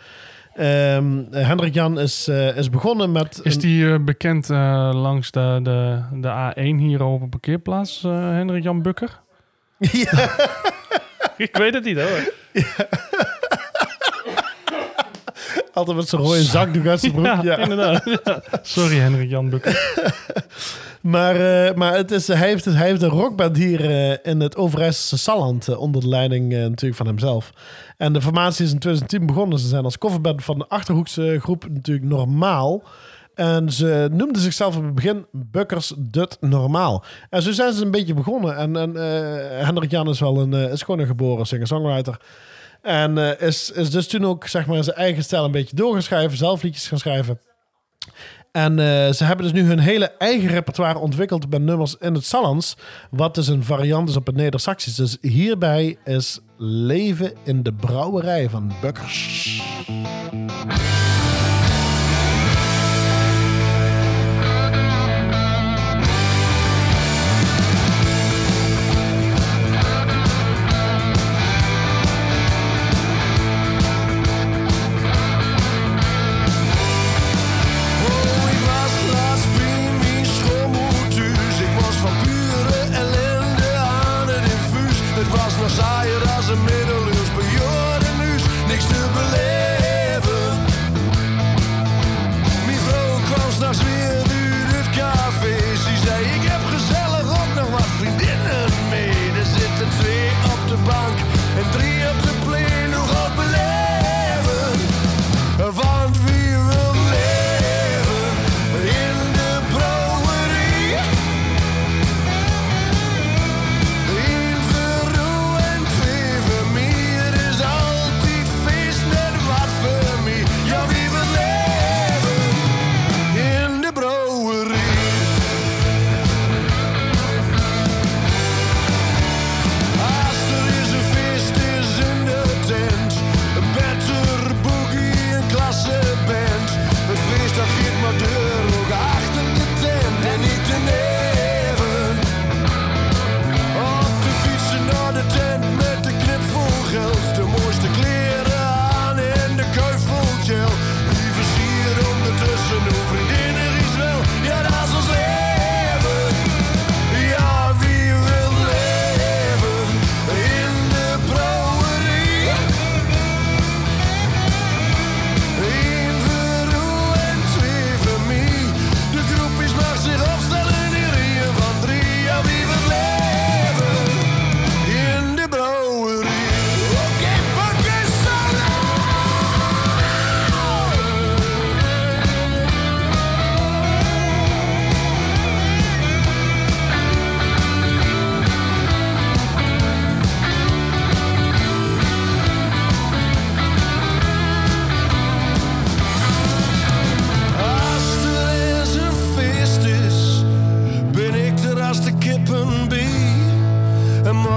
Ehm, 0.54 1.20
eh, 1.32 1.48
Hendrik 1.48 1.74
Jan 1.74 2.00
is, 2.00 2.28
eh, 2.28 2.58
is 2.58 2.70
begonnen 2.70 3.12
met... 3.12 3.40
Is 3.44 3.58
die 3.58 4.00
bekend 4.00 4.50
langs 4.50 5.32
de, 5.32 5.60
de, 5.64 6.00
de 6.22 6.28
A1 6.30 6.78
hier 6.78 7.04
op 7.04 7.22
een 7.22 7.30
parkeerplaats, 7.30 8.04
eh 8.04 8.12
Hendrik 8.30 8.64
Jan 8.64 8.82
Bukker? 8.82 9.20
Ja. 9.92 10.30
Ik 11.38 11.58
weet 11.58 11.74
het 11.74 11.84
niet 11.84 11.98
hoor. 12.02 12.34
Altijd 15.74 15.98
met 15.98 16.10
zijn 16.10 16.22
rode 16.22 16.44
zakdoek 16.44 16.86
uit 16.88 17.00
zijn 17.00 17.12
broek. 17.12 17.26
Ja, 17.26 17.40
Ja, 17.44 17.58
inderdaad. 17.58 18.20
Ja. 18.24 18.42
Sorry 18.62 18.98
Hendrik 18.98 19.30
Jan 19.30 19.50
Bukker. 19.50 19.94
Maar, 21.06 21.36
eh, 21.36 21.76
maar 21.76 21.96
het 21.96 22.12
is, 22.12 22.28
hij, 22.28 22.38
heeft, 22.38 22.65
hij 22.65 22.88
heeft 22.88 23.02
een 23.02 23.10
rockband 23.10 23.58
hier 23.58 23.89
eh, 23.89 24.32
in 24.32 24.39
het 24.39 24.56
Overijsselse 24.56 25.18
Salland 25.18 25.68
eh, 25.68 25.80
onder 25.80 26.02
de 26.02 26.08
leiding 26.08 26.54
natuurlijk 26.54 26.96
van 26.96 27.08
hemzelf. 27.08 27.52
En 27.98 28.13
de 28.13 28.22
formatie 28.22 28.65
is 28.65 28.72
in 28.72 28.80
2010 28.80 29.26
begonnen. 29.26 29.60
Ze 29.60 29.68
zijn 29.68 29.84
als 29.84 29.98
coverband 29.98 30.44
van 30.44 30.58
de 30.58 30.68
Achterhoekse 30.68 31.38
groep 31.41 31.65
natuurlijk 31.70 32.08
normaal. 32.08 32.84
En 33.34 33.72
ze 33.72 34.08
noemden 34.12 34.41
zichzelf 34.41 34.78
op 34.78 34.84
het 34.84 34.96
begin 34.96 35.26
Bukkers 35.32 35.94
Dut 35.98 36.38
Normaal. 36.39 37.04
En 37.30 37.41
zo 37.41 37.52
zijn 37.52 37.74
ze 37.74 37.84
een 37.84 37.91
beetje 37.91 38.13
begonnen. 38.13 38.58
En, 38.58 38.76
en 38.76 38.96
Hendrik 39.65 39.91
Jan 39.91 40.10
is 40.10 40.20
wel 40.20 40.39
een, 40.39 40.54
is 40.54 40.82
gewoon 40.82 41.00
een 41.00 41.08
geboren 41.08 41.46
singer-songwriter. 41.46 42.20
En 42.82 43.18
is, 43.39 43.72
is 43.72 43.89
dus 43.89 44.08
toen 44.08 44.26
ook 44.26 44.48
zeg 44.48 44.65
maar 44.65 44.84
zijn 44.84 44.98
eigen 44.98 45.24
stijl 45.24 45.46
een 45.46 45.52
beetje 45.52 45.76
doorgeschreven, 45.76 46.38
zelf 46.38 46.62
liedjes 46.62 46.88
gaan 46.88 47.00
schrijven. 47.00 47.39
En 48.56 48.80
eh, 48.80 49.12
ze 49.12 49.24
hebben 49.24 49.46
dus 49.46 49.62
nu 49.62 49.68
hun 49.68 49.80
hele 49.80 50.12
eigen 50.18 50.50
repertoire 50.50 51.00
ontwikkeld 51.00 51.50
met 51.50 51.62
nummers 51.62 51.96
in 52.00 52.13
het 52.13 52.26
Sallands. 52.26 52.76
Wat 53.10 53.36
dus 53.36 53.48
een 53.48 53.63
variant 53.63 54.10
is 54.10 54.15
op 54.15 54.26
het 54.26 54.36
Neder-Saxisch. 54.36 54.96
Dus 54.96 55.18
hierbij 55.22 55.98
is 56.04 56.39
Leven 56.58 57.34
in 57.44 57.63
de 57.63 57.74
Brouwerij 57.74 58.50
van 58.50 58.72
Bukkers. 58.82 59.62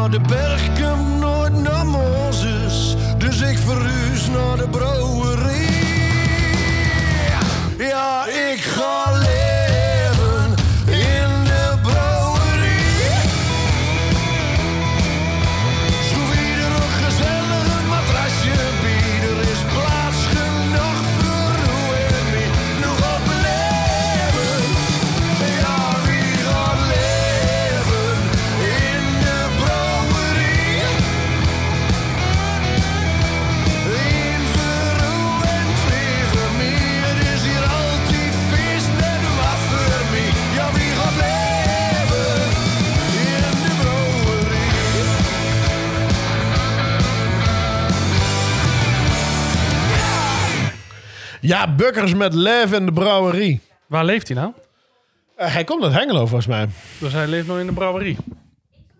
De 0.07 0.21
berg 0.21 0.79
nooit 1.19 1.53
naar 1.53 1.87
Mozes, 1.87 2.97
dus 3.19 3.41
ik 3.41 3.59
verhuis 3.59 4.27
naar 4.27 4.57
de 4.57 4.69
brouwerie. 4.71 5.69
Ja, 7.79 8.27
ik 8.27 8.61
ga 8.61 9.13
leven 9.13 9.48
Ja, 51.49 51.75
Bukkers 51.75 52.15
met 52.15 52.35
Lev 52.35 52.73
in 52.73 52.87
de 52.87 52.93
brouwerie. 52.93 53.61
Waar 53.87 54.05
leeft 54.05 54.29
hij 54.29 54.37
nou? 54.37 54.53
Eh, 55.37 55.53
hij 55.53 55.65
komt 55.65 55.83
uit 55.85 55.93
Hengelo 55.93 56.19
volgens 56.27 56.47
mij. 56.47 56.69
Dus 56.99 57.13
hij 57.13 57.27
leeft 57.27 57.47
nog 57.47 57.59
in 57.59 57.67
de 57.67 57.73
brouwerie. 57.73 58.17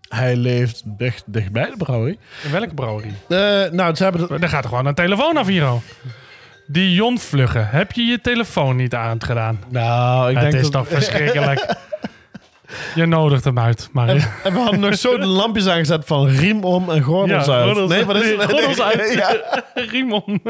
Hij 0.09 0.35
leeft 0.35 0.81
dicht, 0.85 1.23
dichtbij 1.25 1.69
de 1.69 1.77
brouwerie. 1.77 2.19
In 2.43 2.51
welke 2.51 2.73
brouwerie? 2.73 3.11
Eh, 3.27 3.37
nou, 3.71 3.95
ze 3.95 4.03
hebben... 4.03 4.21
het- 4.21 4.39
Daar 4.41 4.49
gaat 4.49 4.63
er 4.63 4.69
gewoon 4.69 4.85
een 4.85 4.93
telefoon 4.93 5.37
af 5.37 5.47
hier 5.47 5.63
al. 5.65 5.81
Dion 6.67 7.19
Vluggen, 7.19 7.67
heb 7.69 7.91
je 7.91 8.03
je 8.05 8.21
telefoon 8.21 8.75
niet 8.75 8.95
aangedaan? 8.95 9.59
Nou, 9.69 10.29
ik 10.29 10.35
Het 10.37 10.51
denk 10.51 10.63
is 10.63 10.69
dat... 10.69 10.71
toch 10.71 10.87
verschrikkelijk. 10.87 11.75
je 12.95 13.05
nodigt 13.05 13.43
hem 13.43 13.59
uit, 13.59 13.89
maar... 13.91 14.07
En 14.09 14.53
we 14.53 14.59
hadden 14.59 14.79
nog 14.79 14.95
zo 14.95 15.17
de 15.17 15.25
lampjes 15.25 15.67
aangezet 15.67 16.05
van 16.05 16.27
riem 16.27 16.63
om 16.63 16.89
en 16.89 17.01
gordels 17.01 17.45
Ja, 17.45 17.53
uit. 17.53 17.65
gordels- 17.65 17.89
nee, 17.91 18.05
wat 18.05 18.15
is 18.15 18.29
het? 18.29 18.95
nee. 19.07 19.15
Ja. 19.17 19.63
Riem 19.73 20.13
om. 20.13 20.41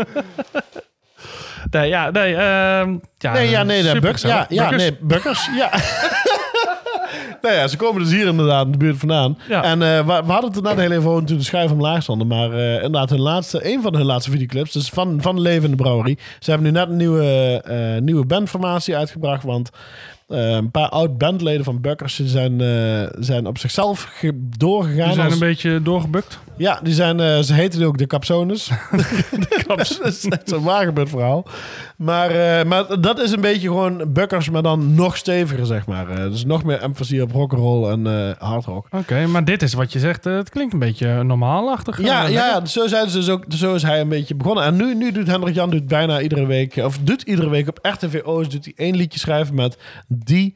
Nee, 1.69 1.87
ja, 1.87 2.09
nee. 2.11 2.35
ehm 2.35 2.97
ja, 3.17 3.33
Nee, 3.33 3.49
ja, 3.49 3.63
nee. 3.63 3.83
Ja, 3.83 3.93
ja, 3.93 3.99
Bukkers. 3.99 4.23
nee, 4.69 4.97
Bukkers. 5.01 5.49
Ja. 5.55 5.69
nou 7.41 7.55
ja, 7.55 7.67
ze 7.67 7.77
komen 7.77 8.01
dus 8.01 8.11
hier 8.11 8.27
inderdaad 8.27 8.65
in 8.65 8.71
de 8.71 8.77
buurt 8.77 8.97
vandaan. 8.97 9.37
Ja. 9.47 9.63
En 9.63 9.81
eh, 9.81 9.97
we, 9.97 10.21
we 10.25 10.31
hadden 10.31 10.51
het 10.51 10.63
net 10.63 10.77
heel 10.77 10.91
even 10.91 11.09
over 11.09 11.25
toen 11.25 11.37
de 11.37 11.43
schijf 11.43 11.71
omlaag 11.71 12.03
stonden. 12.03 12.27
Maar 12.27 12.51
eh, 12.53 12.73
inderdaad, 12.73 13.09
hun 13.09 13.21
laatste, 13.21 13.73
een 13.73 13.81
van 13.81 13.95
hun 13.95 14.05
laatste 14.05 14.31
videoclips, 14.31 14.71
dus 14.71 14.89
van, 14.89 15.21
van 15.21 15.41
Leven 15.41 15.63
in 15.63 15.71
de 15.71 15.83
Brouwerie. 15.83 16.19
Ze 16.39 16.49
hebben 16.49 16.71
nu 16.71 16.79
net 16.79 16.89
een 16.89 16.97
nieuwe, 16.97 17.61
eh, 17.65 18.01
nieuwe 18.01 18.25
bandformatie 18.25 18.97
uitgebracht, 18.97 19.43
want 19.43 19.69
eh, 20.29 20.49
een 20.49 20.71
paar 20.71 20.89
oud-bandleden 20.89 21.63
van 21.63 21.81
Bukkers 21.81 22.19
zijn, 22.25 22.61
eh, 22.61 23.07
zijn 23.19 23.45
op 23.47 23.57
zichzelf 23.57 24.07
ge- 24.13 24.47
doorgegaan. 24.57 25.05
Die 25.05 25.13
zijn 25.13 25.25
als- 25.25 25.33
een 25.33 25.39
beetje 25.39 25.81
doorgebukt. 25.81 26.39
Ja, 26.57 26.79
die 26.83 26.93
zijn, 26.93 27.19
eh, 27.19 27.39
ze 27.39 27.53
heten 27.53 27.83
ook 27.83 27.97
de 27.97 28.07
Capsones. 28.07 28.69
dat 29.67 29.99
is 30.03 30.25
echt 30.25 30.49
zo'n 30.49 30.63
waargebeurd 30.63 31.09
verhaal. 31.09 31.45
Maar, 31.97 32.67
maar 32.67 33.01
dat 33.01 33.19
is 33.19 33.31
een 33.31 33.41
beetje 33.41 33.67
gewoon 33.67 34.13
Bukkers, 34.13 34.49
maar 34.49 34.61
dan 34.63 34.95
nog 34.95 35.17
steviger, 35.17 35.65
zeg 35.65 35.85
maar. 35.87 36.29
Dus 36.29 36.45
nog 36.45 36.63
meer 36.63 36.79
emphasie 36.81 37.21
op 37.21 37.31
rock'n'roll 37.31 37.91
en 37.91 38.07
eh 38.07 38.47
hardrock. 38.49 38.87
Oké, 38.91 39.25
maar 39.27 39.45
dit 39.45 39.61
is 39.61 39.73
wat 39.73 39.93
je 39.93 39.99
zegt. 39.99 40.23
het 40.23 40.49
klinkt 40.49 40.73
een 40.73 40.79
beetje 40.79 41.23
normaalachtig. 41.23 42.01
Ja, 42.01 42.21
ja, 42.27 42.27
ja, 42.27 42.65
zo, 42.65 42.87
zijn 42.87 43.09
ze 43.09 43.17
dus 43.17 43.29
ook, 43.29 43.43
zo 43.49 43.73
is 43.75 43.83
hij 43.83 43.99
een 44.01 44.09
beetje 44.09 44.35
begonnen. 44.35 44.63
En 44.63 44.75
nu, 44.75 44.95
nu 44.95 45.11
doet 45.11 45.27
Hendrik 45.27 45.55
Jan 45.55 45.69
doet 45.69 45.87
bijna 45.87 46.21
iedere 46.21 46.45
week, 46.45 46.75
of 46.77 46.97
doet 47.01 47.21
iedere 47.21 47.49
week 47.49 47.67
op 47.67 47.79
RTV 47.81 48.21
Oost, 48.23 48.51
doet 48.51 48.65
hij 48.65 48.73
één 48.75 48.95
liedje 48.95 49.19
schrijven 49.19 49.55
met 49.55 49.77
die 50.25 50.55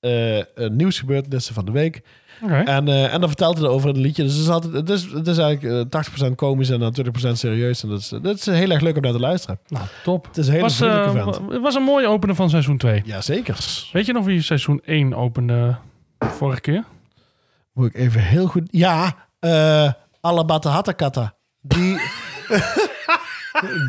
eh, 0.00 0.38
eh, 0.38 0.44
nieuwsgebeurtenissen 0.70 1.54
van 1.54 1.64
de 1.64 1.72
week. 1.72 2.02
En, 2.48 2.88
eh, 2.88 3.14
en 3.14 3.20
dan 3.20 3.28
vertelt 3.28 3.58
hij 3.58 3.70
in 3.70 3.86
het 3.86 3.96
liedje. 3.96 4.22
Dus 4.22 4.32
het 4.32 4.42
is, 4.42 4.48
altijd, 4.48 4.72
het 4.72 4.90
is, 4.90 5.02
het 5.12 5.26
is 5.26 5.38
eigenlijk 5.38 5.92
eh, 5.94 6.28
80% 6.30 6.34
komisch 6.34 6.70
en 6.70 6.80
dan 6.80 6.94
20% 7.28 7.32
serieus. 7.32 7.82
En 7.82 7.88
dat 7.88 7.98
is, 7.98 8.08
dat 8.08 8.36
is 8.36 8.46
heel 8.46 8.70
erg 8.70 8.80
leuk 8.80 8.96
om 8.96 9.02
naar 9.02 9.12
te 9.12 9.20
luisteren. 9.20 9.58
Nou, 9.68 9.86
top. 10.02 10.26
Het 10.26 10.36
is 10.36 10.46
een 10.46 10.52
hele 10.52 10.64
was, 10.64 10.80
eh. 10.80 11.14
Het 11.48 11.60
was 11.60 11.74
een 11.74 11.82
mooie 11.82 12.06
opener 12.06 12.34
van 12.36 12.50
seizoen 12.50 12.76
2. 12.76 13.02
Ja, 13.04 13.20
zeker. 13.20 13.56
Weet 13.92 14.06
je 14.06 14.12
nog 14.12 14.24
wie 14.24 14.42
seizoen 14.42 14.80
1 14.84 15.14
opende 15.14 15.76
vorige 16.18 16.60
keer? 16.60 16.84
Moet 17.72 17.86
ik 17.86 17.94
even 17.94 18.20
heel 18.20 18.46
goed... 18.46 18.68
Ja, 18.70 19.16
eh 19.38 19.92
Alabata 20.20 20.70
Hattakata. 20.70 21.34
Die... 21.60 22.00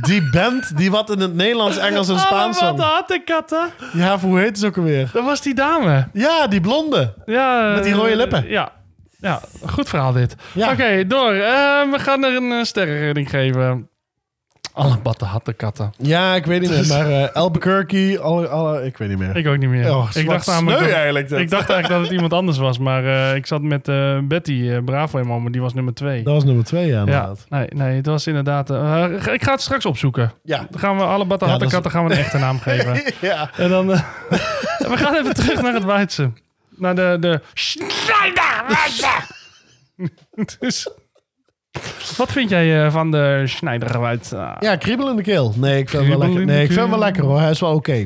die 0.02 0.30
band 0.32 0.78
die 0.78 0.92
wat 0.92 1.10
in 1.10 1.20
het 1.20 1.34
Nederlands, 1.34 1.78
Engels 1.78 2.10
en 2.10 2.20
Spaans 2.20 2.60
Ah, 2.60 2.64
wat 2.70 2.78
zong. 2.80 2.90
had 2.92 3.12
ik 3.12 3.26
katten? 3.26 3.70
Ja, 3.94 4.20
hoe 4.20 4.40
heet 4.40 4.60
ze 4.60 4.66
ook 4.68 4.78
alweer? 4.78 5.10
Dat 5.14 5.24
was 5.24 5.42
die 5.42 5.54
dame. 5.54 6.08
Ja, 6.14 6.48
die 6.48 6.62
blonde. 6.62 7.14
Ja, 7.26 7.72
Met 7.74 7.84
die 7.84 7.94
eh, 7.94 8.00
rode 8.00 8.16
lippen. 8.16 8.48
Ja. 8.50 8.72
Ja, 9.20 9.42
goed 9.66 9.90
verhaal 9.90 10.12
dit. 10.12 10.36
Ja. 10.54 10.72
Oké, 10.72 11.08
door. 11.08 11.32
Eh, 11.34 11.92
we 11.92 11.96
gaan 12.00 12.24
er 12.24 12.36
een 12.36 12.52
uh, 12.52 12.64
sterrenrating 12.64 13.30
geven. 13.30 13.90
Alle 14.74 14.98
batten 14.98 15.56
katten. 15.56 15.94
Ja, 15.98 16.36
ik 16.36 16.46
weet 16.46 16.62
niet 16.62 16.70
meer. 16.70 16.88
Maar 16.88 17.12
eh 17.12 17.36
Albuquerque, 17.36 18.20
alle, 18.20 18.48
alle, 18.48 18.86
ik 18.86 18.98
weet 18.98 19.10
niet 19.10 19.18
meer. 19.18 19.36
Ik 19.36 19.48
ook 19.48 19.58
niet 19.58 19.70
meer. 19.70 19.96
Oh, 19.96 20.10
ik, 20.14 20.30
dacht 20.30 20.48
namelijk 20.48 20.80
dat, 20.80 20.92
eigenlijk 20.92 21.30
dit. 21.30 21.40
ik 21.40 21.50
dacht 21.50 21.70
eigenlijk 21.70 22.00
dat 22.00 22.02
het 22.02 22.12
iemand 22.12 22.34
anders 22.34 22.58
was. 22.58 22.78
Maar 22.78 23.06
eh, 23.06 23.36
ik 23.36 23.46
zat 23.46 23.62
met 23.62 23.88
eh, 23.88 24.18
Betty 24.24 24.80
Bravo 24.80 25.18
in 25.18 25.28
moment. 25.28 25.54
Die 25.54 25.62
was 25.62 25.74
nummer 25.74 25.94
twee. 25.94 26.24
Dat 26.24 26.34
was 26.34 26.44
nummer 26.44 26.64
twee, 26.66 26.86
ja, 26.86 26.94
ja, 26.94 27.00
inderdaad. 27.00 27.46
nee, 27.50 27.68
nee, 27.70 27.96
het 27.96 28.06
was 28.06 28.28
inderdaad... 28.28 28.70
ik 29.30 29.44
ga 29.44 29.52
het 29.52 29.62
straks 29.62 29.86
opzoeken. 29.86 30.34
Ja. 30.44 30.68
Dan 30.70 30.80
gaan 30.80 30.98
we 30.98 31.04
alle 31.04 31.26
batten 31.26 31.48
Ja, 31.48 31.58
dat 31.58 31.70
katten 31.72 31.92
gaan 31.92 32.06
we 32.06 32.12
een 32.12 32.18
echte 32.18 32.38
naam 32.38 32.60
geven. 32.68 33.14
Ja. 33.22 33.50
En 33.58 33.70
dan... 33.70 33.88
we 34.92 34.94
gaan 34.98 35.16
even 35.16 35.34
terug 35.34 35.62
naar 35.62 35.74
het 35.74 35.86
Weidse. 35.86 36.32
Naar 36.70 36.96
de... 36.96 37.18
de 37.20 37.42
Schneiderweidse. 37.54 39.08
dus, 40.60 40.90
wat 42.18 42.32
vind 42.32 42.50
jij 42.50 42.86
eh, 42.86 42.92
van 42.92 43.12
de 43.12 43.42
Schneiderweidse? 43.46 44.56
Ja, 44.60 44.76
kriebel 44.76 45.10
in 45.10 45.16
de 45.16 45.22
keel. 45.22 45.54
Nee, 45.58 45.78
ik 45.80 45.90
vind 45.90 46.02
hem 46.02 46.12
wel 46.12 46.28
lekker. 46.28 46.46
Nee, 46.46 46.62
ik 46.62 46.68
vind 46.68 46.80
hem 46.80 46.90
wel 46.90 47.00
lekker 47.00 47.24
hoor. 47.24 47.40
Hij 47.40 47.50
is 47.52 47.60
wel 47.60 47.74
oké. 47.74 48.06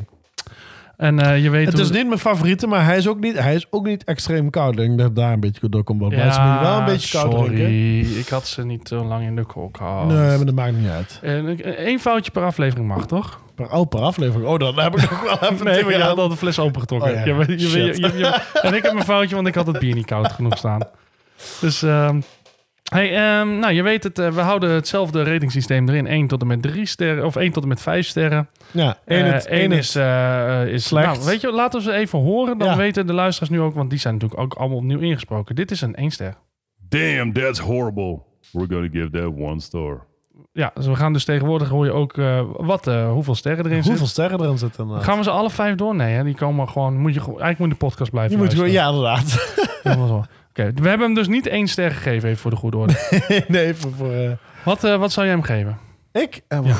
En 0.98 1.20
eh, 1.20 1.44
je 1.44 1.50
weet 1.50 1.66
Het 1.66 1.74
hoe- 1.76 1.84
is 1.84 1.92
niet 1.92 2.08
mijn 2.08 2.20
favoriete, 2.20 2.68
maar 2.68 2.86
hij 2.86 2.98
is 2.98 3.08
ook 3.08 3.20
niet, 3.20 3.40
hij 3.40 3.56
is 3.56 3.68
ook 3.70 3.86
niet 3.86 4.04
extreem 4.04 4.50
koud. 4.50 4.72
Ik 4.72 4.78
denk 4.78 4.98
dat 4.98 5.16
daar 5.16 5.34
een 5.34 5.40
beetje 5.40 5.70
door 5.70 5.84
komt. 5.84 6.00
Ja, 6.00 6.06
moet 6.26 6.34
je 6.36 6.58
wel 6.62 6.78
een 6.78 6.86
beetje 6.86 7.18
koud 7.20 7.32
sorry. 7.32 7.56
drinken. 7.56 8.20
Ik 8.20 8.28
had 8.28 8.48
ze 8.48 8.66
niet 8.66 8.88
zo 8.88 9.04
lang 9.06 9.24
in 9.26 9.36
de 9.36 9.44
kook 9.46 9.78
gehad. 9.78 10.06
Nee, 10.08 10.16
maar 10.38 10.46
dat 10.46 10.56
maakt 10.56 10.78
niet 10.78 10.90
uit. 10.90 11.20
En 11.22 11.60
één 11.78 12.00
foutje 12.00 12.32
per 12.32 12.44
aflevering 12.44 12.88
mag, 12.88 13.06
toch? 13.06 13.40
Per, 13.56 13.72
oh, 13.72 13.88
per 13.90 14.00
aflevering. 14.00 14.50
Oh, 14.50 14.60
dan 14.60 14.80
heb 14.80 14.96
ik 14.98 15.10
nog 15.10 15.22
wel 15.24 15.50
even 15.52 15.66
Nee, 15.66 15.84
maar 15.84 15.94
je 15.94 16.02
had 16.02 16.18
al 16.18 16.30
de 16.30 16.38
fles 16.38 16.60
opengetrokken. 16.60 17.10
Oh 17.12 17.16
ja, 17.16 17.44
Je 17.48 17.58
je, 17.58 18.42
en 18.62 18.74
ik 18.74 18.84
heb 18.84 18.94
mijn 18.94 19.06
foutje, 19.06 19.36
want 19.36 19.48
ik 19.48 19.56
had 19.56 19.68
het 19.68 19.80
bier 19.80 19.96
niet 19.96 20.06
koud 20.06 20.32
genoeg 20.32 20.58
staan. 20.58 20.82
Dus, 21.62 21.82
ehm, 21.84 22.22
hey, 22.94 23.16
ehm, 23.16 23.60
nou, 23.60 23.74
je 23.74 23.84
weet 23.84 24.04
het, 24.04 24.20
eh, 24.20 24.30
we 24.32 24.42
houden 24.42 24.70
hetzelfde 24.72 25.24
ratingsysteem 25.24 25.90
erin. 25.90 26.08
1 26.08 26.28
tot 26.28 26.42
en 26.42 26.48
met 26.48 26.62
3 26.62 26.86
sterren, 26.86 27.26
of 27.26 27.36
1 27.36 27.52
tot 27.52 27.64
en 27.64 27.70
met 27.70 27.82
5 27.82 28.08
sterren. 28.08 28.50
Ja, 28.72 28.98
één, 29.06 29.26
Eén 29.26 29.34
het, 29.34 29.46
één 29.46 29.72
is, 29.72 29.96
eh, 29.96 30.66
is 30.68 30.86
slecht. 30.86 31.06
Nou, 31.14 31.26
weet 31.26 31.42
je, 31.42 31.52
laten 31.52 31.80
we 31.80 31.86
ze 31.86 31.94
even 31.94 32.20
horen. 32.20 32.58
Dan 32.58 32.68
Ja. 32.68 32.76
weten 32.78 33.08
de 33.08 33.14
luisteraars 33.14 33.52
nu 33.52 33.62
ook, 33.62 33.74
want 33.76 33.90
die 33.90 34.00
zijn 34.00 34.14
natuurlijk 34.14 34.42
ook 34.42 34.54
allemaal 34.54 34.78
opnieuw 34.78 35.00
ingesproken. 35.00 35.56
Dit 35.56 35.72
is 35.72 35.82
een 35.82 35.96
1 36.00 36.12
ster. 36.12 36.34
Damn, 36.90 37.34
that's 37.34 37.60
horrible. 37.60 38.20
We're 38.52 38.68
gonna 38.70 38.90
give 38.92 39.10
that 39.10 39.48
one 39.48 39.62
star. 39.62 40.06
Ja, 40.54 40.72
dus 40.76 40.86
we 40.88 40.96
gaan 40.96 41.14
dus 41.14 41.26
tegenwoordig 41.26 41.70
hoor 41.70 41.86
je 41.86 41.92
ook 41.92 42.18
eh, 42.18 42.42
wat, 42.58 42.88
eh, 42.88 43.12
hoeveel 43.12 43.36
sterren 43.36 43.60
erin 43.66 43.74
Hoeveel 43.74 43.92
zitten. 43.92 44.08
sterren 44.12 44.40
erin 44.42 44.58
zitten? 44.58 44.80
inderdaad? 44.84 45.06
Gaan 45.06 45.18
we 45.18 45.24
ze 45.24 45.30
alle 45.30 45.50
vijf 45.50 45.76
door? 45.76 45.96
Nee, 45.96 46.14
hè? 46.14 46.24
die 46.24 46.36
komen 46.36 46.70
gewoon. 46.70 46.98
Moet 46.98 47.14
je, 47.14 47.20
eigenlijk 47.20 47.58
moet 47.58 47.68
je 47.68 47.74
de 47.74 47.80
podcast 47.80 48.12
blijven. 48.12 48.32
Je 48.32 48.44
moet 48.44 48.54
gewoon, 48.54 48.72
luisteren. 48.74 49.14
ja, 49.84 49.94
inderdaad. 49.94 50.28
Oké, 50.60 50.72
we 50.82 50.88
hebben 50.90 51.06
hem 51.08 51.16
dus 51.16 51.28
niet 51.28 51.48
één 51.48 51.68
ster 51.68 51.92
gegeven, 51.92 52.30
even 52.30 52.42
voor 52.42 52.52
de 52.52 52.58
goede 52.58 52.78
orde. 52.78 52.94
nee, 53.48 53.74
voor... 53.74 53.92
voor 53.94 54.12
eh, 54.14 54.32
wat, 54.66 54.84
eh, 54.84 54.98
wat 55.00 55.12
zou 55.12 55.26
jij 55.26 55.36
hem 55.36 55.44
geven? 55.44 55.78
ik? 56.12 56.42
Eh, 56.48 56.60
Ja. 56.66 56.76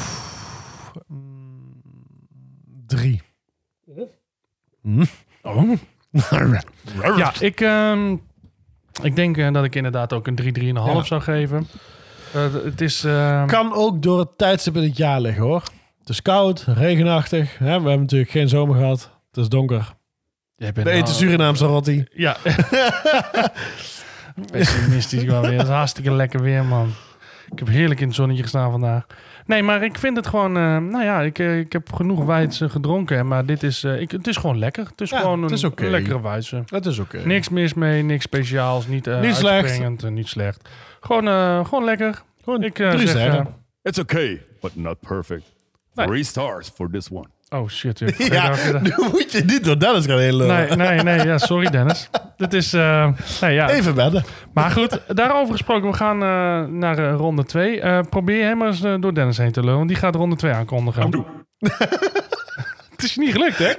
mm, 1.08 1.82
drie. 2.88 3.22
Hm? 4.82 5.04
Oh. 5.42 5.72
Ja, 7.18 7.34
ik, 7.40 7.62
ehm, 7.62 8.16
ik 9.04 9.16
denk 9.16 9.54
dat 9.54 9.64
ik 9.64 9.76
inderdaad 9.76 10.14
ook 10.14 10.28
een 10.28 10.36
3, 10.36 10.52
3,5 10.52 10.96
Ja. 10.96 11.04
zou 11.04 11.22
geven. 11.22 11.68
Het 12.64 12.82
is... 12.82 13.04
ehm, 13.04 13.48
Kan 13.48 13.74
ook 13.74 14.02
door 14.02 14.20
het 14.20 14.38
tijdstip 14.38 14.76
in 14.76 14.84
het 14.84 14.98
jaar 14.98 15.22
liggen, 15.22 15.44
hoor. 15.44 15.64
Het 16.00 16.10
is 16.10 16.22
koud, 16.22 16.64
regenachtig. 16.68 17.58
Hè? 17.58 17.66
We 17.66 17.72
hebben 17.72 18.00
natuurlijk 18.00 18.32
geen 18.32 18.50
zomer 18.50 18.76
gehad. 18.76 19.12
Het 19.28 19.38
is 19.38 19.50
donker. 19.50 19.96
Jij 20.58 20.72
bent 20.74 20.88
We 20.88 20.94
eten 20.94 21.14
Surinaamse 21.14 21.66
rotti. 21.66 22.06
Ja. 22.14 22.38
Pessimistisch 24.52 25.24
wel 25.24 25.42
weer. 25.42 25.52
Het 25.58 25.62
is 25.68 25.74
hartstikke 25.74 26.12
lekker 26.12 26.42
weer, 26.42 26.66
man. 26.66 26.90
Ik 27.52 27.60
heb 27.60 27.68
heerlijk 27.68 28.00
in 28.00 28.08
het 28.08 28.16
zonnetje 28.16 28.44
gestaan 28.44 28.72
vandaag. 28.72 29.06
Nee, 29.46 29.64
maar 29.64 29.84
ik 29.84 29.98
vind 29.98 30.18
het 30.18 30.28
gewoon... 30.28 30.58
eh, 30.58 30.78
nou 30.78 31.04
ja, 31.04 31.22
ik, 31.22 31.40
eh, 31.40 31.58
ik 31.60 31.72
heb 31.74 31.94
genoeg 31.94 32.26
wijze 32.26 32.70
gedronken. 32.70 33.28
Maar 33.28 33.46
dit 33.46 33.64
is... 33.64 33.84
eh, 33.84 34.02
ik, 34.02 34.12
het 34.12 34.28
is 34.28 34.38
gewoon 34.38 34.58
lekker. 34.60 34.86
Het 34.86 35.02
is 35.02 35.10
Ja, 35.10 35.20
gewoon 35.20 35.42
het 35.42 35.52
een, 35.52 35.58
is 35.58 35.64
oké. 35.64 35.84
een 35.86 35.92
lekkere 35.92 36.22
wijze. 36.22 36.64
Dat 36.66 36.86
is 36.86 37.00
oké. 37.00 37.18
Niks 37.26 37.50
mis 37.50 37.74
mee, 37.74 38.04
niks 38.04 38.24
speciaals. 38.24 38.88
Niet, 38.88 39.08
eh 39.08 39.20
Niet 39.22 39.36
slecht. 39.36 39.54
uitspringend, 39.64 40.04
eh, 40.04 40.10
niet 40.10 40.28
slecht. 40.28 40.70
Gewoon, 41.00 41.28
eh, 41.28 41.66
gewoon 41.66 41.84
lekker. 41.84 42.22
Gewoon 42.44 42.64
Ik 42.64 42.80
eh, 42.80 42.90
drie 42.90 43.08
zeg... 43.08 43.10
sterren. 43.10 43.40
eh, 43.46 43.52
It's 43.84 44.00
okay, 44.00 44.46
but 44.62 44.76
not 44.76 45.00
perfect. 45.00 45.54
Nee. 45.94 46.08
Three 46.08 46.24
stars 46.24 46.70
for 46.70 46.90
this 46.92 47.10
one. 47.12 47.28
Oh 47.50 47.68
shit. 47.70 47.98
Vergeet 47.98 48.28
Ja, 48.34 48.56
nu 48.82 48.94
moet 49.12 49.32
je 49.32 49.44
niet 49.46 49.64
door 49.64 49.80
Dennis 49.80 50.06
gaan 50.06 50.20
heen 50.20 50.36
lullen. 50.36 50.78
Nee, 50.78 50.88
nee, 50.88 51.04
nee. 51.04 51.26
Ja, 51.28 51.38
sorry 51.38 51.70
Dennis. 51.70 52.10
Dit 52.38 52.54
is... 52.54 52.74
eh, 52.74 53.10
nee, 53.42 53.54
ja. 53.54 53.70
Even 53.70 53.96
wedden. 53.96 54.24
Maar 54.54 54.72
goed, 54.72 55.00
daarover 55.08 55.54
gesproken. 55.54 55.90
We 55.90 55.96
gaan 55.96 56.24
eh, 56.24 56.72
naar 56.74 56.98
eh, 56.98 57.14
ronde 57.16 57.44
2. 57.46 58.04
probeer 58.10 58.44
hem 58.46 58.58
maar 58.58 58.68
eens 58.68 58.82
door 58.82 59.14
Dennis 59.14 59.38
heen 59.38 59.52
te 59.52 59.60
lullen. 59.60 59.76
Want 59.78 59.88
die 59.90 59.98
gaat 59.98 60.16
ronde 60.16 60.36
2 60.36 60.52
aankondigen. 60.54 61.12
het 62.96 63.04
is 63.04 63.14
je 63.14 63.20
niet 63.22 63.32
gelukt, 63.32 63.58
hè? 63.58 63.74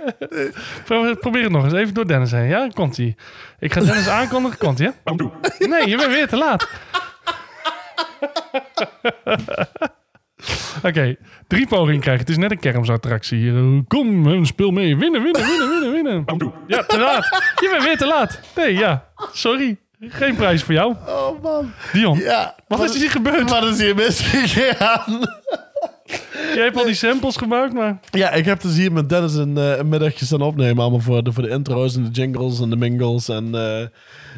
Pro- 0.85 1.15
Probeer 1.15 1.43
het 1.43 1.53
nog 1.53 1.65
eens. 1.65 1.73
Even 1.73 1.95
door 1.95 2.07
Dennis 2.07 2.31
heen. 2.31 2.49
Ja, 2.49 2.69
komt-ie. 2.75 3.17
Ik 3.59 3.73
ga 3.73 3.81
Dennis 3.81 4.09
aankondigen. 4.09 4.59
Komt-ie, 4.59 4.87
hè? 4.87 4.93
Nee, 5.67 5.89
je 5.89 5.97
bent 5.97 6.13
weer 6.13 6.29
te 6.29 6.37
laat. 6.37 6.69
Oké, 10.85 11.17
drie 11.47 11.67
pogingen 11.67 12.01
krijgen. 12.01 12.21
Het 12.27 12.31
is 12.31 12.37
net 12.37 12.51
een 12.51 12.59
kermisattractie 12.59 13.39
hier. 13.39 13.83
Kom, 13.89 14.45
speel 14.45 14.71
mee. 14.71 14.97
Winnen, 14.97 15.23
winnen, 15.23 15.47
winnen, 15.47 15.69
winnen, 15.71 15.93
winnen. 15.93 16.25
Ja, 16.67 16.83
te 16.83 16.99
laat. 16.99 17.25
Je 17.61 17.69
bent 17.71 17.85
weer 17.85 17.97
te 17.97 18.07
laat. 18.07 18.41
Nee, 18.57 18.75
ja. 18.75 19.05
Sorry. 19.33 19.77
Geen 20.01 20.35
prijs 20.37 20.63
voor 20.63 20.75
jou. 20.75 20.95
Oh 21.07 21.43
man. 21.43 21.73
Dion, 21.93 22.19
Ja. 22.19 22.55
wat 22.69 22.85
is 22.85 22.97
hier 22.97 23.11
gebeurd? 23.11 23.51
Wat 23.51 23.65
is 23.65 23.79
hier 23.79 23.95
misgegaan? 23.95 25.05
Jij 26.55 26.65
hebt 26.65 26.77
al 26.77 26.85
die 26.85 26.95
samples 26.95 27.37
gemaakt, 27.37 27.73
maar... 27.73 27.99
Ja, 28.11 28.31
ik 28.31 28.45
heb 28.45 28.61
dus 28.61 28.77
hier 28.77 28.93
met 28.93 29.09
Dennis 29.09 29.35
een, 29.35 29.57
eh, 29.59 29.77
een 29.77 29.89
middagje 29.89 30.25
staan 30.25 30.43
opnemen. 30.43 30.83
Allemaal 30.83 31.01
voor 31.01 31.23
de, 31.23 31.33
voor 31.33 31.43
de 31.43 31.49
intro's 31.49 31.97
en 31.97 32.05
de 32.05 32.11
jingles 32.11 32.61
en 32.61 32.71
de 32.71 32.77
mingles. 32.77 33.29
En, 33.29 33.55
eh, 33.55 33.81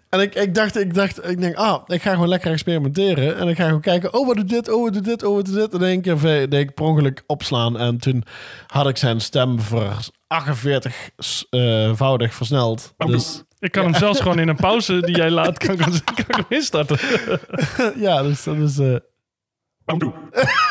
en 0.09 0.21
ik, 0.21 0.35
ik 0.35 0.55
dacht, 0.55 0.79
ik 0.81 0.95
dacht, 0.95 1.29
ik 1.31 1.41
denk, 1.41 1.57
ah, 1.57 1.83
ik 1.87 2.03
ga 2.03 2.13
gewoon 2.13 2.29
lekker 2.29 2.53
experimenteren. 2.53 3.37
En 3.37 3.49
ik 3.49 3.57
ga 3.57 3.65
gewoon 3.65 3.81
kijken, 3.81 4.15
oh, 4.15 4.27
wat 4.27 4.37
doet 4.37 4.49
dit, 4.49 4.71
oh, 4.73 4.83
wat 4.83 4.93
doet 4.93 5.05
dit, 5.05 5.25
oh, 5.25 5.35
wat 5.35 5.45
doet 5.47 5.55
dit. 5.55 5.73
En 5.73 5.81
in 5.81 5.87
één 5.87 6.01
keer 6.01 6.21
deed 6.49 6.55
ik 6.55 6.75
per 6.75 6.85
ongeluk 6.85 7.23
opslaan. 7.27 7.79
En 7.79 7.99
toen 7.99 8.25
had 8.67 8.89
ik 8.89 8.97
zijn 8.97 9.21
stem 9.21 9.61
voor 9.61 9.93
48-voudig 10.29 12.35
versneld. 12.35 12.95
Dus 12.97 13.43
Ik 13.59 13.73
kan 13.73 13.85
hem 13.85 13.95
zelfs 13.95 14.21
gewoon 14.21 14.39
in 14.39 14.49
een 14.49 14.57
pauze 14.57 15.01
die 15.01 15.17
jij 15.17 15.31
laat, 15.31 15.59
kan 15.65 15.75
ik 15.75 15.81
hem, 15.81 15.91
kan 16.05 16.25
ik 16.29 16.35
hem 16.35 16.45
instarten. 16.49 16.99
ja, 17.97 18.23
dus 18.23 18.45
dat 18.45 18.57
is... 18.57 18.79
eh, 18.79 18.95
eh, 19.85 19.99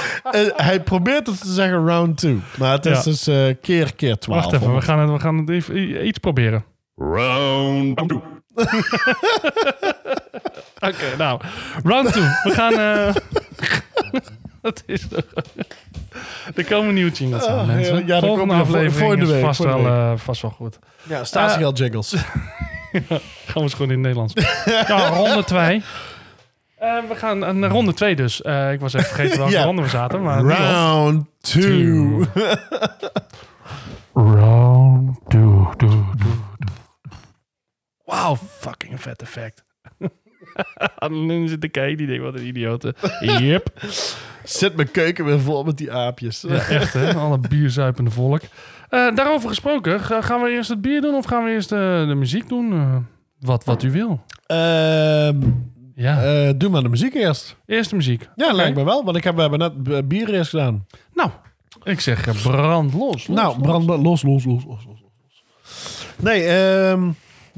hij 0.68 0.80
probeert 0.80 1.26
het 1.26 1.40
te 1.40 1.52
zeggen 1.52 1.86
round 1.86 2.16
2. 2.16 2.40
Maar 2.58 2.72
het 2.72 2.86
is 2.86 2.96
Ja. 2.96 3.02
dus 3.02 3.26
eh, 3.26 3.54
keer, 3.62 3.94
keer 3.94 4.18
12. 4.18 4.42
Wacht 4.42 4.54
even, 4.54 4.74
we 4.74 4.80
gaan 4.80 4.98
het, 4.98 5.10
we 5.10 5.18
gaan 5.18 5.36
het 5.38 5.48
even 5.50 6.06
iets 6.06 6.18
proberen. 6.18 6.64
Round 6.96 8.08
two. 8.08 8.22
Oké, 10.80 11.16
nou. 11.18 11.40
Round 11.84 12.12
2. 12.12 12.22
We 12.42 12.50
gaan... 12.50 12.72
eh 12.78 13.14
dat 14.62 14.82
is 14.86 15.08
toch... 15.08 15.24
Er 16.54 16.64
komen 16.64 16.94
nieuwe 16.94 17.10
jingles 17.10 17.44
aan, 17.46 17.58
Oh, 17.58 17.66
mensen. 17.66 17.96
ja, 17.98 18.02
daar 18.06 18.20
volgende 18.20 18.38
komen 18.40 18.58
we 18.58 18.64
voor- 18.64 18.76
aflevering 18.76 18.98
volgende 18.98 19.24
is 19.24 19.30
week, 19.30 19.40
vast, 19.44 19.56
volgende 19.62 19.88
wel, 19.88 20.12
eh, 20.12 20.18
vast 20.18 20.42
wel 20.42 20.50
goed. 20.50 20.78
Ja, 21.02 21.24
Statiegeld 21.24 21.78
Eh, 21.80 21.84
jingles. 21.86 22.14
Gaan 22.92 23.20
we 23.54 23.60
eens 23.60 23.72
gewoon 23.74 23.90
in 23.90 24.04
het 24.04 24.14
Nederlands. 24.16 24.34
ja, 24.88 25.08
ronde 25.08 25.44
2. 25.44 25.82
We 27.08 27.14
gaan 27.14 27.44
eh, 27.44 27.52
naar 27.52 27.70
ronde 27.70 27.94
2 27.94 28.16
dus. 28.16 28.42
Eh, 28.42 28.72
ik 28.72 28.80
was 28.80 28.92
even 28.92 29.06
vergeten 29.06 29.38
welke 29.38 29.52
Ja. 29.58 29.62
ronde 29.64 29.82
we 29.82 29.88
zaten. 29.88 30.22
Maar. 30.22 30.40
Round 30.42 31.26
2. 31.40 32.24
Round 34.14 35.18
2. 35.28 35.40
Wauw, 38.04 38.36
fucking 38.36 39.00
vet 39.00 39.22
effect. 39.22 39.64
Annelien 40.98 41.48
zit 41.48 41.60
te 41.60 41.68
kijken, 41.68 41.96
die 41.96 42.06
denkt 42.06 42.22
wat 42.22 42.34
een 42.34 42.46
idiote. 42.46 42.94
Yep. 43.20 43.82
Zit 44.44 44.76
mijn 44.76 44.90
keuken 44.90 45.24
weer 45.24 45.40
vol 45.40 45.64
met 45.64 45.78
die 45.78 45.92
aapjes. 45.92 46.44
Ja, 46.48 46.54
echt 46.68 46.92
hè, 46.92 47.14
alle 47.14 47.38
bierzuipende 47.38 48.10
volk. 48.10 48.40
Eh, 48.88 49.14
daarover 49.14 49.48
gesproken, 49.48 50.00
ga- 50.00 50.20
gaan 50.22 50.42
we 50.42 50.50
eerst 50.50 50.68
het 50.68 50.80
bier 50.80 51.00
doen 51.00 51.14
of 51.14 51.24
gaan 51.24 51.44
we 51.44 51.50
eerst 51.50 51.72
eh, 51.72 51.78
de 52.06 52.14
muziek 52.14 52.48
doen? 52.48 52.72
Eh, 52.72 52.96
wat, 53.40 53.64
wat 53.64 53.82
u 53.82 53.90
wil. 53.90 54.20
Ehm, 54.46 55.40
Ja, 56.02 56.22
eh, 56.24 56.52
doe 56.56 56.70
maar 56.70 56.82
de 56.82 56.88
muziek 56.88 57.14
eerst. 57.14 57.56
eerst 57.66 57.90
de 57.90 57.96
muziek. 57.96 58.28
Ja, 58.36 58.52
lijkt 58.52 58.76
me 58.76 58.84
wel. 58.84 59.04
Want 59.04 59.16
ik 59.16 59.24
heb, 59.24 59.34
we 59.34 59.40
hebben 59.40 59.58
net 59.58 60.08
bier 60.08 60.34
eerst 60.34 60.50
gedaan. 60.50 60.86
Nou, 61.14 61.30
ik 61.84 62.00
zeg 62.00 62.26
eh, 62.26 62.42
brand 62.42 62.92
los. 62.94 63.26
los, 63.26 63.36
nou, 63.36 63.60
brand 63.60 63.86
los, 63.86 64.00
los, 64.02 64.22
los, 64.22 64.44
los, 64.44 64.64
los. 64.66 64.84
los. 64.86 65.00
Nee, 66.16 66.44
ehm, 66.44 67.10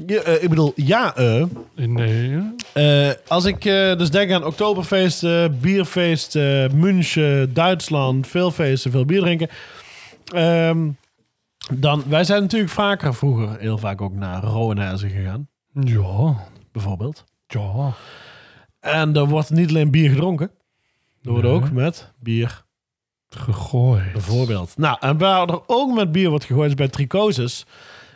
je- 0.07 0.21
eh, 0.21 0.43
ik 0.43 0.49
bedoel, 0.49 0.71
ja, 0.75 1.15
eh. 1.15 1.45
Nee, 1.75 2.39
als 3.27 3.45
ik 3.45 3.61
dus 3.97 4.09
denk 4.11 4.31
aan 4.31 4.45
oktoberfeesten, 4.45 5.59
bierfeesten, 5.59 6.79
München, 6.79 7.53
Duitsland, 7.53 8.27
veel 8.27 8.51
feesten, 8.51 8.91
veel 8.91 9.05
bier 9.05 9.21
drinken. 9.21 9.49
Ehm, 10.33 10.89
dan, 11.73 12.03
wij 12.07 12.23
zijn 12.23 12.41
natuurlijk 12.41 12.71
vaker 12.71 13.13
vroeger 13.13 13.59
heel 13.59 13.77
vaak 13.77 14.01
ook 14.01 14.13
naar 14.13 14.43
Rowenhuizen 14.43 15.09
gegaan, 15.09 15.47
ja, 15.73 16.35
bijvoorbeeld. 16.71 17.23
ja. 17.47 17.93
En 18.85 19.15
er 19.15 19.25
wordt 19.27 19.49
niet 19.49 19.69
alleen 19.69 19.91
bier 19.91 20.09
gedronken. 20.09 20.51
Er 21.23 21.31
wordt 21.31 21.43
Nee. 21.47 21.53
ook 21.55 21.71
met 21.71 22.11
bier, 22.19 22.63
Gegooid. 23.29 24.11
bijvoorbeeld. 24.13 24.77
Nou, 24.77 24.97
en 24.99 25.17
waar 25.17 25.47
er 25.49 25.59
ook 25.67 25.93
met 25.93 26.11
bier 26.11 26.29
wordt 26.29 26.45
gegooid 26.45 26.69
is 26.69 26.75
bij 26.75 26.87
Tricosis. 26.87 27.65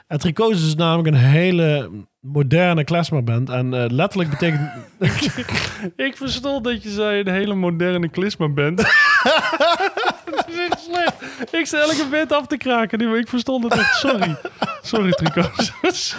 En 0.08 0.19
Tricosis 0.19 0.65
is 0.67 0.75
namelijk 0.75 1.08
een 1.08 1.21
hele 1.21 1.89
moderne 2.19 2.84
klezmerband. 2.84 3.49
En 3.49 3.73
eh, 3.73 3.89
letterlijk 3.89 4.29
betekent... 4.29 4.71
Ik 6.08 6.17
verstond 6.17 6.63
dat 6.63 6.84
je 6.84 6.89
zei 6.89 7.19
een 7.19 7.34
hele 7.34 7.55
moderne 7.55 8.10
klisma 8.10 8.49
bent. 8.49 8.77
dat 10.25 10.45
is 10.47 10.58
echt 10.69 10.79
slecht. 10.79 11.23
Ik 11.51 11.65
zei 11.65 11.82
elke 11.82 12.08
band 12.12 12.32
af 12.32 12.47
te 12.47 12.58
kraken 12.58 12.99
nu, 12.99 13.08
maar 13.08 13.17
ik 13.17 13.27
verstond 13.27 13.63
het 13.63 13.73
echt. 13.73 13.95
Sorry. 13.95 14.36
Sorry, 14.82 15.12
trico's. 15.12 15.71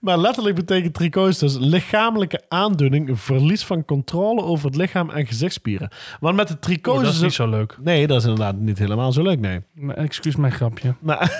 Maar 0.00 0.18
letterlijk 0.18 0.56
betekent 0.56 0.94
tricosis 0.94 1.38
dus 1.38 1.56
lichamelijke 1.58 2.40
aandoening, 2.48 3.20
verlies 3.20 3.64
van 3.64 3.84
controle 3.84 4.42
over 4.42 4.66
het 4.66 4.76
lichaam 4.76 5.10
en 5.10 5.26
gezichtsspieren. 5.26 5.90
Want 6.20 6.36
met 6.36 6.48
de 6.48 6.54
Oh, 6.54 6.60
tricosis... 6.60 7.04
dat 7.04 7.14
is 7.14 7.20
niet 7.20 7.32
zo 7.32 7.48
leuk. 7.48 7.76
Nee, 7.80 8.06
dat 8.06 8.18
is 8.18 8.24
inderdaad 8.24 8.56
niet 8.56 8.78
helemaal 8.78 9.12
zo 9.12 9.22
leuk, 9.22 9.40
nee. 9.40 9.60
Maar 9.74 9.96
Excuus 9.96 10.36
mijn 10.36 10.52
grapje. 10.52 10.94
Maar, 11.00 11.38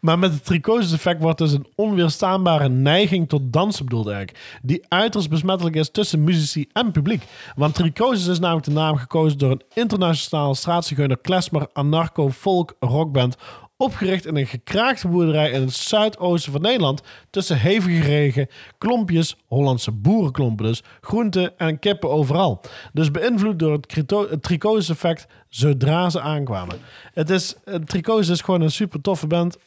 maar 0.00 0.18
met 0.18 0.32
het 0.32 0.44
tricosis-effect 0.44 1.22
wordt 1.22 1.38
dus 1.38 1.52
een 1.52 1.66
onweerstaanbare 1.74 2.68
neiging 2.68 3.28
tot 3.28 3.52
dansen 3.52 3.84
bedoeld 3.84 4.08
eigenlijk. 4.08 4.58
Die 4.62 4.84
uiterst 4.88 5.30
besmettelijk 5.30 5.76
is 5.76 5.90
tussen 5.90 6.24
muzici 6.24 6.68
en 6.72 6.90
publiek. 6.90 7.24
Want 7.56 7.74
tricosis 7.74 8.26
is 8.26 8.38
namelijk 8.38 8.66
de 8.66 8.72
naam 8.72 8.96
gekozen 8.96 9.38
door 9.38 9.50
een 9.50 9.62
internationaal 9.74 10.54
straatzigeuner 10.54 11.18
klezmer 11.18 11.68
anarcho 11.72 12.30
folk 12.30 12.74
rockband 12.80 13.36
opgericht 13.82 14.26
in 14.26 14.36
een 14.36 14.46
gekraakte 14.46 15.08
boerderij 15.08 15.50
in 15.50 15.60
het 15.60 15.72
zuidoosten 15.72 16.52
van 16.52 16.60
Nederland. 16.60 17.02
Tussen 17.30 17.58
hevige 17.58 18.02
regen, 18.02 18.48
klompjes, 18.78 19.36
Hollandse 19.46 19.90
boerenklompen 19.90 20.66
dus, 20.66 20.82
groenten 21.00 21.58
en 21.58 21.78
kippen 21.78 22.10
overal. 22.10 22.60
Dus 22.92 23.10
beïnvloed 23.10 23.58
door 23.58 23.72
het, 23.72 24.12
het 24.30 24.42
tricosis-effect 24.42 25.26
zodra 25.48 26.10
ze 26.10 26.20
aankwamen. 26.20 26.78
Het 27.14 27.30
is, 27.30 27.54
het 27.64 27.88
tricosis 27.88 28.28
is 28.28 28.40
gewoon 28.40 28.60
een 28.60 28.70
super 28.70 29.00
toffe 29.00 29.26
band. 29.26 29.58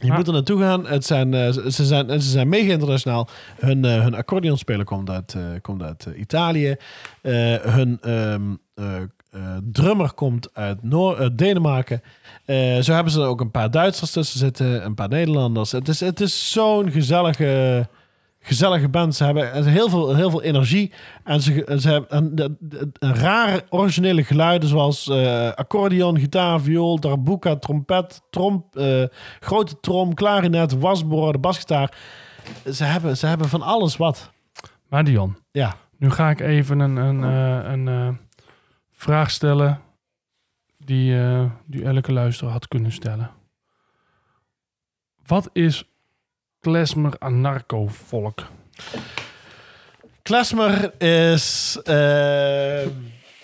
Je 0.00 0.10
Ah. 0.10 0.16
moet 0.16 0.26
er 0.26 0.32
naartoe 0.32 0.60
gaan. 0.60 0.86
Het 0.86 1.04
zijn, 1.06 1.34
eh, 1.34 1.50
ze, 1.52 1.84
zijn, 1.86 2.22
ze 2.22 2.30
zijn 2.30 2.48
mega 2.48 2.72
internationaal. 2.72 3.28
Hun, 3.58 3.84
eh 3.84 4.02
hun 4.02 4.14
accordeonspeler 4.14 4.84
komt 4.84 5.10
uit, 5.10 5.34
eh, 5.34 5.42
komt 5.62 5.82
uit 5.82 6.08
Italië. 6.16 6.76
Hun 7.62 7.98
ehm, 8.00 8.42
eh, 8.74 8.96
eh, 9.30 9.56
drummer 9.72 10.12
komt 10.12 10.48
uit 10.54 10.82
Noor 10.82 11.36
Denemarken. 11.36 12.02
Zo 12.80 12.92
hebben 12.92 13.12
ze 13.12 13.20
er 13.20 13.26
ook 13.26 13.40
een 13.40 13.50
paar 13.50 13.70
Duitsers 13.70 14.10
tussen 14.10 14.38
zitten. 14.38 14.84
Een 14.84 14.94
paar 14.94 15.08
Nederlanders. 15.08 15.72
Het 15.72 15.88
is, 15.88 16.00
het 16.00 16.20
is 16.20 16.52
zo'n 16.52 16.90
gezellige, 16.90 17.88
gezellige 18.42 18.88
band. 18.88 19.14
Ze 19.14 19.24
hebben 19.24 19.64
heel 19.66 19.88
veel, 19.88 20.14
heel 20.14 20.30
veel 20.30 20.42
energie. 20.42 20.92
En 21.24 21.40
ze, 21.40 21.76
ze 21.80 21.90
hebben 21.90 22.16
een, 22.16 22.34
de- 22.34 22.56
de- 22.58 22.90
een 22.98 23.14
rare 23.14 23.64
originele 23.68 24.24
geluiden 24.24 24.68
zoals 24.68 25.08
eh, 25.08 25.52
accordeon, 25.52 26.18
gitaar, 26.18 26.60
viool, 26.60 27.00
darbuka, 27.00 27.56
trompet, 27.56 28.22
tromp, 28.30 28.76
eh, 28.76 29.04
grote 29.40 29.80
trom, 29.80 30.14
klarinet, 30.14 30.78
wasboor, 30.78 31.32
de 31.32 31.38
basgitaar. 31.38 31.96
Ze 32.72 32.84
hebben, 32.84 33.16
ze 33.16 33.26
hebben 33.26 33.48
van 33.48 33.62
alles 33.62 33.96
wat. 33.96 34.30
Maar 34.88 35.04
Dion, 35.04 35.36
Ja. 35.50 35.76
nu 35.98 36.10
ga 36.10 36.30
ik 36.30 36.40
even 36.40 36.78
een, 36.80 36.96
een, 36.96 37.24
eh, 37.24 37.70
een 37.72 37.88
eh, 37.88 38.08
vraag 38.92 39.30
stellen 39.30 39.80
die, 40.78 41.20
eh, 41.20 41.44
die 41.66 41.84
elke 41.84 42.12
luisteraar 42.12 42.52
had 42.52 42.68
kunnen 42.68 42.92
stellen. 42.92 43.30
Wat 45.26 45.50
is 45.52 45.84
klezmer 46.60 47.14
anarcho 47.18 47.86
volk? 47.88 48.46
Klezmer 50.22 51.00
is... 51.02 51.78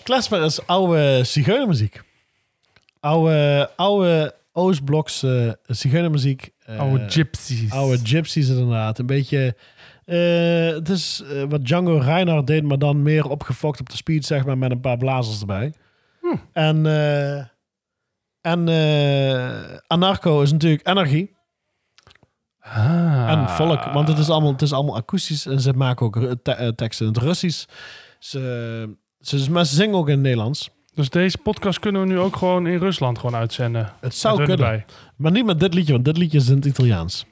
klezmer 0.03 0.43
is 0.43 0.65
oude 0.67 1.23
zigeunermuziek. 1.23 2.01
Oude, 2.99 3.69
oude 3.75 4.35
Oostblokse 4.51 5.59
zigeunermuziek. 5.65 6.49
eh, 6.65 6.79
Oude 6.79 7.09
gypsies. 7.09 7.71
Oude 7.71 7.99
gypsies 8.03 8.49
inderdaad. 8.49 8.99
Een 8.99 9.05
beetje... 9.05 9.55
eh, 10.05 10.67
het 10.67 10.89
is 10.89 11.23
wat 11.49 11.65
Django 11.65 11.97
Reinhardt 11.97 12.47
deed, 12.47 12.63
maar 12.63 12.79
dan 12.79 13.01
meer 13.01 13.29
opgefokt 13.29 13.79
op 13.79 13.89
de 13.89 13.95
speed, 13.95 14.25
zeg 14.25 14.45
maar, 14.45 14.57
met 14.57 14.71
een 14.71 14.79
paar 14.79 14.97
blazers 14.97 15.39
erbij. 15.39 15.73
En, 16.53 16.85
eh, 16.85 17.37
en 18.41 18.67
eh, 18.69 19.77
Anarcho 19.87 20.41
is 20.41 20.51
natuurlijk 20.51 20.87
energie 20.87 21.35
Ah. 22.73 23.29
en 23.29 23.49
volk, 23.49 23.83
want 23.83 24.07
het 24.07 24.17
is 24.17 24.29
allemaal, 24.29 24.51
het 24.51 24.61
is 24.61 24.73
allemaal 24.73 24.95
akoestisch 24.95 25.45
en 25.45 25.61
ze 25.61 25.73
maken 25.73 26.05
ook 26.05 26.35
te- 26.43 26.51
eh, 26.51 26.67
teksten 26.67 27.07
in 27.07 27.13
het 27.13 27.21
Russisch. 27.21 27.65
Ze, 28.19 28.95
ze, 29.19 29.51
maar 29.51 29.65
ze 29.65 29.75
zingen 29.75 29.95
ook 29.95 30.07
in 30.07 30.13
het 30.13 30.21
Nederlands. 30.21 30.69
Dus 30.93 31.09
deze 31.09 31.37
podcast 31.37 31.79
kunnen 31.79 32.01
we 32.01 32.07
nu 32.07 32.19
ook 32.19 32.35
gewoon 32.35 32.67
in 32.67 32.77
Rusland 32.79 33.19
gewoon 33.19 33.35
uitzenden. 33.39 33.93
Het 33.99 34.15
zou 34.15 34.37
kunnen, 34.37 34.57
erbij. 34.65 34.85
maar 35.15 35.31
niet 35.31 35.45
met 35.45 35.59
dit 35.59 35.73
liedje, 35.73 35.93
want 35.93 36.05
dit 36.05 36.17
liedje 36.17 36.37
is 36.37 36.49
in 36.49 36.55
het 36.55 36.65
Italiaans. 36.65 37.25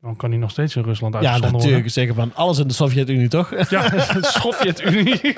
Dan 0.00 0.16
kan 0.16 0.30
hij 0.30 0.38
nog 0.38 0.50
steeds 0.50 0.76
in 0.76 0.82
Rusland 0.82 1.14
Ja, 1.14 1.20
uitgezonden 1.20 1.60
natuurlijk. 1.60 1.90
Zeker 1.90 2.14
van 2.14 2.34
alles 2.34 2.58
in 2.58 2.68
de 2.68 2.74
Sovjet-Unie, 2.74 3.28
toch? 3.28 3.50
worden. 3.50 3.66
Ja, 3.70 4.22
Sovjet-Unie. 4.40 5.20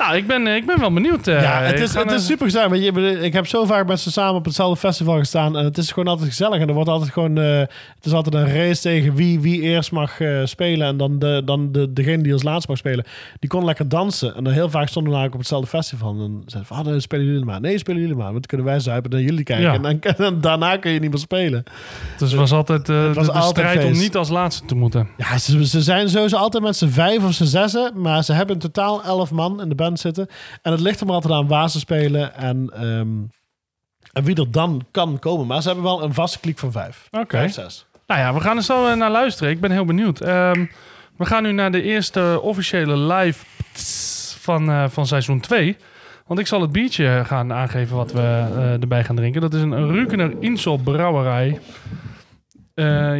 nou, 0.00 0.16
ik 0.16 0.26
ben, 0.26 0.46
eh, 0.46 0.54
ik 0.54 0.66
ben 0.66 0.80
wel 0.80 0.92
benieuwd. 0.92 1.26
eh. 1.26 1.42
Ja, 1.42 1.60
het 1.62 1.80
is, 1.80 1.94
het 1.94 2.10
is 2.10 2.26
super 2.26 2.44
gezellig. 2.46 2.82
je, 2.84 3.20
Ik 3.20 3.32
heb 3.32 3.46
zo 3.46 3.64
vaak 3.64 3.86
met 3.86 4.00
ze 4.00 4.10
samen 4.10 4.34
op 4.34 4.44
hetzelfde 4.44 4.76
festival 4.78 5.18
gestaan. 5.18 5.56
En 5.56 5.64
het 5.64 5.78
is 5.78 5.88
gewoon 5.92 6.08
altijd 6.08 6.28
gezellig. 6.28 6.60
En 6.60 6.68
er 6.68 6.74
wordt 6.74 6.88
altijd 6.90 7.10
gewoon. 7.12 7.38
eh, 7.38 7.58
het 7.58 8.04
is 8.04 8.12
altijd 8.12 8.34
een 8.34 8.52
race 8.54 8.80
tegen 8.80 9.14
wie, 9.14 9.40
wie 9.40 9.60
eerst 9.60 9.92
mag 9.92 10.18
spelen. 10.44 10.86
En 10.86 10.96
dan, 10.96 11.18
de, 11.18 11.42
dan 11.44 11.72
de, 11.72 11.92
degene 11.92 12.22
die 12.22 12.32
als 12.32 12.42
laatst 12.42 12.68
mag 12.68 12.76
spelen. 12.76 13.04
Die 13.38 13.48
kon 13.50 13.64
lekker 13.64 13.88
dansen. 13.88 14.34
En 14.36 14.44
dan 14.44 14.52
heel 14.52 14.70
vaak 14.70 14.88
stonden 14.88 15.12
we 15.12 15.18
eigenlijk 15.18 15.34
op 15.34 15.40
hetzelfde 15.40 15.68
festival. 15.68 16.12
En 16.12 16.18
dan 16.18 16.42
zeiden 16.46 16.72
we: 16.72 16.78
ah, 16.78 16.84
dan 16.84 17.00
spelen 17.00 17.26
jullie 17.26 17.44
maar. 17.44 17.60
Nee, 17.60 17.78
spelen 17.78 18.00
jullie 18.00 18.16
maar. 18.16 18.24
Want 18.32 18.34
dan 18.34 18.46
kunnen 18.46 18.66
wij 18.66 18.80
zuipen 18.80 19.10
en 19.10 19.22
jullie 19.22 19.44
kijken. 19.44 19.64
Ja. 19.66 19.72
En, 19.74 19.82
dan, 19.82 20.00
en 20.26 20.40
daarna 20.40 20.76
kun 20.76 20.90
je 20.90 21.00
niet 21.00 21.10
meer 21.10 21.18
spelen. 21.18 21.62
Dus 22.18 22.30
het 22.30 22.40
was 22.40 22.52
altijd 22.52 22.86
Het 22.86 23.14
was 23.16 23.26
de, 23.26 23.32
de 23.32 23.38
altijd 23.38 23.68
strijd 23.68 23.84
om 23.92 23.98
niet 23.98 24.16
als 24.16 24.28
laatste 24.28 24.66
te 24.66 24.74
moeten. 24.74 25.08
Ja, 25.16 25.38
ze, 25.38 25.66
ze 25.66 25.82
zijn 25.82 26.08
sowieso 26.08 26.36
altijd 26.36 26.62
met 26.62 26.76
z'n 26.76 26.88
vijf 26.88 27.24
of 27.24 27.32
z'n 27.32 27.44
zessen. 27.44 27.92
Maar 27.94 28.24
ze 28.24 28.32
hebben 28.32 28.54
in 28.54 28.60
totaal 28.60 29.02
elf 29.04 29.30
man 29.30 29.60
in 29.62 29.68
de 29.68 29.74
band 29.74 29.89
zitten. 29.96 30.28
En 30.62 30.72
het 30.72 30.80
ligt 30.80 31.00
er 31.00 31.06
maar 31.06 31.14
altijd 31.14 31.34
aan 31.34 31.48
waar 31.48 31.70
ze 31.70 31.78
spelen. 31.78 32.34
En, 32.34 32.70
ehm, 32.74 33.18
en 34.12 34.24
wie 34.24 34.36
er 34.36 34.50
dan 34.50 34.86
kan 34.90 35.18
komen. 35.18 35.46
Maar 35.46 35.62
ze 35.62 35.66
hebben 35.66 35.84
wel 35.84 36.02
een 36.02 36.14
vaste 36.14 36.40
kliek 36.40 36.58
van 36.58 36.72
vijf. 36.72 37.08
Oké. 37.10 37.36
Vijf, 37.36 37.52
zes. 37.52 37.86
Nou 38.10 38.22
ja, 38.22 38.34
we 38.34 38.40
gaan 38.40 38.56
er 38.56 38.62
zo 38.62 38.86
eh, 38.86 38.96
naar 38.96 39.10
luisteren. 39.10 39.52
Ik 39.52 39.60
ben 39.60 39.70
heel 39.70 39.84
benieuwd. 39.84 40.20
Ehm, 40.20 40.66
we 41.16 41.24
gaan 41.24 41.42
nu 41.42 41.52
naar 41.52 41.72
de 41.72 41.82
eerste 41.82 42.40
officiële 42.42 42.96
live 42.96 43.44
van, 44.38 44.70
eh, 44.70 44.88
van 44.88 45.06
seizoen 45.06 45.40
2. 45.40 45.76
Want 46.26 46.40
ik 46.40 46.46
zal 46.46 46.60
het 46.60 46.72
biertje 46.72 47.22
gaan 47.26 47.52
aangeven 47.52 47.96
wat 47.96 48.12
we 48.12 48.20
eh, 48.20 48.72
erbij 48.72 49.04
gaan 49.04 49.16
drinken. 49.16 49.40
Dat 49.40 49.54
is 49.54 49.62
een 49.62 49.92
Rukener 49.92 50.32
Insel 50.40 50.76
Brouwerij. 50.76 51.60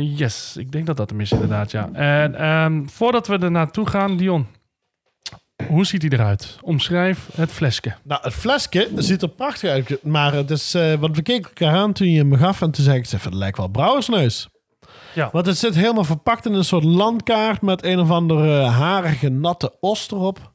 Yes, 0.01 0.57
ik 0.57 0.73
denk 0.73 0.87
dat 0.87 0.97
dat 0.97 1.11
hem 1.11 1.21
is 1.21 1.33
inderdaad, 1.33 1.71
ja. 1.71 1.89
En 1.93 2.35
ehm, 2.35 2.87
voordat 2.87 3.27
we 3.27 3.39
er 3.39 3.51
naartoe 3.51 3.87
gaan, 3.87 4.17
Dion. 4.17 4.47
Hoe 5.71 5.85
ziet 5.87 6.03
hij 6.03 6.11
eruit? 6.11 6.59
Omschrijf 6.63 7.29
het 7.35 7.51
flesje. 7.53 7.95
Nou, 8.05 8.21
het 8.23 8.33
flesje 8.33 8.89
ziet 8.97 9.23
er 9.23 9.29
prachtig 9.29 9.71
uit. 9.71 9.99
Maar 10.05 10.33
het 10.33 10.51
is... 10.51 10.75
eh 10.75 10.95
want 10.95 11.17
we 11.17 11.23
keken 11.23 11.51
elkaar 11.55 11.77
aan 11.77 11.93
toen 11.93 12.09
je 12.11 12.19
hem 12.19 12.35
gaf. 12.37 12.63
En 12.63 12.71
toen 12.71 12.85
zei 12.85 12.99
ik, 12.99 13.09
het 13.11 13.35
lijkt 13.35 13.57
wel 13.59 13.69
brouwersneus. 13.69 14.49
Ja. 15.15 15.29
Want 15.33 15.47
het 15.47 15.59
zit 15.59 15.75
helemaal 15.75 16.05
verpakt 16.05 16.47
in 16.47 16.53
een 16.53 16.65
soort 16.65 16.85
landkaart. 16.85 17.63
Met 17.63 17.85
een 17.85 17.99
of 17.99 18.11
andere 18.11 18.61
harige, 18.63 19.29
natte 19.29 19.73
os 19.81 20.11
erop. 20.11 20.53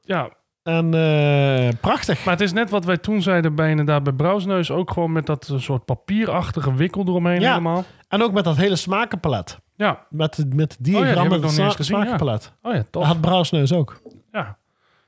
Ja, 0.00 0.28
En 0.62 0.94
eh, 0.94 1.68
prachtig. 1.80 2.24
maar 2.24 2.34
het 2.34 2.42
is 2.42 2.52
net 2.52 2.70
wat 2.70 2.84
wij 2.84 2.96
toen 2.98 3.22
zeiden 3.22 3.54
bij 3.54 3.70
inderdaad 3.70 4.02
bij 4.02 4.12
Brouwsneus. 4.12 4.70
Ook 4.70 4.90
gewoon 4.90 5.12
met 5.12 5.26
dat 5.26 5.48
eh, 5.48 5.58
soort 5.58 5.84
papierachtige 5.84 6.74
wikkel 6.74 7.02
eromheen 7.06 7.40
Ja. 7.40 7.48
helemaal. 7.48 7.84
En 8.08 8.22
ook 8.22 8.32
met 8.32 8.44
dat 8.44 8.56
hele 8.56 8.76
smakenpalet. 8.76 9.58
Ja, 9.76 10.06
Met, 10.10 10.44
met 10.54 10.76
de 10.80 10.90
Oh 10.90 10.98
ja, 10.98 11.04
die 11.04 11.12
diagrammen, 11.14 11.50
sma- 11.50 11.70
gezien, 11.70 11.98
ja. 11.98 12.14
oh 12.14 12.40
ja, 12.62 12.72
Dat 12.72 12.86
tof. 12.90 13.04
had 13.04 13.20
Brouwsneus 13.20 13.72
ook. 13.72 14.00
Ja. 14.34 14.58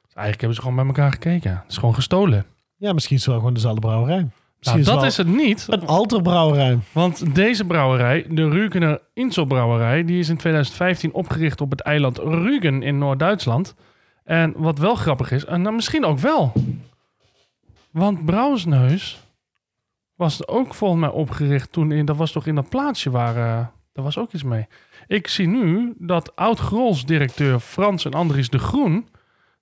Dus 0.04 0.14
eigenlijk 0.14 0.40
hebben 0.40 0.54
ze 0.54 0.60
gewoon 0.60 0.76
bij 0.76 0.86
elkaar 0.86 1.12
gekeken. 1.12 1.50
Het 1.50 1.70
is 1.70 1.76
gewoon 1.76 1.94
gestolen. 1.94 2.46
Ja, 2.76 2.92
misschien 2.92 3.16
is 3.16 3.22
het 3.22 3.30
wel 3.30 3.38
gewoon 3.38 3.54
dezelfde 3.54 3.80
brouwerij. 3.80 4.28
Nou, 4.60 4.82
dat 4.82 5.02
is 5.02 5.16
het 5.16 5.26
niet. 5.26 5.66
een 5.68 5.86
alter 5.86 6.22
brouwerij. 6.22 6.78
Want 6.92 7.34
deze 7.34 7.64
brouwerij, 7.64 8.26
de 8.28 8.48
Rugener 8.48 9.00
Inselbrouwerij, 9.14 10.04
die 10.04 10.18
is 10.18 10.28
in 10.28 10.36
2015 10.36 11.12
opgericht 11.12 11.60
op 11.60 11.70
het 11.70 11.80
eiland 11.80 12.18
Rügen 12.18 12.82
in 12.82 12.98
Noord-Duitsland. 12.98 13.74
En 14.24 14.52
wat 14.56 14.78
wel 14.78 14.94
grappig 14.94 15.30
is, 15.30 15.44
en 15.44 15.62
nou 15.62 15.74
misschien 15.74 16.04
ook 16.04 16.18
wel. 16.18 16.52
Want 17.90 18.24
Brouwsneus 18.24 19.20
was 20.14 20.48
ook 20.48 20.74
volgens 20.74 21.00
mij 21.00 21.10
opgericht 21.10 21.72
toen 21.72 21.92
in, 21.92 22.04
dat 22.04 22.16
was 22.16 22.32
toch 22.32 22.46
in 22.46 22.54
dat 22.54 22.68
plaatsje 22.68 23.10
waar, 23.10 23.36
eh 23.36 23.66
daar 23.92 24.04
was 24.04 24.18
ook 24.18 24.32
iets 24.32 24.42
mee. 24.42 24.66
Ik 25.06 25.28
zie 25.28 25.46
nu 25.46 25.94
dat 25.98 26.36
oud-Grols-directeur 26.36 27.60
Frans 27.60 28.04
en 28.04 28.12
Andries 28.12 28.48
de 28.48 28.58
Groen 28.58 29.08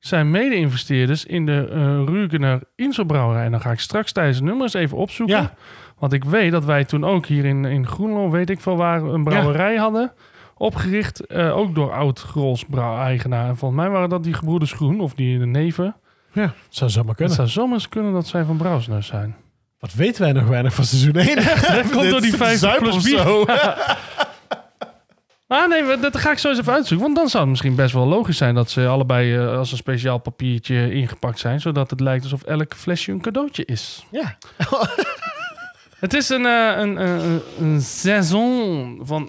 zijn 0.06 0.30
mede-investeerders 0.30 1.24
in 1.24 1.46
de 1.46 1.68
eh 1.70 2.14
Rugener 2.14 2.60
Inselbrouwerij. 2.76 3.44
En 3.44 3.50
dan 3.50 3.60
ga 3.60 3.70
ik 3.70 3.80
straks 3.80 4.12
tijdens 4.12 4.36
het 4.36 4.46
nummer 4.46 4.62
eens 4.62 4.74
even 4.74 4.96
opzoeken. 4.96 5.36
Ja. 5.36 5.54
Want 5.98 6.12
ik 6.12 6.24
weet 6.24 6.52
dat 6.52 6.64
wij 6.64 6.84
toen 6.84 7.04
ook 7.04 7.26
hier 7.26 7.44
in, 7.44 7.64
in 7.64 7.86
Groenlo, 7.86 8.30
weet 8.30 8.50
ik 8.50 8.60
veel 8.60 8.76
waar, 8.76 9.02
een 9.02 9.24
brouwerij 9.24 9.76
hadden. 9.76 10.12
Opgericht, 10.56 11.26
eh, 11.26 11.56
ook 11.56 11.74
door 11.74 11.92
oud-Grols 11.92 12.64
eigenaar. 12.98 13.48
En 13.48 13.56
volgens 13.56 13.80
mij 13.80 13.90
waren 13.90 14.08
dat 14.08 14.24
die 14.24 14.34
gebroeders 14.34 14.72
Groen, 14.72 15.00
of 15.00 15.14
die 15.14 15.38
de 15.38 15.46
neven. 15.46 15.96
Ja, 16.32 16.54
zou 16.68 16.90
zomaar 16.90 17.08
Het 17.08 17.16
kunnen. 17.16 17.34
zou 17.34 17.48
zomaar 17.48 17.74
eens 17.74 17.88
kunnen 17.88 18.12
dat 18.12 18.26
zij 18.26 18.44
van 18.44 18.56
Brouwsneus 18.56 19.06
zijn. 19.06 19.36
Wat 19.78 19.94
weten 19.94 20.22
wij 20.22 20.32
nog 20.32 20.46
weinig 20.48 20.74
van 20.74 20.84
seizoen 20.84 21.14
1? 21.14 21.36
Dat 21.76 21.90
komt 21.90 22.10
door 22.10 22.20
die 22.20 22.36
50 22.36 22.78
plus 22.78 23.02
bier. 23.04 23.24
Ah 25.54 25.68
nee, 25.68 25.98
dat 25.98 26.18
ga 26.18 26.30
ik 26.30 26.38
zo 26.38 26.48
eens 26.48 26.58
even 26.58 26.72
uitzoeken. 26.72 27.06
Want 27.06 27.18
dan 27.18 27.28
zou 27.28 27.42
het 27.42 27.50
misschien 27.50 27.74
best 27.74 27.94
wel 27.94 28.06
logisch 28.06 28.36
zijn 28.36 28.54
dat 28.54 28.70
ze 28.70 28.86
allebei 28.86 29.36
eh, 29.36 29.56
als 29.58 29.70
een 29.70 29.76
speciaal 29.76 30.18
papiertje 30.18 30.92
ingepakt 30.92 31.38
zijn. 31.38 31.60
Zodat 31.60 31.90
het 31.90 32.00
lijkt 32.00 32.22
alsof 32.22 32.42
elk 32.42 32.74
flesje 32.74 33.12
een 33.12 33.20
cadeautje 33.20 33.64
is. 33.64 34.06
Ja. 34.10 34.36
Het 36.04 36.14
is 36.14 36.28
een, 36.28 36.46
eh, 36.46 36.72
een, 36.76 36.96
een, 36.96 37.40
een 37.60 37.80
saison 37.80 38.98
van 39.02 39.28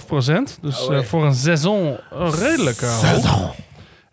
6,5 0.00 0.06
procent. 0.06 0.58
Dus 0.60 0.86
Oh, 0.86 0.96
eh, 0.96 1.02
voor 1.02 1.24
een 1.24 1.34
saison 1.34 1.96
eh, 2.10 2.32
redelijk 2.38 2.80
hoog. 2.80 3.54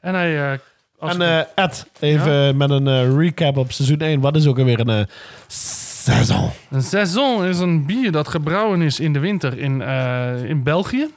En 0.01 0.13
hij... 0.13 0.59
En 0.99 1.47
Ed, 1.55 1.85
even 1.99 2.57
met 2.57 2.69
een 2.69 3.17
recap 3.19 3.57
op 3.57 3.71
seizoen 3.71 3.99
1. 3.99 4.19
Wat 4.19 4.35
is 4.35 4.47
ook 4.47 4.57
alweer 4.59 4.79
een 4.79 5.07
saison? 5.47 6.49
Een 6.69 6.81
saison 6.81 7.45
is 7.45 7.59
een 7.59 7.85
bier 7.85 8.11
dat 8.11 8.27
gebrouwen 8.27 8.81
is 8.81 8.99
in 8.99 9.13
de 9.13 9.19
winter 9.19 9.57
in, 9.57 9.81
in 10.47 10.63
België. 10.63 11.07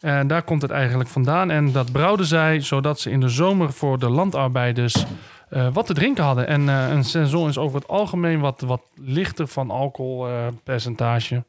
En 0.00 0.26
daar 0.26 0.42
komt 0.42 0.62
het 0.62 0.70
eigenlijk 0.70 1.08
vandaan. 1.08 1.50
En 1.50 1.72
dat 1.72 1.92
brouwden 1.92 2.26
zij 2.26 2.60
zodat 2.60 3.00
ze 3.00 3.10
in 3.10 3.20
de 3.20 3.28
zomer 3.28 3.72
voor 3.72 3.98
de 3.98 4.08
landarbeiders 4.08 5.04
eh, 5.48 5.68
wat 5.72 5.86
te 5.86 5.94
drinken 5.94 6.24
hadden. 6.24 6.46
En 6.46 6.68
eh, 6.68 6.90
een 6.90 7.04
saison 7.04 7.48
is 7.48 7.58
over 7.58 7.78
het 7.78 7.88
algemeen 7.88 8.40
wat, 8.40 8.60
wat 8.60 8.82
lichter 8.94 9.48
van 9.48 9.70
alcoholpercentage. 9.70 11.44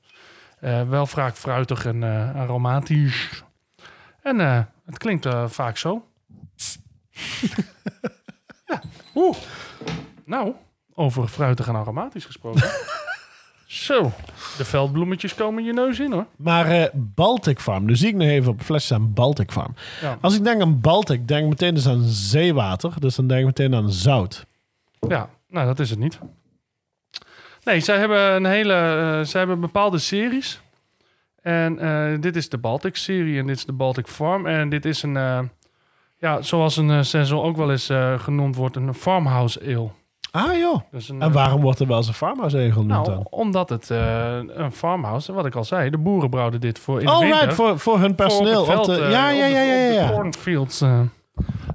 Eh, 0.59 0.89
wel 0.89 1.05
vaak 1.05 1.35
fruitig 1.35 1.85
en 1.85 2.03
aromatisch. 2.35 3.43
En 4.21 4.39
het 4.85 4.97
klinkt 4.97 5.27
vaak 5.45 5.77
zo. 5.77 6.05
ja. 8.67 8.81
Oeh. 9.15 9.37
Nou, 10.25 10.53
over 10.93 11.27
fruitig 11.27 11.67
en 11.67 11.75
aromatisch 11.75 12.25
gesproken. 12.25 12.69
Zo, 13.69 14.11
de 14.57 14.65
veldbloemetjes 14.65 15.35
komen 15.35 15.63
je 15.63 15.73
neus 15.73 15.99
in 15.99 16.11
hoor. 16.11 16.25
Maar 16.35 16.65
eh, 16.65 16.87
Baltic 16.93 17.59
Farm, 17.59 17.85
nu 17.85 17.95
zie 17.95 18.07
ik 18.07 18.15
nog 18.15 18.27
even 18.27 18.51
op 18.51 18.61
flesje 18.61 18.93
aan 18.93 19.13
Baltic 19.13 19.51
Farm. 19.51 19.73
Ja. 20.01 20.17
Als 20.21 20.35
ik 20.35 20.43
denk 20.43 20.61
aan 20.61 20.79
Baltic, 20.79 21.27
denk 21.27 21.43
ik 21.43 21.49
meteen 21.49 21.73
dus 21.73 21.87
aan 21.87 22.03
zeewater. 22.03 22.93
Dus 22.99 23.15
dan 23.15 23.27
denk 23.27 23.39
ik 23.39 23.45
meteen 23.45 23.75
aan 23.75 23.91
zout. 23.91 24.45
Ja, 25.07 25.29
nou 25.47 25.65
dat 25.65 25.79
is 25.79 25.89
het 25.89 25.99
niet. 25.99 26.19
Nee, 27.63 27.79
zij 27.79 27.97
hebben 27.97 28.35
een 28.35 28.45
hele, 28.45 28.73
eh, 28.73 29.25
zij 29.25 29.39
hebben 29.39 29.59
bepaalde 29.59 29.97
series. 29.97 30.61
En 31.41 31.79
eh, 31.79 32.21
dit 32.21 32.35
is 32.35 32.49
de 32.49 32.57
Baltic 32.57 32.95
serie 32.95 33.39
en 33.39 33.47
dit 33.47 33.57
is 33.57 33.65
de 33.65 33.73
Baltic 33.73 34.07
Farm. 34.07 34.45
En 34.45 34.69
dit 34.69 34.85
is 34.85 35.03
een, 35.03 35.49
ja, 36.17 36.41
zoals 36.41 36.77
een 36.77 37.05
sensor 37.05 37.43
ook 37.43 37.57
wel 37.57 37.71
eens 37.71 37.89
genoemd 38.17 38.55
wordt, 38.55 38.75
een 38.75 38.93
farmhouse 38.93 39.61
ale. 39.61 39.89
Ah 40.31 40.57
joh. 40.57 40.79
Dus 40.91 41.09
een, 41.09 41.21
En 41.21 41.27
eh, 41.27 41.33
waarom 41.33 41.61
wordt 41.61 41.79
er 41.79 41.87
wel 41.87 41.97
eens 41.97 42.07
een 42.07 42.13
farmhouse 42.13 42.57
egel 42.59 42.71
genoemd 42.81 42.89
Nou, 42.89 43.05
dan? 43.05 43.27
omdat 43.29 43.69
het 43.69 43.89
eh, 43.91 44.37
een 44.47 44.71
farmhouse, 44.71 45.33
wat 45.33 45.45
ik 45.45 45.55
al 45.55 45.63
zei, 45.63 45.89
de 45.89 45.97
boeren 45.97 46.29
brouwden 46.29 46.59
dit 46.61 46.79
voor 46.79 46.99
in 46.99 47.05
de 47.05 47.11
Oh 47.11 47.19
winter. 47.19 47.39
right, 47.39 47.53
voor, 47.55 47.79
voor 47.79 47.93
hun 47.93 48.01
Voor 48.01 48.09
op 48.09 48.15
personeel. 48.15 48.67
het 48.67 48.77
op 48.79 48.85
de, 48.85 48.93
eh, 49.01 49.11
ja, 49.11 49.29
ja, 49.29 49.47
de- 49.47 49.53
ja, 49.53 49.61
ja, 49.61 49.87
de 49.87 49.93
ja. 49.93 50.09
cornfields. 50.11 50.81
eh, 50.81 50.99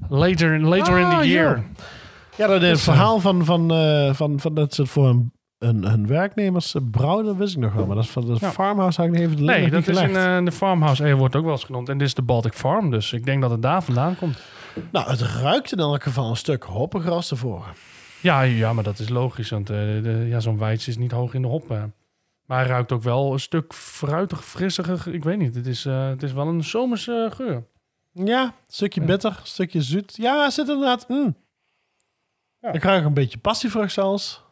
later, 0.09 0.61
later 0.61 0.98
in 0.98 1.05
Ah, 1.05 1.18
the 1.20 1.28
year. 1.28 1.62
Ja, 2.36 2.46
dat 2.46 2.62
is 2.62 2.68
het 2.68 2.76
Dus, 2.76 2.86
eh, 2.86 2.92
verhaal 2.92 3.20
van, 3.20 3.44
van, 3.44 3.70
eh, 3.72 4.14
van, 4.14 4.40
van 4.40 4.55
dat 4.55 4.74
ze 4.74 4.82
het 4.82 4.90
voor 4.90 5.07
hun 5.07 5.32
hun, 5.59 5.84
hun 5.84 6.07
werknemers 6.07 6.74
eh, 6.74 6.82
brouwen, 6.90 7.24
dat 7.24 7.36
wist 7.36 7.55
ik 7.55 7.61
nog 7.62 7.72
wel. 7.72 7.86
Maar 7.86 7.94
dat 7.96 8.05
is 8.05 8.11
van 8.11 8.24
de 8.26 8.36
Ja. 8.40 8.50
farmhouse 8.50 9.00
had 9.02 9.11
ik 9.14 9.18
even 9.20 9.36
de 9.36 9.42
Nee, 9.42 9.70
dat 9.70 9.86
is 9.88 10.00
in 10.00 10.16
eh, 10.16 10.44
de 10.44 10.52
farmhouse 10.52 11.02
ale 11.05 11.14
wordt 11.14 11.36
ook 11.36 11.42
wel 11.44 11.52
eens 11.52 11.64
genoemd. 11.64 11.88
En 11.88 11.98
dit 11.98 12.07
is 12.07 12.14
de 12.14 12.22
Baltic 12.22 12.52
Farm, 12.52 12.90
dus 12.90 13.12
ik 13.12 13.24
denk 13.24 13.40
dat 13.42 13.50
het 13.50 13.62
daar 13.62 13.82
vandaan 13.82 14.16
komt. 14.16 14.38
Nou, 14.92 15.11
het 15.11 15.20
ruikt 15.20 15.72
in 15.72 15.78
elk 15.78 16.02
geval 16.02 16.30
een 16.30 16.36
stuk 16.36 16.62
hoppiger 16.62 17.11
als 17.12 17.28
tevoren. 17.28 17.72
Ja, 18.24 18.40
ja 18.42 18.72
maar 18.72 18.84
dat 18.84 18.98
is 18.98 19.08
logisch, 19.08 19.50
want 19.50 19.70
eh, 19.70 19.76
de, 19.76 20.24
ja, 20.28 20.40
zo'n 20.40 20.58
Weits 20.58 20.88
is 20.88 20.96
niet 20.96 21.10
hoog 21.10 21.34
in 21.34 21.42
de 21.42 21.48
hop. 21.48 21.70
eh. 21.70 21.82
Maar 22.46 22.58
hij 22.58 22.66
ruikt 22.68 22.92
ook 22.92 23.02
wel 23.02 23.32
een 23.32 23.40
stuk 23.40 23.74
fruitig, 23.74 24.44
frissiger. 24.44 25.14
Ik 25.14 25.24
weet 25.24 25.38
niet, 25.38 25.54
het 25.54 25.66
is, 25.66 25.84
eh, 25.84 26.08
het 26.08 26.22
is 26.22 26.32
wel 26.32 26.46
een 26.46 26.64
zomerse 26.64 27.30
geur. 27.34 27.64
Ja, 28.12 28.42
een 28.44 28.52
stukje 28.68 29.00
bitter, 29.00 29.30
een 29.40 29.46
stukje 29.46 29.82
zoet. 29.82 30.16
Ja, 30.16 30.50
zit 30.50 30.68
inderdaad... 30.68 31.08
Mm. 31.08 31.36
Ja. 32.60 32.72
Ik 32.72 32.82
ruik 32.82 33.04
een 33.04 33.14
beetje 33.14 33.38
passievrucht 33.38 33.92
zelfs. 33.92 34.42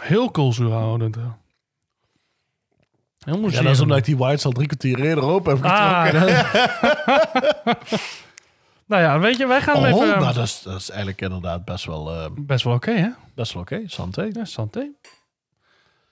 Heel 0.00 0.30
koolzuurhoudend. 0.30 1.16
Heel 3.18 3.50
Ja, 3.50 3.62
dat 3.62 3.72
is 3.72 3.80
omdat 3.80 3.98
ik 3.98 4.04
die 4.04 4.16
whites 4.16 4.44
al 4.44 4.52
drie 4.52 4.66
kwartier 4.66 5.00
eerder 5.00 5.24
open 5.24 5.54
heb 5.56 5.64
Ah, 5.64 6.04
getrokken. 6.06 7.78
nou 8.86 9.02
ja, 9.02 9.18
weet 9.18 9.36
je, 9.36 9.46
wij 9.46 9.60
gaan 9.60 9.76
oh, 9.76 9.86
even... 9.86 10.06
nou, 10.06 10.34
dat 10.34 10.44
is, 10.44 10.62
dat 10.62 10.80
is 10.80 10.88
eigenlijk 10.90 11.20
inderdaad 11.20 11.64
best 11.64 11.84
wel, 11.84 12.10
eh, 12.10 12.26
Best 12.36 12.64
wel 12.64 12.74
oké, 12.74 12.92
hè? 12.92 13.08
best 13.34 13.52
wel 13.52 13.62
oké. 13.62 13.82
Santé. 13.86 14.28
Ja, 14.32 14.44
santé. 14.44 14.90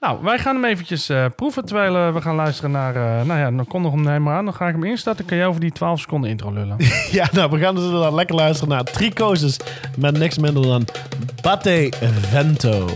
Nou, 0.00 0.22
wij 0.22 0.38
gaan 0.38 0.54
hem 0.54 0.64
eventjes 0.64 1.08
eh, 1.08 1.26
proeven 1.36 1.64
terwijl 1.64 1.96
eh, 1.96 2.14
we 2.14 2.20
gaan 2.20 2.34
luisteren 2.34 2.70
naar... 2.70 2.94
nou 3.26 3.40
ja, 3.40 3.50
dan 3.50 3.66
kondig 3.66 3.92
hem 3.92 4.06
helemaal 4.06 4.34
aan. 4.34 4.44
Dan 4.44 4.54
ga 4.54 4.68
ik 4.68 4.74
hem 4.74 4.84
instarten. 4.84 5.24
Kan 5.24 5.36
jij 5.36 5.46
over 5.46 5.60
die 5.60 5.72
12 5.72 6.00
seconden 6.00 6.30
intro 6.30 6.52
lullen? 6.52 6.76
Ja, 7.10 7.28
nou, 7.32 7.50
we 7.50 7.58
gaan 7.58 7.74
dus 7.74 7.84
inderdaad 7.84 8.12
lekker 8.12 8.34
luisteren 8.34 8.74
naar 8.74 8.84
Tricoses 8.84 9.56
met 9.98 10.18
niks 10.18 10.38
minder 10.38 10.62
dan 10.62 10.84
Batte 11.42 11.92
Vento. 12.30 12.86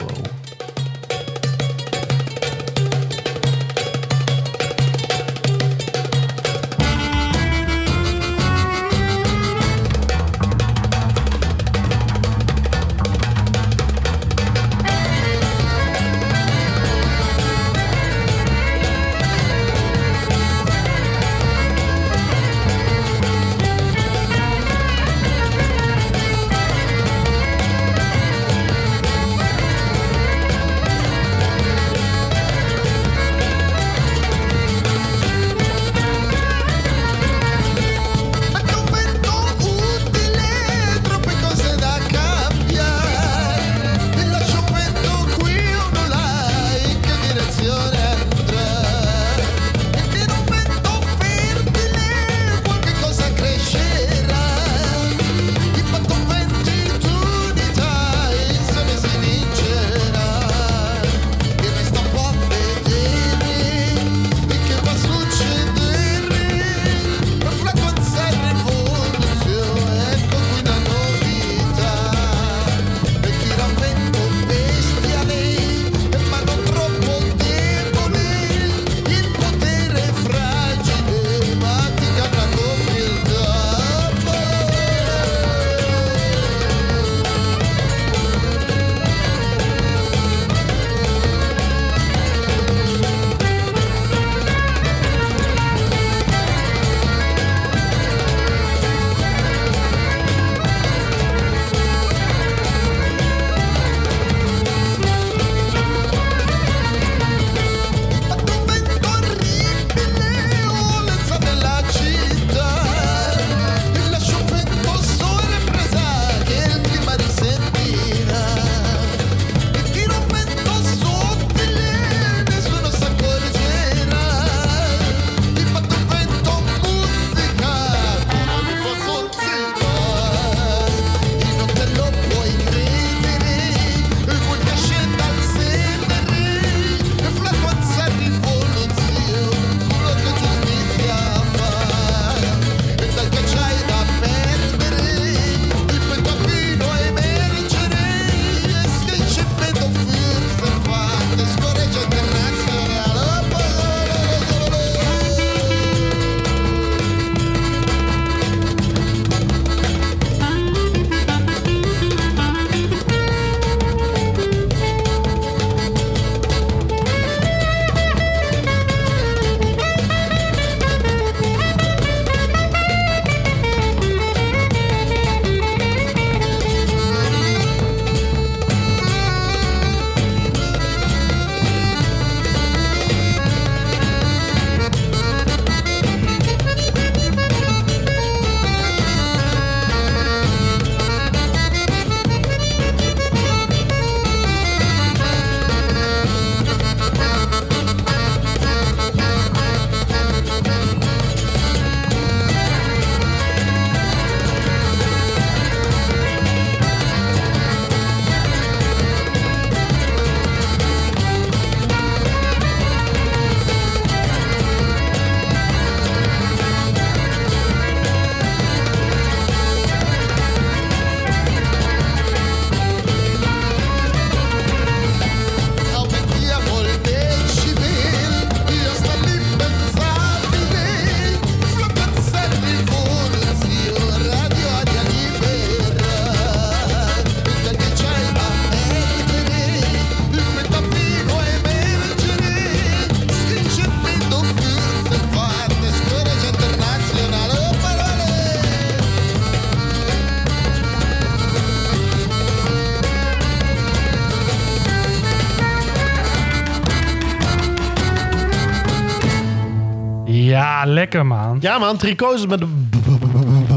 Lekker 260.94 261.26
man. 261.26 261.58
Ja 261.60 261.78
man, 261.78 261.96
trico's 261.96 262.46
met 262.46 262.58
de 262.58 262.68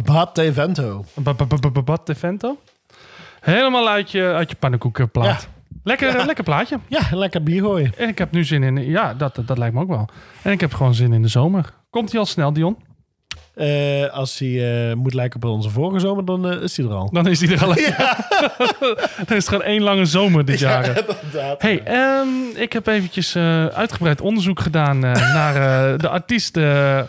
Batte 0.03 0.53
Vento. 0.53 1.05
Bat 1.83 2.05
de 2.05 2.15
Vento. 2.15 2.57
Helemaal 3.39 3.89
uit 3.89 4.11
je, 4.11 4.33
uit 4.33 4.49
je 4.49 4.55
pannenkoekenplaat. 4.55 5.47
Lekker, 5.83 6.25
lekker 6.25 6.43
plaatje. 6.43 6.79
Ja, 6.87 7.01
lekker 7.11 7.43
bier 7.43 7.61
gooien. 7.61 7.93
En 7.97 8.07
ik 8.07 8.17
heb 8.17 8.31
nu 8.31 8.43
zin 8.43 8.63
in... 8.63 8.89
Ja, 8.89 9.13
dat, 9.13 9.39
dat 9.45 9.57
lijkt 9.57 9.75
me 9.75 9.81
ook 9.81 9.87
wel. 9.87 10.09
En 10.41 10.51
ik 10.51 10.59
heb 10.59 10.73
gewoon 10.73 10.93
zin 10.93 11.13
in 11.13 11.21
de 11.21 11.27
zomer. 11.27 11.73
Komt 11.89 12.11
hij 12.11 12.19
al 12.19 12.25
snel, 12.25 12.53
Dion? 12.53 12.77
Eh, 13.57 14.13
als 14.13 14.39
hij 14.39 14.89
eh, 14.89 14.95
moet 14.95 15.13
lijken 15.13 15.43
op 15.43 15.49
onze 15.49 15.69
vorige 15.69 15.99
zomer, 15.99 16.25
dan 16.25 16.51
eh, 16.51 16.61
is 16.61 16.77
hij 16.77 16.85
er 16.85 16.93
al. 16.93 17.09
Dan 17.11 17.27
is 17.27 17.41
hij 17.41 17.49
er 17.57 17.63
al. 17.63 17.73
Dan 19.27 19.37
is 19.37 19.45
het 19.45 19.47
gewoon 19.47 19.63
één 19.63 19.81
lange 19.81 20.05
zomer 20.05 20.45
dit 20.45 20.59
jaar. 20.69 20.87
inderdaad. 20.87 21.61
Hey, 21.61 21.83
ehm, 21.83 22.27
ik 22.55 22.73
heb 22.73 22.87
eventjes 22.87 23.35
uitgebreid 23.73 24.21
onderzoek 24.21 24.59
gedaan 24.59 24.99
naar 24.99 25.97
de 25.97 26.09
artiest 26.09 26.57
eh, 26.57 26.99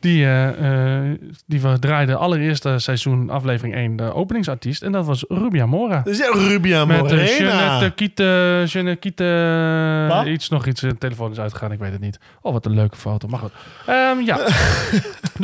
die, 0.00 0.24
eh, 0.24 1.10
eh, 1.10 1.18
die 1.46 1.60
we 1.60 1.78
draaiden 1.78 2.18
allereerste 2.18 2.78
seizoen 2.78 3.30
aflevering 3.30 3.74
1, 3.74 3.96
de 3.96 4.14
openingsartiest. 4.14 4.82
En 4.82 4.92
dat 4.92 5.06
was 5.06 5.24
Rubia 5.28 5.66
Mora. 5.66 6.00
Dus 6.04 6.18
ja, 6.18 6.30
Rubia 6.32 6.84
Met 6.84 6.98
Morena. 7.00 7.22
uh, 7.22 7.38
Jeanette 7.38 7.90
Kiete, 7.94 8.62
Jeanette 8.66 8.98
Kiete, 8.98 10.24
iets 10.26 10.48
nog 10.48 10.66
iets. 10.66 10.80
De 10.80 10.98
telefoon 10.98 11.30
is 11.30 11.38
uitgegaan, 11.40 11.72
ik 11.72 11.78
weet 11.78 11.92
het 11.92 12.00
niet. 12.00 12.18
Oh, 12.42 12.52
wat 12.52 12.66
een 12.66 12.74
leuke 12.74 12.96
foto. 12.96 13.28
Maar 13.28 13.38
goed. 13.40 13.52
Ehm, 13.86 14.20
ja. 14.20 14.36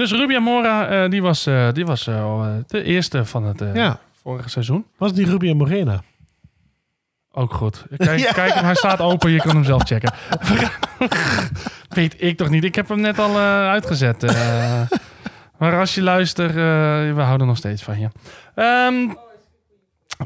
dus 0.01 0.13
Rubia 0.13 0.41
Mora, 0.41 0.87
eh, 0.89 1.11
die 1.11 1.23
was, 1.23 1.47
eh, 1.47 1.73
die 1.73 1.87
was 1.87 2.07
eh, 2.07 2.19
eh, 2.19 2.47
de 2.67 2.83
eerste 2.83 3.25
van 3.25 3.45
het 3.45 3.61
eh, 3.61 3.75
Ja, 3.75 3.99
vorige 4.23 4.49
seizoen. 4.49 4.85
was 4.97 5.15
die 5.15 5.27
Rubia 5.27 5.55
Morena? 5.55 6.03
Ook 7.37 7.55
goed. 7.55 7.85
Kijk, 7.97 8.19
Ja. 8.19 8.33
kijk 8.33 8.55
hij 8.55 8.75
staat 8.75 9.01
open. 9.01 9.31
Je 9.31 9.39
kan 9.41 9.55
hem 9.55 9.65
zelf 9.65 9.83
checken. 9.83 10.13
Weet 11.89 12.15
ik 12.23 12.37
toch 12.37 12.49
niet. 12.51 12.65
Ik 12.65 12.75
heb 12.75 12.89
hem 12.89 13.01
net 13.01 13.19
al 13.19 13.31
eh, 13.31 13.69
uitgezet. 13.69 14.23
eh. 14.23 14.81
maar 15.59 15.79
als 15.79 15.95
je 15.95 16.03
luistert, 16.03 16.51
eh, 16.51 16.55
we 17.15 17.21
houden 17.23 17.47
nog 17.47 17.57
steeds 17.57 17.83
van 17.83 17.99
je. 18.01 18.09
Ehm, 18.55 18.95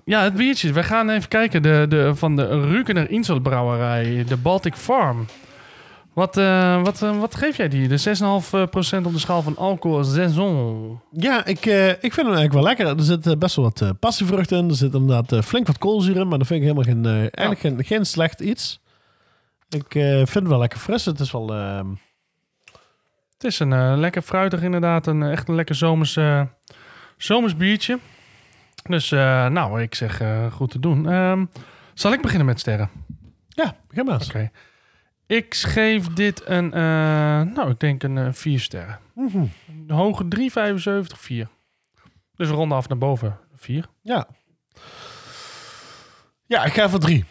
ja, 0.05 0.23
het 0.23 0.35
biertje. 0.35 0.73
We 0.73 0.83
gaan 0.83 1.11
even 1.11 1.29
kijken. 1.29 1.63
De, 1.63 1.87
de, 1.89 2.15
van 2.15 2.37
de 2.37 2.61
Rukener 2.69 3.11
Inselbrouwerij, 3.11 4.25
de 4.29 4.37
Baltic 4.37 4.75
Farm. 4.75 5.27
Wat, 6.19 6.37
eh, 6.37 6.83
wat, 6.83 7.03
eh, 7.03 7.19
wat 7.19 7.35
geef 7.35 7.57
jij 7.57 7.69
die? 7.69 7.89
De 7.89 7.97
6,5% 7.97 9.07
op 9.07 9.13
de 9.13 9.19
schaal 9.19 9.43
van 9.43 9.57
alcohol 9.57 10.05
saison. 10.05 11.01
Ja, 11.11 11.45
ik, 11.45 11.67
eh, 11.67 11.89
ik 11.89 11.99
vind 12.01 12.17
hem 12.17 12.27
eigenlijk 12.27 12.53
wel 12.53 12.63
lekker. 12.63 12.87
Er 12.87 13.03
zit 13.03 13.27
eh, 13.27 13.37
best 13.37 13.57
wel 13.57 13.65
wat 13.65 13.81
eh 13.81 13.91
passievrucht 14.01 14.51
in. 14.51 14.69
Er 14.69 14.75
zit 14.75 14.95
inderdaad 14.95 15.33
eh, 15.33 15.43
flink 15.43 15.67
wat 15.67 15.79
koolzuur 15.79 16.17
in. 16.17 16.29
Maar 16.29 16.39
dat 16.39 16.47
vind 16.47 16.61
ik 16.63 16.67
helemaal 16.67 16.95
geen, 16.95 17.05
eh, 17.05 17.21
eigenlijk 17.21 17.61
geen, 17.61 17.85
geen 17.85 18.07
slecht 18.07 18.41
iets. 18.41 18.81
Ik 19.69 19.95
eh, 19.95 20.15
vind 20.17 20.35
het 20.35 20.47
wel 20.49 20.59
lekker 20.59 20.79
fris. 20.79 21.05
Het 21.05 21.21
is 21.21 21.31
wel... 21.33 21.47
Het 23.39 23.47
is 23.47 23.59
een 23.59 23.73
eh, 23.73 23.93
lekker 23.97 24.23
fruitig 24.23 24.63
inderdaad. 24.63 25.07
Een, 25.07 25.23
eh, 25.23 25.33
echt 25.33 25.49
een 25.49 25.55
lekker 25.55 25.75
zomers, 25.75 26.17
eh, 26.17 26.43
zomers 27.17 27.57
biertje. 27.57 27.99
Dus 28.89 29.11
nou, 29.11 29.51
nou, 29.51 29.83
ik 29.83 29.95
zeg 29.95 30.21
eh, 30.21 30.53
goed 30.53 30.71
te 30.71 30.81
doen. 30.81 31.09
Ehm, 31.09 31.45
zal 31.95 32.13
ik 32.13 32.21
beginnen 32.23 32.47
met 32.47 32.61
sterren? 32.61 32.91
ja, 33.49 33.77
begin 33.89 34.05
maar. 34.05 34.21
Oké. 34.23 34.51
Ik 35.29 35.55
geef 35.55 36.07
dit 36.07 36.43
een, 36.47 36.73
eh, 36.73 36.81
nou, 37.43 37.71
ik 37.71 37.81
denk 37.81 38.03
een 38.03 38.35
4 38.35 38.61
sterren. 38.61 38.99
Mhm. 39.15 39.45
Een 39.69 39.91
hoge 39.91 40.29
3,75, 40.29 41.21
4. 41.21 41.49
Dus 42.37 42.49
we 42.49 42.55
ronden 42.55 42.77
af 42.77 42.89
naar 42.89 42.99
boven, 42.99 43.39
4. 43.57 43.87
Ja. 44.03 44.29
Ja, 46.47 46.65
ik 46.65 46.73
ga 46.73 46.89
voor 46.89 46.99
drie. 46.99 47.25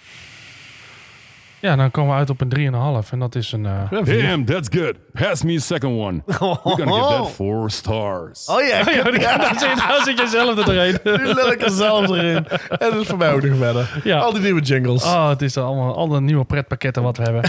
Ja, 1.59 1.75
dan 1.75 1.91
komen 1.91 2.11
we 2.11 2.17
uit 2.17 2.29
op 2.29 2.41
een 2.41 3.03
3,5. 3.03 3.09
En 3.11 3.19
dat 3.19 3.35
is 3.35 3.51
een... 3.51 3.65
eh, 3.65 3.81
Ja. 3.91 4.01
Damn, 4.01 4.45
that's 4.45 4.67
good. 4.71 4.93
Pass 5.13 5.43
me 5.43 5.55
a 5.55 5.59
second 5.59 5.99
one. 5.99 6.21
We're 6.25 6.37
gonna 6.63 6.91
give 6.93 7.07
that 7.07 7.29
four 7.31 7.69
stars. 7.71 8.47
Oh 8.49 8.61
ja, 8.61 8.79
ik 8.79 9.21
ja, 9.21 9.37
daar 9.43 9.59
zit, 9.59 9.77
daar 9.77 10.01
zit 10.03 10.19
je 10.19 10.27
zelf 10.27 10.57
er 10.57 10.65
doorheen. 10.65 10.97
Nu 11.03 11.33
lul 11.33 11.51
ik 11.51 11.61
er 11.61 11.69
zelf 11.71 12.09
erin. 12.09 12.47
En 12.69 12.77
dat 12.91 12.95
is 12.95 13.07
voor 13.07 13.17
mij 13.17 13.33
ook 13.33 13.41
nog 13.43 13.57
verder. 13.57 14.01
Ja. 14.03 14.19
Al 14.19 14.31
die 14.33 14.41
nieuwe 14.41 14.61
jingles. 14.61 15.03
Oh, 15.03 15.29
het 15.29 15.41
is 15.41 15.57
allemaal 15.57 15.95
al 15.95 16.07
de 16.07 16.21
nieuwe 16.21 16.45
pretpakketten 16.45 17.03
wat 17.03 17.17
we 17.17 17.23
hebben. 17.23 17.41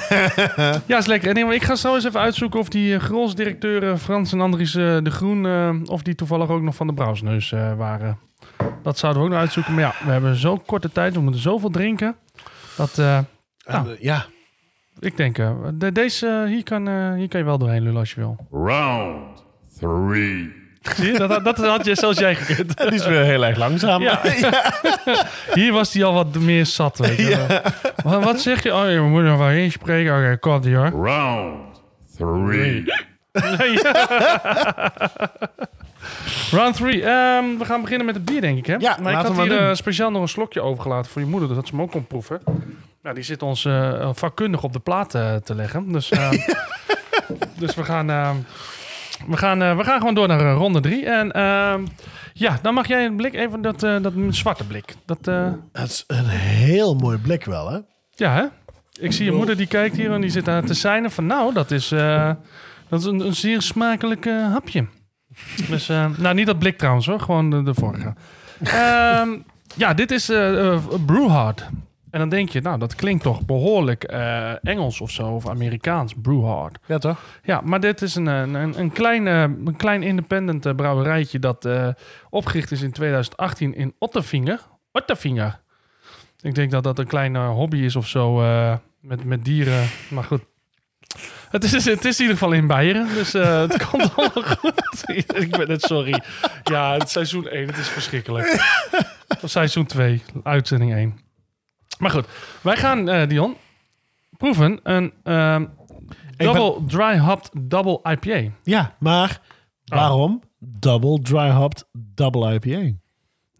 ja, 0.86 0.98
is 0.98 1.06
lekker. 1.06 1.36
En 1.36 1.50
ik 1.52 1.62
ga 1.64 1.74
zo 1.74 1.94
eens 1.94 2.04
even 2.04 2.20
uitzoeken 2.20 2.60
of 2.60 2.68
die 2.68 2.92
uh, 2.94 2.98
grolsdirecteuren 3.00 3.98
Frans 3.98 4.32
en 4.32 4.40
Andries 4.40 4.74
eh, 4.74 4.96
de 5.02 5.10
Groen, 5.10 5.46
eh, 5.46 5.70
of 5.92 6.02
die 6.02 6.14
toevallig 6.14 6.48
ook 6.48 6.62
nog 6.62 6.74
van 6.74 6.86
de 6.86 6.92
Brouwsneus 6.94 7.52
eh, 7.52 7.72
waren. 7.76 8.18
Dat 8.82 8.98
zouden 8.98 9.22
we 9.22 9.28
ook 9.28 9.32
nog 9.34 9.42
uitzoeken. 9.42 9.74
Maar 9.74 9.82
ja, 9.82 9.94
we 10.04 10.10
hebben 10.10 10.36
zo 10.36 10.56
korte 10.66 10.92
tijd, 10.92 11.14
we 11.14 11.20
moeten 11.20 11.40
zoveel 11.40 11.70
drinken. 11.70 12.16
Dat, 12.76 12.98
eh, 12.98 13.18
nou. 13.68 13.96
ja. 14.00 14.26
ik 14.98 15.16
denk, 15.16 15.38
eh, 15.38 15.50
de, 15.74 15.92
deze, 15.92 16.26
eh, 16.26 16.44
hier, 16.44 16.62
kan, 16.62 16.88
eh, 16.88 17.14
hier 17.14 17.28
kan 17.28 17.40
je 17.40 17.46
wel 17.46 17.58
doorheen 17.58 17.82
lullen 17.82 17.98
als 17.98 18.10
je 18.10 18.20
wil. 18.20 18.36
Round 18.50 19.44
three. 19.78 20.56
Zie 20.96 21.12
je, 21.12 21.18
dat, 21.18 21.44
dat 21.44 21.56
had 21.58 21.84
je 21.84 21.94
zelfs 21.94 22.18
jij 22.18 22.34
gekund. 22.34 22.76
Die 22.90 22.98
is 22.98 23.06
weer 23.06 23.22
heel 23.22 23.44
erg 23.44 23.56
langzaam. 23.56 24.02
Ja. 24.08 24.20
Hier 25.54 25.72
was 25.72 25.92
hij 25.92 26.04
al 26.04 26.12
wat 26.12 26.38
meer 26.38 26.66
zat. 26.66 26.98
Weet 26.98 27.16
je. 27.16 27.62
Wat, 28.02 28.24
wat 28.24 28.40
zeg 28.40 28.62
je? 28.62 28.74
Oh, 28.74 28.90
je 28.90 29.00
moet 29.00 29.22
er 29.22 29.38
wel 29.38 29.50
eens 29.50 29.72
spreken. 29.72 30.16
Oké, 30.16 30.36
komt 30.38 30.64
ie 30.64 30.76
hoor. 30.76 31.06
Round 31.06 31.82
three. 32.16 32.84
Nee. 33.32 33.78
Round 36.50 36.76
3. 36.76 37.02
we 37.58 37.64
gaan 37.64 37.80
beginnen 37.80 38.06
met 38.06 38.14
het 38.14 38.24
bier, 38.24 38.40
denk 38.40 38.58
ik. 38.58 38.66
Hè? 38.66 38.74
Ja, 38.74 38.78
maar 38.78 38.96
ik 38.98 39.02
laten 39.02 39.34
had 39.34 39.46
we 39.46 39.48
maar 39.48 39.66
hier 39.66 39.76
speciaal 39.76 40.10
nog 40.10 40.22
een 40.22 40.28
slokje 40.28 40.60
overgelaten 40.60 41.10
voor 41.10 41.22
je 41.22 41.28
moeder, 41.28 41.54
dat 41.54 41.66
ze 41.66 41.74
hem 41.74 41.82
ook 41.82 41.90
kon 41.90 42.06
proeven. 42.06 42.40
Nou, 43.08 43.20
die 43.20 43.28
zit 43.28 43.42
ons 43.42 43.64
eh, 43.64 44.08
vakkundig 44.12 44.62
op 44.62 44.72
de 44.72 44.78
plaat 44.78 45.14
eh, 45.14 45.34
te 45.34 45.54
leggen. 45.54 45.92
Dus, 45.92 46.10
eh, 46.10 46.30
dus 47.62 47.74
we 47.74 47.84
gaan, 47.84 48.06
we, 49.26 49.36
gaan, 49.36 49.76
we 49.76 49.84
gaan 49.84 49.98
gewoon 49.98 50.14
door 50.14 50.28
naar 50.28 50.52
ronde 50.52 50.80
3. 50.80 51.06
En 51.06 51.32
ehm, 51.32 51.86
ja, 52.32 52.58
dan 52.62 52.74
mag 52.74 52.88
jij 52.88 53.04
een 53.04 53.16
blik, 53.16 53.34
even 53.34 53.62
dat, 53.62 53.82
eh, 53.82 54.02
dat 54.02 54.12
zwarte 54.30 54.66
blik. 54.66 54.94
Dat, 55.04 55.28
eh, 55.28 55.52
Het 55.72 55.90
is 55.90 56.04
een 56.06 56.26
heel 56.26 56.94
mooi 56.94 57.18
blik 57.18 57.44
wel, 57.44 57.70
hè? 57.70 57.78
ja, 58.14 58.34
hè? 58.34 58.44
Ik 59.04 59.12
zie 59.12 59.24
je 59.24 59.32
moeder 59.32 59.56
die 59.56 59.66
kijkt 59.66 59.96
hier 59.96 60.12
en 60.12 60.20
die 60.20 60.30
zit 60.30 60.44
daar 60.44 60.64
te 60.64 60.74
seinen 60.74 61.10
van... 61.10 61.26
nou, 61.26 61.54
dat 61.54 61.70
is, 61.70 61.92
eh, 61.92 62.32
dat 62.88 63.00
is 63.00 63.06
een, 63.06 63.20
een 63.20 63.34
zeer 63.34 63.62
smakelijk 63.62 64.26
eh, 64.26 64.52
hapje. 64.52 64.86
Dus, 65.68 65.88
eh, 65.88 66.06
nou, 66.16 66.34
niet 66.34 66.46
dat 66.46 66.58
blik 66.58 66.78
trouwens 66.78 67.06
hoor, 67.06 67.20
gewoon 67.20 67.50
de, 67.50 67.62
de 67.62 67.74
vorige. 67.74 68.14
Ehm, 68.62 69.28
ja, 69.76 69.94
dit 69.94 70.10
is 70.10 70.26
Brewhard. 71.06 71.68
En 72.10 72.18
dan 72.18 72.28
denk 72.28 72.48
je, 72.48 72.60
nou, 72.60 72.78
dat 72.78 72.94
klinkt 72.94 73.22
toch 73.22 73.44
behoorlijk 73.44 74.04
eh, 74.04 74.64
Engels 74.64 75.00
of 75.00 75.10
zo, 75.10 75.28
of 75.28 75.48
Amerikaans, 75.48 76.14
Brewhard. 76.22 76.78
Ja, 76.86 76.98
toch? 76.98 77.20
Ja, 77.42 77.60
maar 77.64 77.80
dit 77.80 78.02
is 78.02 78.14
een, 78.14 78.26
een, 78.26 78.78
een, 78.78 78.92
klein, 78.92 79.26
een 79.26 79.76
klein 79.76 80.02
independent 80.02 80.66
eh, 80.66 80.74
brouwerijtje 80.74 81.38
dat 81.38 81.64
eh, 81.64 81.88
opgericht 82.30 82.70
is 82.70 82.82
in 82.82 82.92
2018 82.92 83.74
in 83.74 83.94
Ottervinger. 83.98 84.60
Ottervinger. 84.92 85.60
Ik 86.40 86.54
denk 86.54 86.70
dat 86.70 86.84
dat 86.84 86.98
een 86.98 87.06
kleine 87.06 87.46
hobby 87.46 87.78
is 87.78 87.96
of 87.96 88.06
zo 88.06 88.36
met, 89.00 89.24
met 89.24 89.44
dieren. 89.44 89.88
Maar 90.10 90.24
goed. 90.24 90.42
Het 91.50 91.64
is, 91.64 91.84
het 91.84 92.04
is 92.04 92.16
in 92.16 92.22
ieder 92.22 92.38
geval 92.38 92.52
in 92.52 92.66
Beieren, 92.66 93.08
dus 93.14 93.32
het 93.32 93.86
komt 93.86 94.16
allemaal 94.16 94.42
goed. 94.56 95.04
ik 95.44 95.50
ben 95.50 95.70
het 95.70 95.82
sorry. 95.82 96.22
Ja, 96.64 96.92
het 96.92 97.10
seizoen 97.10 97.48
1, 97.48 97.66
het 97.66 97.76
is 97.76 97.88
verschrikkelijk. 97.88 98.62
Of 99.42 99.50
seizoen 99.60 99.86
2, 99.86 100.22
uitzending 100.42 100.94
1. 100.94 101.27
Maar 101.98 102.10
goed, 102.10 102.26
wij 102.62 102.76
gaan, 102.76 103.08
eh, 103.08 103.28
Dion, 103.28 103.56
proeven 104.36 104.80
een 104.82 105.12
ehm, 105.22 105.66
double 106.36 106.84
dry 106.86 107.18
hopped 107.18 107.50
double 107.68 108.00
IPA. 108.02 108.52
Ja, 108.62 108.96
maar 108.98 109.40
waarom 109.84 110.42
double 110.58 111.20
dry 111.22 111.50
hopped 111.50 111.88
double 111.92 112.54
IPA? 112.54 112.96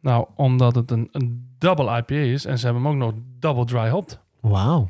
Nou, 0.01 0.27
omdat 0.35 0.75
het 0.75 0.91
een, 0.91 1.09
een 1.13 1.55
double 1.59 1.97
IPA 1.97 2.15
is 2.15 2.45
en 2.45 2.59
ze 2.59 2.65
hebben 2.65 2.83
hem 2.83 2.93
ook 2.93 2.99
nog 2.99 3.13
double 3.39 3.65
dry 3.65 3.89
hopped. 3.89 4.21
Wauw. 4.41 4.89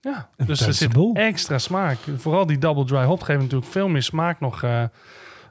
Ja, 0.00 0.28
dus 0.46 0.66
er 0.66 0.74
zit 0.74 0.92
boel. 0.92 1.14
extra 1.14 1.58
smaak. 1.58 1.98
Vooral 2.16 2.46
die 2.46 2.58
double 2.58 2.84
dry 2.84 3.04
hop 3.04 3.22
geeft 3.22 3.40
natuurlijk 3.40 3.70
veel 3.70 3.88
meer 3.88 4.02
smaak 4.02 4.40
nog 4.40 4.62
eh, 4.62 4.84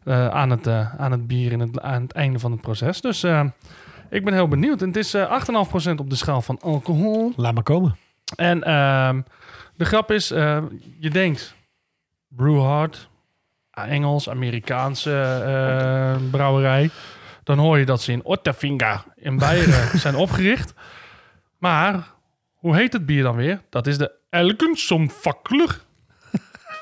eh, 0.03 0.27
aan, 0.27 0.49
het, 0.49 0.67
eh, 0.67 0.95
aan 0.95 1.11
het 1.11 1.27
bier 1.27 1.51
in 1.51 1.59
het, 1.59 1.81
aan 1.81 2.01
het 2.01 2.11
einde 2.11 2.39
van 2.39 2.51
het 2.51 2.61
proces. 2.61 3.01
Dus 3.01 3.23
eh, 3.23 3.45
ik 4.11 4.25
ben 4.25 4.33
heel 4.33 4.47
benieuwd. 4.47 4.81
En 4.81 4.87
het 4.87 4.97
is 4.97 5.13
eh 5.13 5.41
8,5% 5.89 5.95
op 5.95 6.09
de 6.09 6.15
schaal 6.15 6.41
van 6.41 6.59
alcohol. 6.61 7.33
Laat 7.35 7.53
maar 7.53 7.63
komen. 7.63 7.97
En 8.35 8.63
ehm, 8.63 9.21
de 9.75 9.85
grap 9.85 10.11
is, 10.11 10.31
eh, 10.31 10.63
je 10.99 11.09
denkt 11.09 11.55
Brewhard, 12.27 13.09
Engels, 13.71 14.29
Amerikaanse 14.29 15.41
eh, 15.45 16.15
brouwerij. 16.31 16.89
Dan 17.43 17.57
hoor 17.57 17.79
je 17.79 17.85
dat 17.85 18.01
ze 18.01 18.11
in 18.11 18.23
Otterfinga 18.23 19.03
in 19.15 19.37
Beieren 19.37 19.99
zijn 20.05 20.15
opgericht. 20.15 20.73
Maar 21.57 22.07
hoe 22.53 22.75
heet 22.75 22.93
het 22.93 23.05
bier 23.05 23.23
dan 23.23 23.35
weer? 23.35 23.61
Dat 23.69 23.87
is 23.87 23.97
de 23.97 24.11
Elkensomfakler. 24.29 25.79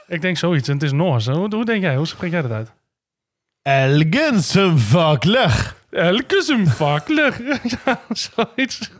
Ik 0.07 0.21
denk 0.21 0.37
zoiets. 0.37 0.67
En 0.67 0.73
het 0.73 0.83
is 0.83 0.91
Noors. 0.91 1.25
Hoe, 1.25 1.55
hoe 1.55 1.65
denk 1.65 1.81
jij? 1.81 1.95
Hoe 1.95 2.07
spreek 2.07 2.31
jij 2.31 2.41
dat 2.41 2.51
uit? 2.51 2.71
Elgensenvakler. 3.61 5.77
Elke 5.89 6.41
zijn 6.41 6.67
vakler. 6.67 7.41
ja, 7.85 7.99
zoiets. 8.09 8.91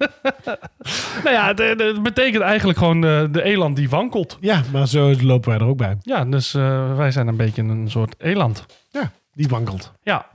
nou 1.24 1.36
ja, 1.36 1.54
het, 1.54 2.04
betekent 2.04 2.44
eigenlijk 2.44 2.78
gewoon 2.78 3.02
de, 3.02 3.28
de 3.32 3.44
eland 3.44 3.76
die 3.76 3.90
wankelt. 3.90 4.38
Ja, 4.40 4.62
maar 4.72 4.88
zo 4.88 5.14
lopen 5.22 5.50
wij 5.50 5.60
er 5.60 5.66
ook 5.66 5.78
bij. 5.78 5.98
Ja, 6.02 6.26
dus 6.26 6.54
eh, 6.54 6.96
wij 6.96 7.12
zijn 7.12 7.28
een 7.28 7.38
beetje 7.38 7.62
een 7.62 7.90
soort 7.90 8.16
eland. 8.18 8.66
Ja, 8.92 9.12
die 9.34 9.48
wankelt. 9.48 9.94
Ja. 10.04 10.26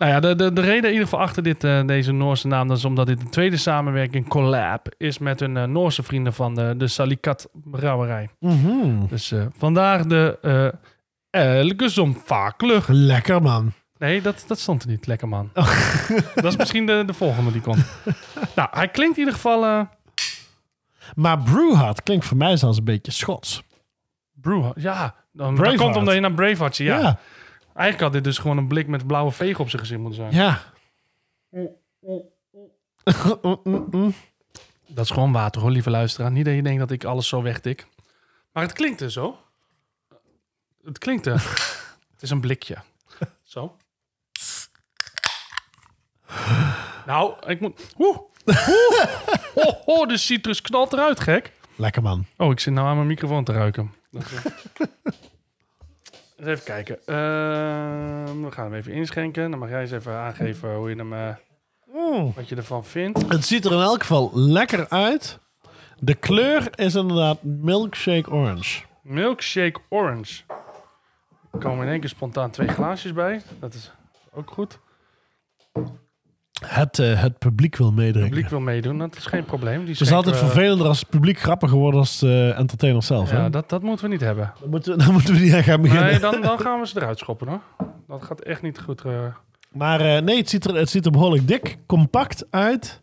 Nou 0.00 0.12
ja, 0.12 0.20
de, 0.20 0.36
de, 0.36 0.52
de 0.52 0.60
reden 0.60 0.84
in 0.84 0.90
ieder 0.90 1.08
geval 1.08 1.20
achter 1.20 1.42
dit, 1.42 1.64
eh, 1.64 1.86
deze 1.86 2.12
Noorse 2.12 2.46
naam... 2.46 2.68
dat 2.68 2.76
is 2.76 2.84
omdat 2.84 3.06
dit 3.06 3.20
een 3.20 3.30
tweede 3.30 3.56
samenwerking, 3.56 4.28
collab... 4.28 4.94
is 4.96 5.18
met 5.18 5.40
hun 5.40 5.56
eh, 5.56 5.64
Noorse 5.64 6.02
vrienden 6.02 6.32
van 6.32 6.54
de, 6.54 6.74
de 6.76 6.86
Salikat 6.86 7.48
brouwerij. 7.52 8.28
Mhm. 8.38 9.06
Dus 9.08 9.32
eh, 9.32 9.42
vandaar 9.56 10.08
de 10.08 10.38
uh, 11.32 11.58
Elke. 11.60 12.84
Lekker, 12.88 13.42
man. 13.42 13.72
Nee, 14.00 14.22
dat, 14.22 14.44
dat 14.46 14.58
stond 14.58 14.82
er 14.82 14.88
niet. 14.88 15.06
Lekker 15.06 15.28
man. 15.28 15.50
dat 16.34 16.44
is 16.44 16.56
misschien 16.56 16.86
de, 16.86 17.02
de 17.06 17.14
volgende 17.14 17.52
die 17.52 17.60
komt. 17.60 17.84
nou, 18.56 18.68
hij 18.70 18.88
klinkt 18.88 19.14
in 19.14 19.18
ieder 19.18 19.34
geval... 19.34 19.64
eh 19.64 19.80
Maar 21.14 21.38
Brewhard 21.38 22.02
klinkt 22.02 22.24
voor 22.24 22.36
mij 22.36 22.56
zelfs 22.56 22.78
een 22.78 22.84
beetje 22.84 23.12
Schots. 23.12 23.62
Brew, 24.32 24.72
ja, 24.74 25.14
dan, 25.32 25.54
dat 25.54 25.76
komt 25.76 25.96
omdat 25.96 26.14
je 26.14 26.20
naar 26.20 26.32
Braveheart 26.32 26.76
ziet. 26.76 26.86
Ja. 26.86 26.98
Ja. 26.98 27.18
Eigenlijk 27.74 28.00
had 28.00 28.12
dit 28.12 28.24
dus 28.24 28.38
gewoon 28.38 28.56
een 28.56 28.68
blik 28.68 28.86
met 28.86 29.06
blauwe 29.06 29.30
vegen 29.30 29.60
op 29.60 29.68
zijn 29.70 29.82
gezicht 29.82 30.00
moeten 30.00 30.30
zijn. 30.30 30.34
Ja. 30.34 30.60
Dat 34.86 35.04
is 35.04 35.10
gewoon 35.10 35.32
water 35.32 35.60
hoor, 35.60 35.70
lieve 35.70 35.90
luisteraar. 35.90 36.30
Niet 36.30 36.44
dat 36.44 36.54
je 36.54 36.62
denkt 36.62 36.78
dat 36.78 36.90
ik 36.90 37.04
alles 37.04 37.28
zo 37.28 37.42
wegtik. 37.42 37.86
Maar 38.52 38.62
het 38.62 38.72
klinkt 38.72 39.00
er 39.00 39.10
zo. 39.10 39.38
Het 40.84 40.98
klinkt 40.98 41.26
er. 41.26 41.42
het 42.12 42.22
is 42.22 42.30
een 42.30 42.40
blikje. 42.40 42.76
Zo. 43.42 43.76
Nou, 47.06 47.34
ik 47.46 47.60
moet... 47.60 47.94
Oeh. 47.98 48.18
Oeh. 48.46 49.04
Oh, 49.54 49.72
oh, 49.84 50.08
de 50.08 50.16
citrus 50.16 50.60
knalt 50.60 50.92
eruit, 50.92 51.20
gek. 51.20 51.52
Lekker, 51.76 52.02
man. 52.02 52.26
Oh, 52.36 52.50
ik 52.50 52.60
zit 52.60 52.74
nou 52.74 52.86
aan 52.88 52.94
mijn 52.94 53.06
microfoon 53.06 53.44
te 53.44 53.52
ruiken. 53.52 53.92
Dat 54.10 54.22
is. 54.22 54.52
Eens 56.36 56.48
even 56.48 56.64
kijken. 56.64 56.98
Ehm, 57.06 58.42
we 58.44 58.50
gaan 58.50 58.64
hem 58.64 58.74
even 58.74 58.92
inschenken. 58.92 59.50
Dan 59.50 59.58
mag 59.60 59.68
jij 59.68 59.80
eens 59.80 59.90
even 59.90 60.14
aangeven 60.14 60.74
hoe 60.74 60.88
je 60.90 60.96
hem, 60.96 61.12
eh, 61.12 61.34
wat 62.34 62.48
je 62.48 62.56
ervan 62.56 62.84
vindt. 62.84 63.28
Het 63.28 63.44
ziet 63.44 63.64
er 63.64 63.72
in 63.72 63.78
elk 63.78 64.00
geval 64.00 64.30
lekker 64.34 64.88
uit. 64.88 65.38
De 65.98 66.14
kleur 66.14 66.78
is 66.78 66.94
inderdaad 66.94 67.42
milkshake 67.42 68.30
orange. 68.30 68.82
Milkshake 69.02 69.80
Orange. 69.88 70.42
Er 71.52 71.58
komen 71.58 71.84
in 71.84 71.90
één 71.90 72.00
keer 72.00 72.08
spontaan 72.08 72.50
twee 72.50 72.68
glaasjes 72.68 73.12
bij. 73.12 73.42
Dat 73.58 73.74
is 73.74 73.92
ook 74.32 74.50
goed. 74.50 74.78
Het, 76.66 76.98
eh, 76.98 77.20
het 77.22 77.38
publiek 77.38 77.76
wil 77.76 77.86
Het 77.86 77.96
meedrinken. 77.96 78.30
publiek 78.30 78.48
wil 78.50 78.60
meedoen, 78.60 78.98
dat 78.98 79.16
is 79.16 79.26
geen 79.26 79.44
probleem. 79.44 79.80
Die 79.80 79.90
Het 79.92 80.00
is 80.00 80.12
altijd 80.12 80.34
we- 80.40 80.46
vervelender 80.46 80.86
als 80.86 80.98
het 80.98 81.08
publiek 81.08 81.38
grappiger 81.40 81.76
wordt 81.78 81.96
als 81.96 82.18
de 82.18 82.54
entertainer 82.56 83.02
zelf. 83.02 83.30
Ja, 83.30 83.42
hè? 83.42 83.50
dat, 83.50 83.68
dat 83.68 83.82
moeten 83.82 84.04
we 84.04 84.10
niet 84.10 84.20
hebben. 84.20 84.52
Dan, 84.60 84.70
moeten, 84.70 84.96
we- 84.96 85.04
dan 85.04 85.12
moeten 85.12 85.34
we 85.34 85.40
niet 85.40 85.52
aan 85.54 85.62
gaan 85.62 85.80
beginnen. 85.82 86.06
Nee, 86.10 86.18
dan, 86.18 86.40
dan 86.40 86.60
gaan 86.60 86.80
we 86.80 86.86
ze 86.86 86.96
eruit 87.00 87.18
schoppen 87.18 87.48
hoor. 87.48 87.60
Dat 88.08 88.24
gaat 88.24 88.40
echt 88.40 88.62
niet 88.62 88.78
goed. 88.80 89.00
eh. 89.04 89.12
Maar 89.72 90.00
eh, 90.00 90.22
nee, 90.22 90.36
het 90.38 90.48
ziet, 90.50 90.64
er, 90.64 90.74
het 90.74 90.90
ziet 90.90 91.04
er 91.04 91.10
behoorlijk 91.12 91.48
dik, 91.48 91.78
compact 91.86 92.46
uit. 92.50 93.02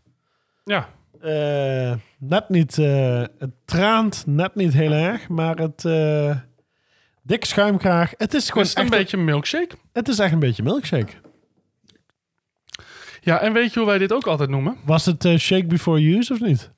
Ja, 0.63 0.87
Eh, 1.21 1.93
net 2.19 2.49
niet, 2.49 2.77
eh, 2.77 3.23
het 3.39 3.51
traant 3.65 4.23
net 4.27 4.55
niet 4.55 4.73
heel 4.73 4.91
erg, 4.91 5.27
maar 5.29 5.55
het 5.55 5.85
eh, 5.85 6.35
dik 7.21 7.45
schuimkraag. 7.45 8.11
Het 8.17 8.33
is 8.33 8.47
gewoon 8.49 8.63
is 8.63 8.69
het 8.69 8.77
een 8.77 8.83
echt, 8.83 8.93
beetje 8.93 9.17
een 9.17 9.23
milkshake. 9.23 9.75
het 9.93 10.07
is 10.07 10.19
echt 10.19 10.31
een 10.33 10.39
beetje 10.39 10.63
milkshake. 10.63 11.11
Ja, 13.27 13.39
en 13.39 13.53
weet 13.53 13.73
je 13.73 13.79
hoe 13.79 13.87
wij 13.87 13.97
dit 13.97 14.13
ook 14.13 14.27
altijd 14.27 14.49
noemen? 14.49 14.75
Was 14.85 15.05
het 15.05 15.25
eh, 15.25 15.37
shake 15.37 15.65
before 15.65 16.15
use 16.17 16.33
of 16.33 16.39
niet? 16.39 16.71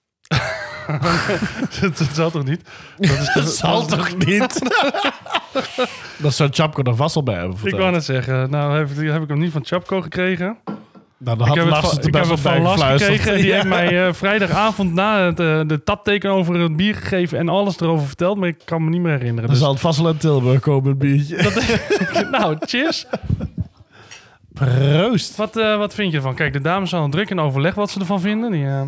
dat, 1.82 1.98
dat 1.98 2.08
zal 2.14 2.32
toch 2.32 2.46
niet? 2.46 2.62
Dat, 2.98 3.10
is 3.20 3.34
Dat 3.44 3.54
zal 3.56 3.86
toch 3.86 4.18
niet? 4.18 4.60
dat 6.18 6.34
zou 6.34 6.50
Chapko 6.54 6.82
er 6.84 6.96
vast 6.96 7.16
al 7.16 7.24
bij 7.24 7.36
hebben 7.36 7.58
Ik 7.64 7.76
wou 7.76 7.92
net 7.92 8.04
zeggen, 8.06 8.50
nou 8.50 8.78
heb, 8.78 8.90
heb 9.14 9.22
ik 9.24 9.30
hem 9.30 9.40
niet 9.40 9.52
van 9.52 9.66
Chapco 9.66 10.02
gekregen. 10.02 10.58
Nou, 11.18 11.38
dan 11.38 11.48
Ik 11.48 11.54
had 11.56 11.66
heb 11.66 11.76
het 11.76 11.86
van, 11.90 11.98
ik 12.08 12.14
heb 12.16 12.30
het 12.30 12.40
van 12.40 12.62
Lars 12.62 12.72
gefluisterd. 12.82 13.20
gekregen. 13.20 13.34
En 13.34 13.38
die 13.42 13.48
Ja. 13.48 13.54
heeft 13.56 13.68
mij 13.68 14.08
eh, 14.08 14.14
vrijdagavond 14.14 14.94
na 14.94 15.26
het, 15.26 15.40
eh, 15.40 15.62
de 15.68 15.82
tapteken 15.84 16.30
over 16.32 16.60
het 16.60 16.76
bier 16.76 16.96
gegeven 16.96 17.38
en 17.38 17.50
alles 17.50 17.80
erover 17.80 18.08
verteld. 18.08 18.38
Maar 18.38 18.48
ik 18.48 18.58
kan 18.66 18.84
me 18.84 18.90
niet 18.90 19.02
meer 19.02 19.12
herinneren. 19.12 19.42
Dan 19.42 19.50
Dus, 19.50 19.60
zal 19.60 19.72
het 19.72 19.80
vast 19.80 20.00
wel 20.00 20.10
in 20.12 20.18
Tilburg 20.18 20.60
komen, 20.60 20.90
het 20.90 20.98
biertje. 20.98 22.28
nou, 22.32 22.56
cheers. 22.60 23.06
Proost. 24.60 25.36
Wat, 25.36 25.58
eh, 25.58 25.78
wat 25.78 25.94
vind 25.94 26.12
je 26.12 26.18
ervan? 26.18 26.36
Kijk, 26.36 26.54
de 26.54 26.62
dames 26.62 26.90
zijn 26.90 27.02
al 27.02 27.10
druk 27.10 27.30
in 27.30 27.40
overleg 27.40 27.76
wat 27.76 27.90
ze 27.90 28.00
ervan 28.00 28.22
vinden. 28.22 28.52
Die, 28.52 28.66
eh, 28.66 28.82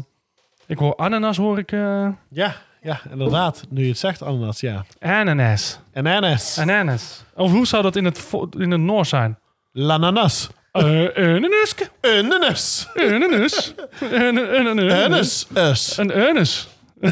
ik 0.67 0.77
hoor 0.77 0.95
ananas, 0.95 1.37
hoor 1.37 1.57
ik. 1.57 1.71
eh, 1.71 2.07
Ja, 2.29 2.55
ja, 2.81 3.01
inderdaad. 3.11 3.63
Nu 3.69 3.81
je 3.83 3.89
het 3.89 3.97
zegt, 3.97 4.21
ananas, 4.23 4.59
ja. 4.59 4.85
ananas. 4.99 5.79
Ananas. 5.93 6.57
Ananas. 6.59 7.23
Of 7.35 7.51
hoe 7.51 7.67
zou 7.67 7.83
dat 7.83 7.95
in 7.95 8.05
het, 8.05 8.29
in 8.57 8.71
het 8.71 8.81
Noors 8.81 9.09
zijn? 9.09 9.37
Lananas. 9.71 10.49
Ananas. 10.71 11.75
Ananas. 12.01 13.73
An- 14.01 14.55
Ananas. 14.55 15.47
Ananas. 15.53 15.97
Een 15.97 16.13
anus. 16.13 16.67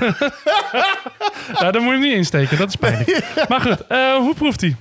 ja, 1.60 1.72
daar 1.72 1.82
moet 1.82 1.84
je 1.84 1.90
hem 1.92 2.00
niet 2.00 2.14
insteken. 2.14 2.58
Dat 2.58 2.68
is 2.68 2.76
pijnlijk. 2.76 3.24
Maar 3.50 3.62
goed, 3.62 3.78
hoe 4.26 4.34
proeft 4.36 4.62
hij? 4.62 4.76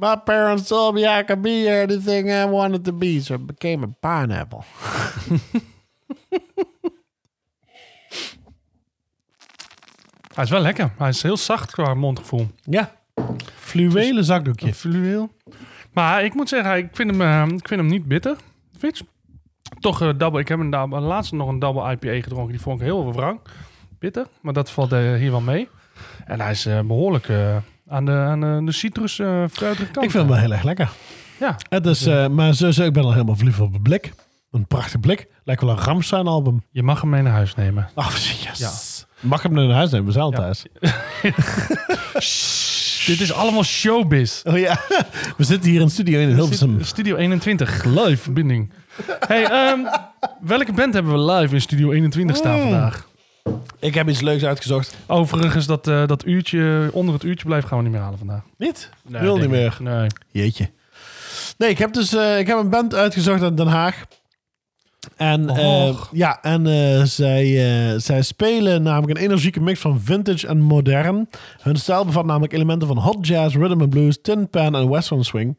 My 0.00 0.16
parents 0.16 0.68
told 0.68 0.94
me 0.94 1.04
I 1.04 1.22
could 1.24 1.42
be 1.42 1.68
anything 1.68 2.30
I 2.30 2.46
wanted 2.46 2.84
to 2.84 2.92
be, 2.92 3.20
so 3.20 3.34
I 3.34 3.38
became 3.38 3.84
a 3.84 3.88
pineapple. 4.00 4.64
Hij 10.34 10.44
is 10.44 10.50
wel 10.50 10.60
lekker. 10.60 10.92
Hij 10.98 11.08
is 11.08 11.22
heel 11.22 11.36
zacht 11.36 11.70
qua 11.70 11.94
mondgevoel. 11.94 12.48
Ja. 12.64 12.92
Fluwelen 13.54 14.24
zakdoekje. 14.24 14.74
Fluweel. 14.74 15.30
Maar 15.92 16.24
ik 16.24 16.34
moet 16.34 16.48
zeggen, 16.48 16.76
ik 16.76 16.88
vind 16.92 17.10
hem, 17.10 17.20
eh, 17.20 17.42
ik 17.56 17.68
vind 17.68 17.80
hem 17.80 17.90
niet 17.90 18.04
bitter. 18.08 18.36
Fitch. 18.78 19.02
Toch 19.80 20.02
eh, 20.02 20.08
double. 20.16 20.40
Ik 20.40 20.48
heb 20.48 20.58
een 20.58 20.70
double, 20.70 21.00
laatst 21.00 21.32
nog 21.32 21.48
een 21.48 21.58
double 21.58 21.90
IPA 21.90 22.22
gedronken. 22.22 22.52
Die 22.52 22.60
vond 22.60 22.80
ik 22.80 22.86
heel 22.86 23.12
wrang. 23.12 23.40
Bitter. 23.98 24.26
Maar 24.40 24.52
dat 24.52 24.70
valt 24.70 24.92
eh, 24.92 25.14
hier 25.14 25.30
wel 25.30 25.40
mee. 25.40 25.68
En 26.24 26.40
hij 26.40 26.50
is 26.50 26.66
eh, 26.66 26.80
behoorlijk 26.80 27.28
eh, 27.28 27.56
aan 27.90 28.04
de, 28.04 28.12
aan 28.12 28.40
de, 28.40 28.62
de 28.64 28.72
citrus 28.72 29.18
eh 29.18 29.44
fruitige 29.50 29.90
kant. 29.90 30.04
Ik 30.06 30.10
vind 30.10 30.22
hem 30.22 30.32
wel 30.32 30.36
heel 30.42 30.52
erg 30.52 30.62
lekker. 30.62 30.90
Ja. 31.38 31.56
Het 31.68 31.86
is, 31.86 32.06
eh, 32.06 32.28
maar 32.28 32.54
sowieso, 32.54 32.84
ik 32.84 32.92
ben 32.92 33.04
al 33.04 33.12
helemaal 33.12 33.36
verliefd 33.36 33.60
op 33.60 33.72
het 33.72 33.82
blik. 33.82 34.12
Een 34.50 34.66
prachtig 34.66 35.00
blik. 35.00 35.26
Lijkt 35.44 35.62
wel 35.62 35.70
een 35.70 35.78
Ramstein 35.78 36.26
album. 36.26 36.62
Je 36.70 36.82
mag 36.82 37.00
hem 37.00 37.10
mee 37.10 37.22
naar 37.22 37.32
huis 37.32 37.54
nemen. 37.54 37.88
Oh, 37.94 38.10
yes. 38.42 39.06
Mag 39.20 39.44
ik 39.44 39.50
hem 39.50 39.66
naar 39.66 39.76
huis 39.76 39.90
nemen? 39.90 40.06
We 40.06 40.12
zijn 40.12 40.24
al 40.24 40.30
Ja. 40.32 40.38
thuis. 40.38 40.64
Dit 43.06 43.20
is 43.20 43.32
allemaal 43.32 43.64
showbiz. 43.64 44.42
Oh 44.44 44.58
ja. 44.58 44.80
We 45.36 45.44
zitten 45.44 45.70
hier 45.70 45.80
in 45.80 45.90
studio 45.90 46.20
in 46.20 46.28
Hilversum. 46.28 46.84
Studio 46.84 47.16
21, 47.16 47.84
live 47.84 48.16
verbinding. 48.22 48.72
Hey, 49.26 49.44
ehm, 49.44 49.78
welke 50.40 50.72
band 50.72 50.94
hebben 50.94 51.12
we 51.12 51.32
live 51.32 51.54
in 51.54 51.60
Studio 51.60 51.90
21 51.92 52.36
staan 52.36 52.54
Mm. 52.56 52.60
vandaag? 52.62 53.08
Ik 53.78 53.94
heb 53.94 54.08
iets 54.08 54.20
leuks 54.20 54.44
uitgezocht. 54.44 54.96
Overigens, 55.06 55.66
dat, 55.66 55.88
eh, 55.88 56.06
dat 56.06 56.26
uurtje, 56.26 56.90
onder 56.92 57.14
het 57.14 57.22
uurtje 57.24 57.46
blijven 57.46 57.68
gaan 57.68 57.78
we 57.78 57.84
niet 57.84 57.92
meer 57.92 58.02
halen 58.02 58.18
vandaag. 58.18 58.42
Niet? 58.56 58.90
Nee, 59.08 59.22
Wil 59.22 59.34
denk 59.34 59.46
niet 59.48 59.56
meer. 59.58 59.66
ik. 59.72 59.80
Nee. 59.80 60.06
Jeetje. 60.30 60.70
Nee, 61.58 61.70
ik 61.70 61.78
heb 61.78 61.92
dus 61.92 62.14
eh, 62.14 62.38
ik 62.38 62.46
heb 62.46 62.58
een 62.58 62.70
band 62.70 62.94
uitgezocht 62.94 63.42
uit 63.42 63.56
Den 63.56 63.66
Haag. 63.66 64.04
En, 65.16 65.48
eh, 65.48 65.88
Och. 65.88 66.08
ja, 66.12 66.38
en 66.42 66.66
eh, 66.66 67.02
zij, 67.04 67.44
eh, 67.92 67.98
zij 67.98 68.22
spelen 68.22 68.82
namelijk 68.82 69.18
een 69.18 69.24
energieke 69.24 69.60
mix 69.60 69.80
van 69.80 70.00
vintage 70.00 70.46
en 70.46 70.60
modern. 70.60 71.28
Hun 71.60 71.76
stijl 71.76 72.04
bevat 72.04 72.24
namelijk 72.24 72.52
elementen 72.52 72.88
van 72.88 72.98
hot 72.98 73.26
jazz, 73.26 73.56
rhythm 73.56 73.80
and 73.80 73.90
blues, 73.90 74.18
tin 74.22 74.48
pan 74.50 74.76
en 74.76 74.88
western 74.90 75.24
swing. 75.24 75.58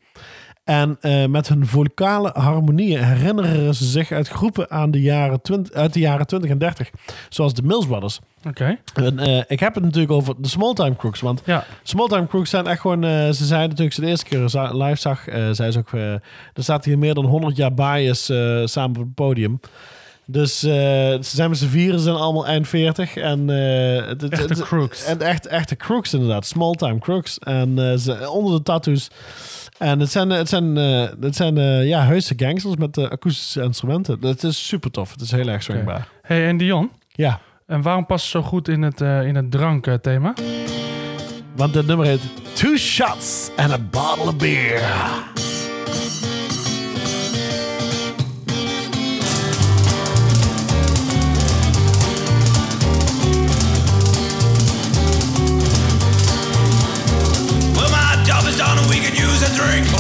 En 0.64 0.98
eh, 1.02 1.26
met 1.26 1.48
hun 1.48 1.66
vocale 1.68 2.30
harmonieën 2.34 3.04
herinneren 3.04 3.76
ze 3.76 3.86
zich 3.86 4.12
uit 4.12 4.28
groepen 4.28 4.70
aan 4.72 4.92
de 4.92 5.02
jaren 5.02 5.42
20, 5.42 5.74
uit 5.74 5.94
de 5.94 6.00
jaren 6.00 6.28
20 6.28 6.50
en 6.50 6.58
30. 6.58 6.90
Zoals 7.30 7.54
de 7.54 7.62
Mills 7.64 7.86
Brothers. 7.88 8.20
Oké. 8.48 8.78
Eh, 8.94 9.38
ik 9.48 9.60
heb 9.60 9.74
het 9.76 9.84
natuurlijk 9.84 10.12
over 10.12 10.34
de 10.38 10.48
Smalltime 10.48 10.96
Crooks. 10.96 11.20
Want 11.20 11.42
Ja. 11.46 11.66
Smalltime 11.84 12.28
Crooks 12.28 12.50
zijn 12.50 12.68
echt 12.68 12.80
gewoon... 12.82 13.04
eh, 13.04 13.10
ze 13.30 13.46
zeiden 13.46 13.70
natuurlijk 13.70 13.96
ze 13.96 14.02
de 14.02 14.08
eerste 14.08 14.26
keer 14.26 14.40
live 14.84 15.00
zag... 15.00 15.24
zei 15.52 15.72
ze 15.72 15.78
ook... 15.80 15.92
er 15.92 16.22
staat 16.64 16.86
hier 16.86 16.98
meer 16.98 17.14
dan 17.14 17.26
100 17.26 17.56
jaar 17.56 17.74
bias 17.74 18.26
samen 18.72 18.90
op 19.00 19.06
het 19.06 19.14
podium. 19.16 19.60
Dus 20.26 20.60
ze 20.60 21.18
zijn 21.22 21.50
met 21.50 21.60
z'n 21.60 21.68
vieren, 21.68 22.00
ze 22.00 22.06
zijn 22.06 22.16
allemaal 22.16 22.46
eind 22.46 22.68
40. 22.68 23.16
En, 23.16 23.48
het, 23.48 24.22
het- 24.22 24.32
Echte 24.32 24.62
crooks. 24.64 25.04
En 25.06 25.22
echt, 25.22 25.46
echte 25.48 25.76
crooks 25.76 26.14
inderdaad. 26.14 26.46
Smalltime 26.46 27.00
crooks. 27.00 27.40
En 27.40 28.00
ze, 28.00 28.30
onder 28.30 28.54
de 28.58 28.64
tattoos. 28.64 29.08
En 29.82 30.00
het 30.00 30.12
zijn, 30.12 30.30
het 30.30 30.50
zijn, 30.50 30.78
eh, 30.78 31.08
het 31.22 31.36
zijn 31.36 31.58
eh, 31.58 31.88
ja, 31.88 32.06
heuse 32.06 32.34
gangsters 32.38 32.76
met 32.76 32.98
eh, 32.98 33.10
akoestische 33.10 33.62
instrumenten. 33.62 34.18
Het 34.22 34.44
is 34.44 34.68
super 34.68 34.92
tof. 34.92 35.12
Het 35.12 35.22
is 35.22 35.32
heel 35.32 35.48
erg 35.48 35.64
swingbaar. 35.64 36.08
Hey, 36.22 36.48
en 36.48 36.58
Dion, 36.58 36.92
Ja, 37.12 37.40
en 37.68 37.82
waarom 37.82 38.06
past 38.06 38.24
het 38.24 38.32
zo 38.32 38.42
goed 38.50 38.68
in 38.68 38.82
het, 38.82 39.02
in 39.02 39.36
het 39.36 39.52
drankthema? 39.52 40.34
want 41.56 41.76
het 41.76 41.88
nummer 41.88 42.06
heet 42.06 42.22
Two 42.54 42.78
Shots 42.78 43.50
and 43.56 43.72
a 43.72 43.80
Bottle 43.92 44.26
of 44.26 44.36
Beer. 44.36 45.51
strength. 59.62 59.91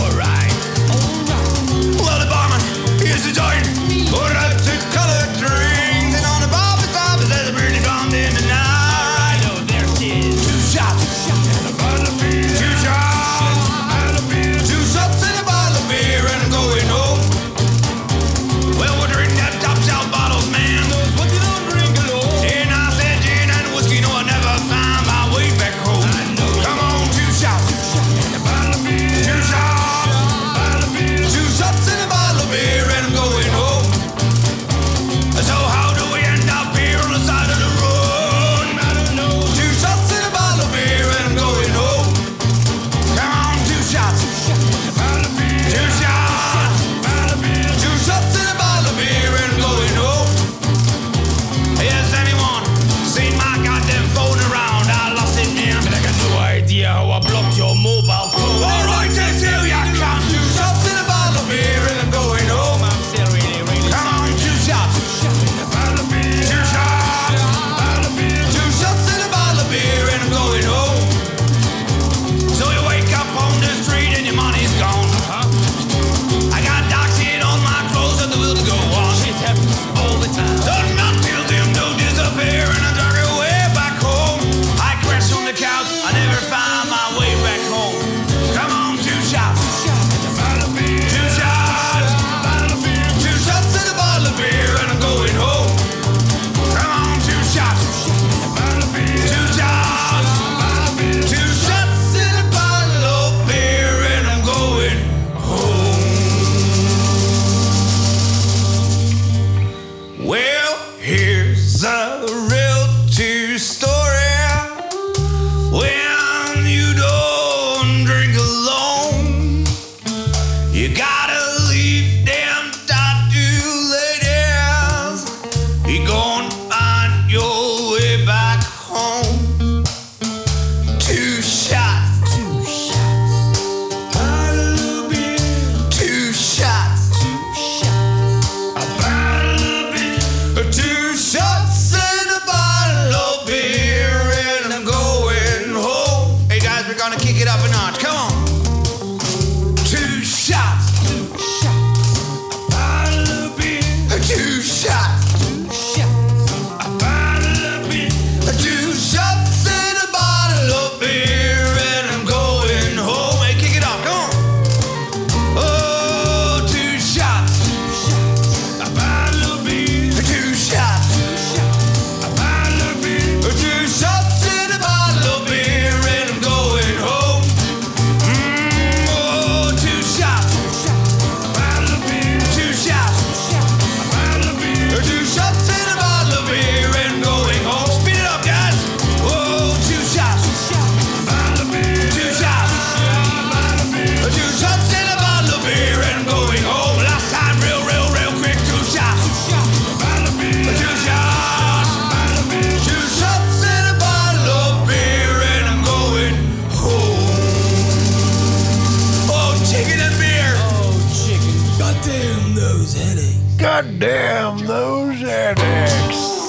Those 212.72 212.97
headaches. 212.97 213.36
God 213.57 213.99
damn 213.99 214.65
those 214.65 215.26
headaches. 215.26 216.39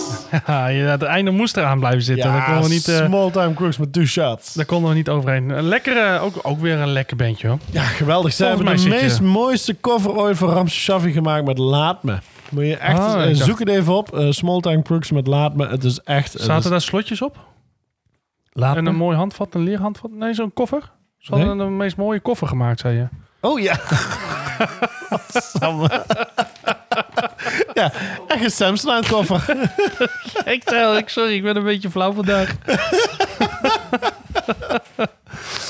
Ja, 0.46 0.66
je- 0.66 0.82
het 0.82 1.02
einde 1.02 1.30
moest 1.30 1.56
eraan 1.56 1.78
blijven 1.78 2.02
zitten. 2.02 2.32
daar, 2.32 2.44
konden 2.44 2.62
we 2.62 2.68
niet, 2.68 2.88
eh, 2.88 3.04
small 3.06 3.30
time 3.30 3.54
crooks 3.54 3.76
met 3.78 3.92
two 3.92 4.04
shots. 4.04 4.54
daar 4.54 4.64
konden 4.64 4.90
we 4.90 4.96
niet 4.96 5.08
overheen. 5.08 5.50
Een 5.50 5.62
lekkere, 5.64 6.18
ook, 6.18 6.34
ook 6.42 6.60
weer 6.60 6.78
een 6.78 6.92
lekker 6.92 7.16
bandje 7.16 7.48
hoor. 7.48 7.58
Ja, 7.70 7.82
geweldig. 7.82 8.32
Ze 8.32 8.44
Volgens 8.44 8.68
hebben 8.82 8.90
de 8.90 9.02
meest 9.02 9.16
je- 9.18 9.22
mooiste 9.24 9.76
cover 9.80 10.10
ooit 10.16 10.36
voor 10.36 10.48
Ramse 10.50 10.78
Shaffi 10.80 11.12
gemaakt 11.12 11.44
met 11.44 11.58
Laat 11.58 12.02
Me. 12.02 12.18
Moet 12.50 12.64
je 12.66 12.76
echt, 12.76 12.98
Ah, 12.98 13.28
eh, 13.30 13.34
zoek 13.36 13.58
het 13.58 13.68
even 13.68 13.94
op. 13.96 14.18
eh, 14.18 14.30
small 14.30 14.60
time 14.60 14.82
crooks 14.82 15.10
met 15.10 15.26
Laat 15.26 15.54
Me. 15.54 15.68
Het 15.68 15.84
is 15.84 16.00
echt... 16.00 16.32
Zaten 16.32 16.56
is- 16.64 16.70
daar 16.70 16.80
slotjes 16.80 17.22
op? 17.22 17.36
Laat 18.52 18.76
En 18.76 18.84
Me? 18.84 18.90
een 18.90 18.96
mooi 18.96 19.16
handvat, 19.16 19.54
een 19.54 19.62
leerhandvat? 19.62 20.10
Nee, 20.10 20.34
zo'n 20.34 20.52
koffer? 20.52 20.90
Ze 21.18 21.34
hadden 21.34 21.58
de 21.58 21.64
meest 21.64 21.96
mooie 21.96 22.20
koffer 22.20 22.48
gemaakt, 22.48 22.80
zei 22.80 22.96
je. 22.96 23.06
Oh 23.40 23.60
ja. 23.60 23.74
Ja, 27.74 27.92
echt 28.26 28.44
een 28.44 28.50
Samsonite 28.50 29.08
koffer. 29.12 29.44
Ik 30.44 30.62
tel, 30.64 30.96
ik, 30.96 31.08
sorry, 31.08 31.34
ik 31.34 31.42
ben 31.42 31.56
een 31.56 31.64
beetje 31.64 31.90
flauw 31.90 32.12
vandaag. 32.12 32.50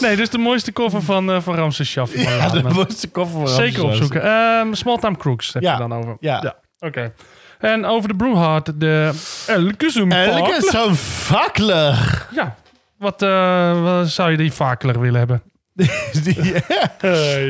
nee, 0.01 0.17
dus 0.17 0.31
de 0.31 0.39
mooiste 0.39 0.73
koffer 0.73 1.03
van, 1.03 1.31
eh 1.31 1.41
van 1.41 1.55
Ramses 1.55 1.89
Shaffi. 1.91 2.23
van 2.25 2.33
ja, 2.33 2.39
Laat 2.39 2.53
de 2.53 2.63
mooiste 2.63 3.11
koffer 3.11 3.39
van 3.39 3.49
Zeker 3.49 3.73
Ramse 3.81 3.87
opzoeken. 3.97 4.23
Ehm 4.23 4.73
Small 4.73 4.99
Time 4.99 5.17
Crooks 5.17 5.53
heb 5.53 5.63
Ja, 5.63 5.73
je 5.73 5.79
dan 5.79 5.95
over. 5.95 6.17
ja. 6.21 6.55
Oké. 6.79 7.13
En 7.59 7.85
over 7.85 8.09
de 8.09 8.15
Brewhard, 8.17 8.81
de 8.81 9.11
Elke 9.47 9.91
Zoom 9.91 10.13
Elke 10.13 10.57
is 10.57 10.67
zo'n 10.71 10.95
fakler. 10.95 12.27
Ja. 12.35 12.55
Wat, 12.99 13.23
eh, 13.23 13.83
wat 13.83 14.09
zou 14.09 14.31
je 14.31 14.37
die 14.37 14.53
vakeler 14.53 15.01
willen 15.01 15.19
hebben? 15.19 15.43
Die- 16.25 16.53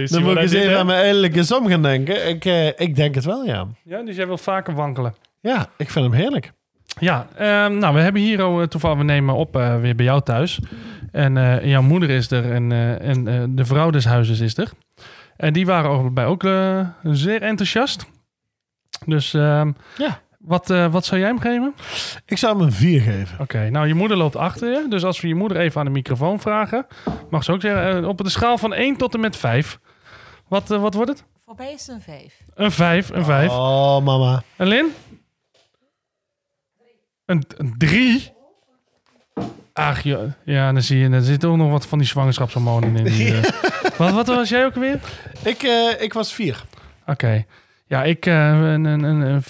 Dan 0.06 0.22
moet 0.22 0.32
ik 0.32 0.38
eens 0.38 0.52
even 0.52 0.78
aan 0.78 0.86
mijn 0.86 1.04
elke 1.24 1.42
som 1.44 1.66
gaan 1.68 1.82
denken. 1.82 2.28
Ik, 2.28 2.44
eh, 2.44 2.66
ik 2.66 2.96
denk 2.96 3.14
het 3.14 3.24
wel, 3.24 3.44
ja. 3.44 3.66
Ja, 3.84 4.02
dus 4.02 4.16
jij 4.16 4.26
wil 4.26 4.38
vaker 4.38 4.74
wankelen. 4.74 5.14
Ja, 5.40 5.66
ik 5.76 5.90
vind 5.90 6.04
hem 6.04 6.14
heerlijk. 6.14 6.52
Ja, 7.00 7.26
ehm, 7.36 7.78
nou, 7.78 7.94
we 7.94 8.00
hebben 8.00 8.22
hier 8.22 8.42
al, 8.42 8.60
eh, 8.60 8.66
toevallig, 8.66 8.98
we 8.98 9.04
nemen 9.04 9.34
op 9.34 9.56
eh, 9.56 9.80
weer 9.80 9.94
bij 9.94 10.04
jou 10.04 10.22
thuis. 10.22 10.58
En 11.12 11.36
eh, 11.36 11.64
jouw 11.64 11.82
moeder 11.82 12.10
is 12.10 12.30
er 12.30 12.52
en, 12.52 12.72
eh, 12.72 13.08
en 13.08 13.28
eh, 13.28 13.42
de 13.48 13.64
vrouw 13.64 13.90
des 13.90 14.04
huizes 14.04 14.40
is 14.40 14.56
er. 14.58 14.70
En 15.36 15.52
die 15.52 15.66
waren 15.66 16.14
bij 16.14 16.24
ook 16.26 16.44
eh, 16.44 16.86
zeer 17.02 17.42
enthousiast. 17.42 18.06
Dus 19.06 19.34
ehm, 19.34 19.72
Ja. 19.96 20.20
Wat, 20.42 20.70
eh, 20.70 20.92
wat 20.92 21.04
zou 21.04 21.20
jij 21.20 21.28
hem 21.28 21.40
geven? 21.40 21.74
Ik 22.26 22.38
zou 22.38 22.56
hem 22.56 22.66
een 22.66 22.72
4 22.72 23.00
geven. 23.00 23.38
Oké, 23.40 23.70
nou, 23.70 23.86
je 23.86 23.94
moeder 23.94 24.16
loopt 24.16 24.36
achter 24.36 24.70
je. 24.70 24.86
Dus 24.88 25.04
als 25.04 25.20
we 25.20 25.28
je 25.28 25.34
moeder 25.34 25.56
even 25.56 25.80
aan 25.80 25.86
de 25.86 25.92
microfoon 25.92 26.40
vragen, 26.40 26.86
mag 27.30 27.44
ze 27.44 27.52
ook 27.52 27.60
zeggen, 27.60 28.02
eh, 28.02 28.08
op 28.08 28.18
de 28.18 28.30
schaal 28.30 28.58
van 28.58 28.74
1 28.74 28.96
tot 28.96 29.14
en 29.14 29.20
met 29.20 29.36
5. 29.36 29.78
Wat, 30.48 30.70
eh, 30.70 30.80
wat 30.80 30.94
wordt 30.94 31.10
het? 31.10 31.24
Voor 31.44 31.54
mij 31.56 31.72
is 31.72 31.86
het 31.86 31.96
een 31.96 32.02
vijf. 32.02 32.40
Een 32.54 32.70
5, 32.70 33.08
een 33.08 33.24
5. 33.24 33.50
Oh, 33.50 34.00
mama. 34.04 34.42
En 34.56 34.66
Lin? 34.66 34.86
Een, 37.26 37.44
een 37.56 37.74
3? 37.78 38.32
Ach, 39.72 40.02
joh. 40.02 40.32
ja, 40.44 40.72
dan 40.72 40.82
zie 40.82 40.98
je, 40.98 41.08
er 41.08 41.22
zit 41.22 41.44
ook 41.44 41.56
nog 41.56 41.70
wat 41.70 41.86
van 41.86 41.98
die 41.98 42.06
zwangerschapshormonen 42.06 42.96
in. 42.96 43.04
Die, 43.04 43.34
eh. 43.34 43.42
wat, 43.98 44.12
wat 44.12 44.26
was 44.26 44.48
jij 44.48 44.64
ook 44.64 44.74
weer? 44.74 45.00
Ik, 45.44 45.62
eh, 45.62 46.02
ik 46.02 46.12
was 46.12 46.32
4. 46.32 46.64
Oké. 47.06 47.44
Ja, 47.92 48.02
ik 48.02 48.26
eh, 48.26 48.48
een, 48.48 48.84
een, 48.84 49.02
een, 49.02 49.20
een 49.20 49.42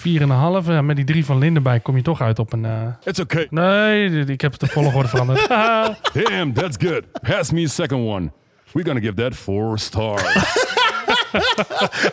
4,5. 0.63 0.67
Ja, 0.67 0.81
met 0.81 0.95
die 0.95 1.05
3 1.05 1.25
van 1.25 1.37
Lin 1.37 1.55
erbij 1.55 1.79
kom 1.79 1.95
je 1.95 2.01
toch 2.01 2.21
uit 2.21 2.39
op 2.39 2.53
een... 2.53 2.65
eh, 2.65 2.71
It's 3.03 3.19
okay. 3.19 3.47
Nee, 3.49 4.25
ik 4.25 4.41
heb 4.41 4.57
de 4.59 4.67
volgorde 4.67 5.07
veranderd. 5.09 5.47
Damn, 6.23 6.53
that's 6.53 6.77
good. 6.79 7.01
Pass 7.21 7.51
me 7.51 7.63
a 7.63 7.67
second 7.67 8.07
one. 8.07 8.31
We're 8.71 8.85
gonna 8.87 8.99
give 9.01 9.13
that 9.13 9.35
four 9.35 9.79
stars. 9.79 10.21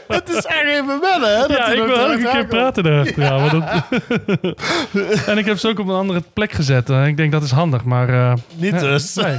Het 0.09 0.29
is 0.29 0.45
echt 0.45 0.65
even 0.65 1.01
wennen, 1.01 1.35
hè? 1.41 1.47
dat 1.47 1.57
ja, 1.57 1.67
ik 1.67 1.85
wil 1.87 1.99
elke 1.99 2.29
keer 2.33 2.47
praten 2.47 2.87
erachter. 2.87 3.23
Ja, 3.23 3.39
maar 3.39 3.51
dat... 3.51 3.65
en 5.29 5.39
ik 5.39 5.45
heb 5.45 5.59
ze 5.59 5.69
ook 5.69 5.79
op 5.79 5.89
een 5.89 5.95
andere 5.95 6.23
plek 6.33 6.53
gezet. 6.53 6.89
Ik 6.89 7.17
denk 7.17 7.33
dat 7.33 7.43
is 7.43 7.51
handig, 7.51 7.85
maar... 7.85 8.09
eh, 8.09 8.33
Niet 8.55 8.73
ja, 8.73 8.79
dus. 8.79 9.15
Nee. 9.15 9.37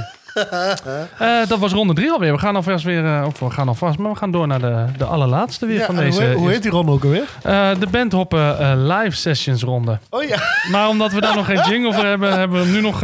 Eh, 1.18 1.46
dat 1.48 1.58
was 1.58 1.72
ronde 1.72 1.94
drie 1.94 2.10
alweer. 2.10 2.32
We 2.32 2.38
gaan 2.38 2.56
alvast 2.56 2.84
weer, 2.84 3.04
eh, 3.04 3.24
of 3.26 3.38
we 3.38 3.50
gaan 3.50 3.68
alvast, 3.68 3.98
maar 3.98 4.10
we 4.10 4.16
gaan 4.16 4.30
door 4.30 4.46
naar 4.46 4.60
de, 4.60 4.84
de 4.96 5.04
allerlaatste 5.04 5.66
weer 5.66 5.78
Ja, 5.78 5.84
van 5.86 5.96
deze. 5.96 6.24
hoe, 6.26 6.34
hoe 6.34 6.50
heet 6.50 6.62
die 6.62 6.70
ronde 6.70 6.92
ook 6.92 7.04
alweer? 7.04 7.24
Eh, 7.42 7.68
de 7.78 7.86
bandhoppen 7.86 8.76
live 8.86 9.16
sessions 9.16 9.62
ronde. 9.62 9.98
Oh 10.10 10.22
ja. 10.22 10.38
Maar 10.70 10.88
omdat 10.88 11.12
we 11.12 11.20
daar 11.20 11.34
nog 11.36 11.46
geen 11.46 11.62
jingle 11.68 11.92
voor 11.94 12.04
hebben, 12.04 12.38
hebben 12.38 12.58
we 12.58 12.64
hem 12.64 12.72
nu 12.74 12.80
nog. 12.80 13.00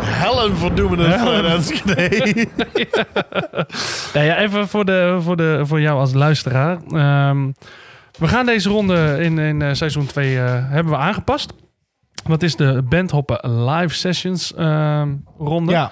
Helen 0.00 0.56
verdoemen 0.56 0.98
het 0.98 1.20
voor 1.20 1.44
Enschede. 1.44 2.46
nou 4.14 4.26
ja, 4.26 4.36
even 4.38 4.68
voor, 4.68 4.84
de, 4.84 5.18
voor, 5.20 5.36
de, 5.36 5.60
voor 5.64 5.80
jou 5.80 5.98
als 5.98 6.12
luisteraar. 6.12 6.78
Ehm, 6.94 7.50
we 8.18 8.28
gaan 8.28 8.46
deze 8.46 8.68
ronde 8.68 9.16
in, 9.20 9.38
in 9.38 9.62
eh, 9.62 9.72
seizoen 9.72 10.06
2 10.06 10.36
hebben 10.36 10.92
we 10.92 10.98
aangepast. 10.98 11.52
Dat 12.28 12.42
is 12.42 12.56
de 12.56 12.82
bandhoppen 12.88 13.64
live 13.64 13.94
sessions 13.94 14.54
ehm, 14.54 15.14
ronde. 15.38 15.72
Ja. 15.72 15.90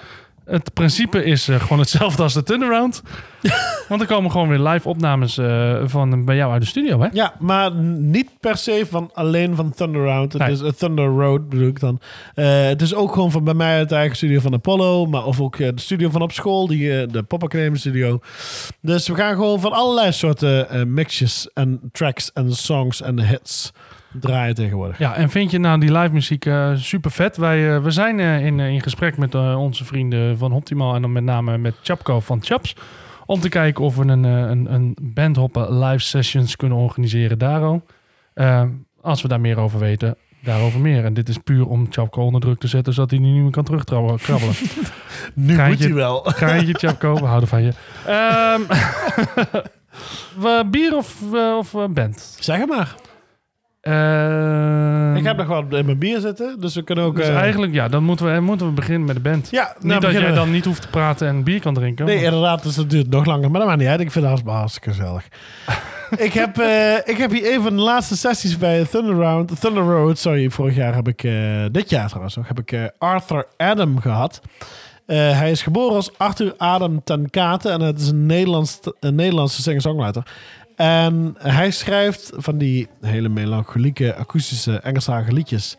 Het 0.51 0.73
principe 0.73 1.23
is 1.23 1.47
eh, 1.47 1.59
gewoon 1.61 1.79
hetzelfde 1.79 2.23
als 2.23 2.33
de 2.33 2.43
turnaround. 2.43 3.01
Want 3.89 4.01
er 4.01 4.07
komen 4.07 4.31
gewoon 4.31 4.47
weer 4.47 4.59
live 4.59 4.89
opnames 4.89 5.37
eh, 5.37 5.81
van 5.85 6.25
bij 6.25 6.35
jou 6.35 6.51
uit 6.51 6.61
de 6.61 6.67
studio, 6.67 7.01
hè? 7.01 7.07
ja, 7.11 7.33
maar 7.39 7.73
niet 7.75 8.29
per 8.39 8.57
se 8.57 8.85
van 8.89 9.09
alleen 9.13 9.55
van 9.55 9.71
Thunder 9.73 10.03
Round. 10.03 10.33
Het 10.33 10.41
Nee. 10.41 10.51
is 10.51 10.61
uh, 10.61 10.69
Thunder 10.69 11.05
Road 11.05 11.49
bedoel 11.49 11.67
ik 11.67 11.79
dan. 11.79 11.99
Eh, 12.35 12.63
het 12.65 12.81
is 12.81 12.93
ook 12.93 13.13
gewoon 13.13 13.31
van 13.31 13.43
bij 13.43 13.53
mij 13.53 13.77
uit 13.77 13.89
de 13.89 13.95
eigen 13.95 14.15
studio 14.15 14.39
van 14.39 14.53
Apollo. 14.53 15.05
Maar 15.05 15.25
of 15.25 15.39
ook 15.41 15.55
eh, 15.55 15.67
de 15.75 15.81
studio 15.81 16.09
van 16.09 16.21
op 16.21 16.31
school, 16.31 16.67
die, 16.67 16.99
eh, 17.01 17.07
de 17.11 17.23
Pop 17.23 17.43
Academy 17.43 17.77
studio. 17.77 18.19
Dus 18.81 19.07
we 19.07 19.15
gaan 19.15 19.35
gewoon 19.35 19.59
van 19.59 19.71
allerlei 19.71 20.11
soorten 20.11 20.69
eh, 20.69 20.83
mixjes 20.83 21.49
en 21.53 21.79
tracks 21.91 22.31
en 22.33 22.53
songs 22.55 23.01
en 23.01 23.19
hits 23.19 23.71
draaien 24.11 24.55
tegenwoordig. 24.55 24.97
Ja, 24.97 25.15
en 25.15 25.29
vind 25.29 25.51
je 25.51 25.59
nou 25.59 25.79
die 25.79 25.91
live 25.97 26.13
muziek 26.13 26.45
eh, 26.45 26.71
super 26.75 27.11
vet? 27.11 27.37
Wij 27.37 27.75
eh, 27.75 27.83
we 27.83 27.91
zijn 27.91 28.19
eh, 28.19 28.45
in, 28.45 28.59
in 28.59 28.81
gesprek 28.81 29.17
met 29.17 29.35
onze 29.35 29.85
vrienden 29.85 30.37
van 30.37 30.51
Optimal 30.51 30.95
en 30.95 31.01
dan 31.01 31.11
met 31.11 31.23
name 31.23 31.57
met 31.57 31.75
Chapko 31.81 32.19
van 32.19 32.39
Chaps. 32.43 32.75
Om 33.25 33.39
te 33.39 33.49
kijken 33.49 33.83
of 33.83 33.95
we 33.95 34.05
een, 34.05 34.23
een, 34.23 34.73
een 34.73 34.97
bandhoppen 35.01 35.79
live 35.79 36.03
sessions 36.03 36.55
kunnen 36.55 36.77
organiseren 36.77 37.37
daarom. 37.37 37.83
Eh, 38.33 38.63
als 39.01 39.21
we 39.21 39.27
daar 39.27 39.41
meer 39.41 39.57
over 39.57 39.79
weten, 39.79 40.15
daarover 40.43 40.79
meer. 40.79 41.05
En 41.05 41.13
dit 41.13 41.29
is 41.29 41.37
puur 41.37 41.67
om 41.67 41.87
Chapko 41.89 42.23
onder 42.25 42.41
druk 42.41 42.59
te 42.59 42.67
zetten, 42.67 42.93
zodat 42.93 43.09
hij 43.11 43.19
niet 43.19 43.41
meer 43.41 43.51
kan 43.51 43.63
terugkrabbelen. 43.63 44.19
Nu 45.33 45.55
moet 45.65 45.77
je- 45.77 45.83
hij 45.83 45.93
wel. 45.93 46.21
Kraantje, 46.35 46.73
Chapko, 46.73 47.13
we 47.13 47.25
houden 47.25 47.49
van 47.49 47.61
je. 47.63 47.71
Ehm, 48.05 48.61
we- 50.43 50.65
bier 50.71 50.95
of, 50.97 51.21
of 51.57 51.75
band? 51.89 52.37
Zeg 52.39 52.57
het 52.59 52.69
maar. 52.69 52.95
Ehm, 53.81 55.15
Ik 55.15 55.23
heb 55.23 55.37
nog 55.37 55.47
wat 55.47 55.63
in 55.73 55.85
mijn 55.85 55.97
bier 55.97 56.19
zitten, 56.19 56.59
dus 56.59 56.75
we 56.75 56.83
kunnen 56.83 57.03
ook... 57.05 57.15
dus 57.15 57.27
eh, 57.27 57.35
eigenlijk, 57.37 57.73
ja, 57.73 57.87
dan 57.87 58.03
moeten 58.03 58.33
we, 58.33 58.39
moeten 58.39 58.67
we 58.67 58.73
beginnen 58.73 59.05
met 59.05 59.15
de 59.15 59.21
band. 59.21 59.47
Ja, 59.51 59.63
nou, 59.79 59.93
niet 59.93 60.01
dat 60.01 60.11
jij 60.21 60.31
dan 60.33 60.51
niet 60.51 60.65
hoeft 60.65 60.81
te 60.81 60.87
praten 60.87 61.27
en 61.27 61.43
bier 61.43 61.59
kan 61.61 61.73
drinken. 61.73 62.05
Nee, 62.05 62.15
maar- 62.15 62.23
inderdaad, 62.25 62.63
dus 62.63 62.75
dat 62.75 62.89
duurt 62.89 63.09
nog 63.09 63.25
langer. 63.25 63.49
Maar 63.51 63.59
dat 63.59 63.69
maakt 63.69 63.79
niet 63.79 63.89
uit. 63.89 63.99
Ik 63.99 64.11
vind 64.11 64.25
het 64.25 64.41
hartstikke 64.45 64.89
gezellig. 64.89 65.27
ik, 66.27 66.33
heb, 66.33 66.57
eh, 66.57 66.95
ik 66.95 67.17
heb 67.17 67.31
hier 67.31 67.53
een 67.53 67.61
van 67.61 67.75
de 67.75 67.81
laatste 67.81 68.17
sessies 68.17 68.57
bij 68.57 68.85
Thunder, 68.85 69.15
Round, 69.15 69.59
Thunder 69.61 69.83
Road. 69.83 70.17
Sorry, 70.17 70.49
vorig 70.49 70.75
jaar 70.75 70.95
heb 70.95 71.07
ik... 71.07 71.23
eh, 71.23 71.33
dit 71.71 71.89
jaar 71.89 72.07
trouwens 72.07 72.35
nog, 72.35 72.47
heb 72.47 72.59
ik 72.59 72.91
Arthur 72.97 73.45
Adam 73.57 73.99
gehad. 73.99 74.41
Eh, 75.05 75.17
hij 75.39 75.51
is 75.51 75.61
geboren 75.61 75.95
als 75.95 76.17
Arthur 76.17 76.53
Adam 76.57 77.03
ten 77.03 77.29
Kate. 77.29 77.69
En 77.69 77.81
het 77.81 77.99
is 77.99 78.07
een, 78.07 78.25
Nederlands, 78.25 78.79
een 78.99 79.15
Nederlandse 79.15 79.61
singer-songwriter. 79.61 80.23
En 80.81 81.35
hij 81.37 81.71
schrijft 81.71 82.31
van 82.35 82.57
die 82.57 82.87
hele 83.01 83.29
melancholieke, 83.29 84.15
akoestische, 84.15 84.79
Engelstalige 84.79 85.33
liedjes... 85.33 85.77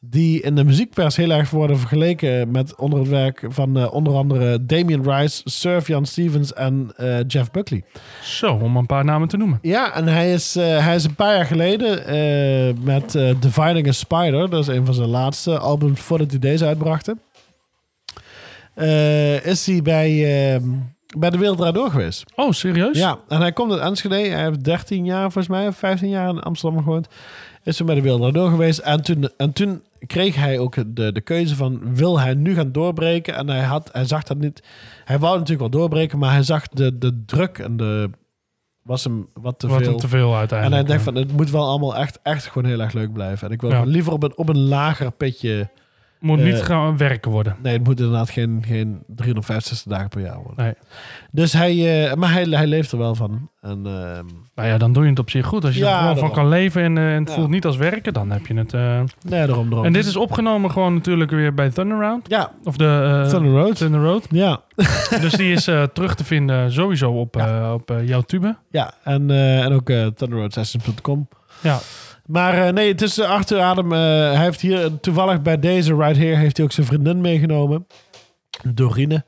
die 0.00 0.42
in 0.42 0.54
de 0.54 0.64
muziekpers 0.64 1.16
heel 1.16 1.30
erg 1.30 1.50
worden 1.50 1.78
vergeleken 1.78 2.50
met 2.50 2.76
onder 2.76 2.98
het 2.98 3.08
werk 3.08 3.44
van 3.48 3.78
eh, 3.78 3.92
onder 3.92 4.14
andere 4.14 4.66
Damien 4.66 5.02
Rice, 5.02 5.40
Sir 5.44 6.00
Stevens 6.02 6.52
en 6.52 6.92
eh, 6.96 7.18
Jeff 7.26 7.50
Buckley. 7.50 7.82
Zo, 8.22 8.52
om 8.52 8.76
een 8.76 8.86
paar 8.86 9.04
namen 9.04 9.28
te 9.28 9.36
noemen. 9.36 9.58
Ja, 9.62 9.94
en 9.94 10.06
hij 10.06 10.32
is, 10.32 10.56
eh, 10.56 10.84
hij 10.84 10.94
is 10.94 11.04
een 11.04 11.14
paar 11.14 11.34
jaar 11.34 11.46
geleden 11.46 12.84
met 12.84 13.12
Dividing 13.40 13.88
a 13.88 13.92
Spider, 13.92 14.50
dat 14.50 14.68
is 14.68 14.76
een 14.76 14.84
van 14.86 14.94
zijn 14.94 15.08
laatste 15.08 15.58
albums 15.58 16.00
voordat 16.00 16.30
hij 16.30 16.38
deze 16.38 16.66
uitbrachten, 16.66 17.20
eh, 18.76 19.46
is 19.46 19.66
hij 19.66 19.82
bij, 19.82 20.10
eh, 20.54 20.60
bij 21.18 21.30
de 21.30 21.38
Wereld 21.38 21.74
Door 21.74 21.90
geweest. 21.90 22.24
Oh, 22.34 22.52
serieus? 22.52 22.98
Ja, 22.98 23.18
en 23.28 23.40
hij 23.40 23.52
komt 23.52 23.72
uit 23.72 23.80
Enschede. 23.80 24.14
Hij 24.14 24.42
heeft 24.44 24.64
13 24.64 25.04
jaar 25.04 25.22
volgens 25.22 25.48
mij, 25.48 25.66
of 25.66 25.76
15 25.76 26.08
jaar 26.08 26.28
in 26.28 26.40
Amsterdam 26.40 26.82
gewoond. 26.82 27.08
Is 27.62 27.76
toen 27.76 27.86
bij 27.86 27.94
de 27.94 28.00
Wereld 28.02 28.34
Door 28.34 28.50
geweest. 28.50 28.78
En 28.78 29.02
toen, 29.02 29.28
en 29.36 29.52
toen 29.52 29.82
kreeg 30.06 30.34
hij 30.36 30.58
ook 30.58 30.96
de, 30.96 31.12
de 31.12 31.20
keuze 31.20 31.56
van, 31.56 31.94
wil 31.94 32.20
hij 32.20 32.34
nu 32.34 32.54
gaan 32.54 32.72
doorbreken? 32.72 33.34
En 33.34 33.48
hij, 33.48 33.62
had, 33.62 33.88
hij 33.92 34.04
zag 34.04 34.22
dat 34.22 34.36
niet. 34.38 34.62
Hij 35.04 35.18
wou 35.18 35.32
natuurlijk 35.32 35.60
wel 35.70 35.80
doorbreken, 35.80 36.18
maar 36.18 36.32
hij 36.32 36.42
zag 36.42 36.68
de, 36.68 36.98
de 36.98 37.22
druk 37.26 37.58
en 37.58 37.76
de... 37.76 38.10
Was 38.82 39.04
hem 39.04 39.28
wat 39.34 39.58
te 39.58 39.66
Wat 39.66 39.82
veel. 39.82 39.96
te 39.98 40.08
veel 40.08 40.32
En 40.32 40.38
uiteindelijk. 40.38 40.74
hij 40.80 40.84
denkt 40.96 41.04
ja. 41.04 41.12
van, 41.12 41.22
het 41.22 41.32
moet 41.36 41.50
wel 41.50 41.66
allemaal 41.68 41.96
echt, 41.96 42.18
echt 42.22 42.46
gewoon 42.46 42.68
heel 42.68 42.80
erg 42.80 42.92
leuk 42.92 43.12
blijven. 43.12 43.48
En 43.48 43.54
ik 43.54 43.60
wil 43.60 43.70
Ja. 43.70 43.82
liever 43.82 44.12
op 44.12 44.22
een, 44.22 44.36
op 44.36 44.48
een 44.48 44.58
lager 44.68 45.10
pitje... 45.12 45.68
Moet 46.20 46.38
eh, 46.38 46.44
niet 46.44 46.62
gaan 46.62 46.96
werken 46.96 47.30
worden. 47.30 47.56
Nee, 47.62 47.72
het 47.72 47.84
moet 47.84 47.98
inderdaad 48.00 48.30
geen, 48.30 48.62
geen 48.66 49.02
365 49.06 49.92
dagen 49.92 50.08
per 50.08 50.20
jaar 50.20 50.36
worden. 50.42 50.64
Nee. 50.64 50.74
Dus 51.30 51.52
hij, 51.52 52.06
eh, 52.08 52.14
maar 52.14 52.32
hij, 52.32 52.42
hij 52.44 52.66
leeft 52.66 52.92
er 52.92 52.98
wel 52.98 53.14
van. 53.14 53.50
En, 53.60 53.86
ehm, 53.86 54.24
Nou 54.54 54.68
ja, 54.68 54.78
dan 54.78 54.92
doe 54.92 55.02
je 55.04 55.10
het 55.10 55.18
op 55.18 55.30
zich 55.30 55.46
goed. 55.46 55.64
Als 55.64 55.74
je 55.74 55.80
Ja, 55.80 55.92
er 55.94 55.98
gewoon 56.00 56.18
van 56.18 56.32
kan 56.32 56.48
leven 56.48 56.82
en, 56.82 56.98
eh, 56.98 57.14
en 57.14 57.18
het 57.20 57.28
Ja. 57.28 57.34
voelt 57.34 57.48
niet 57.50 57.64
als 57.66 57.76
werken, 57.76 58.12
dan 58.12 58.30
heb 58.30 58.46
je 58.46 58.54
het. 58.54 58.72
eh. 58.74 59.00
nee, 59.28 59.46
daarom, 59.46 59.66
daarom. 59.68 59.86
En 59.86 59.92
dit 59.92 60.06
is 60.06 60.16
opgenomen 60.16 60.70
gewoon 60.70 60.94
natuurlijk 60.94 61.30
weer 61.30 61.54
bij 61.54 61.70
Thunderround. 61.70 62.28
Ja, 62.28 62.50
Of 62.64 62.76
de 62.76 63.20
eh, 63.24 63.30
Thunder 63.30 63.52
Road. 63.52 63.76
Thunder 63.76 64.00
Road. 64.02 64.26
Ja, 64.30 64.60
dus 65.20 65.32
die 65.32 65.52
is 65.52 65.66
eh, 65.66 65.82
terug 65.82 66.14
te 66.14 66.24
vinden 66.24 66.72
sowieso 66.72 67.10
op, 67.12 67.36
eh, 67.36 67.70
op 67.74 67.90
eh, 67.90 68.08
jouw 68.08 68.20
tube. 68.20 68.56
ja. 68.70 68.92
En, 69.04 69.30
eh, 69.30 69.64
en 69.64 69.72
ook 69.72 69.90
uh, 69.90 70.06
thunderroadsessions.com. 70.06 71.28
Ja. 71.60 71.78
Maar 72.26 72.66
eh, 72.66 72.72
nee, 72.72 72.88
het 72.88 73.02
is 73.02 73.18
eh, 73.18 73.30
Arthur 73.30 73.60
Adem. 73.60 73.92
eh, 73.92 73.98
hij 73.98 74.44
heeft 74.44 74.60
hier 74.60 75.00
toevallig 75.00 75.42
bij 75.42 75.58
deze 75.58 75.94
right 75.94 76.16
here 76.16 76.36
heeft 76.36 76.56
hij 76.56 76.66
ook 76.66 76.72
zijn 76.72 76.86
vriendin 76.86 77.20
meegenomen. 77.20 77.86
Dorine. 78.74 79.24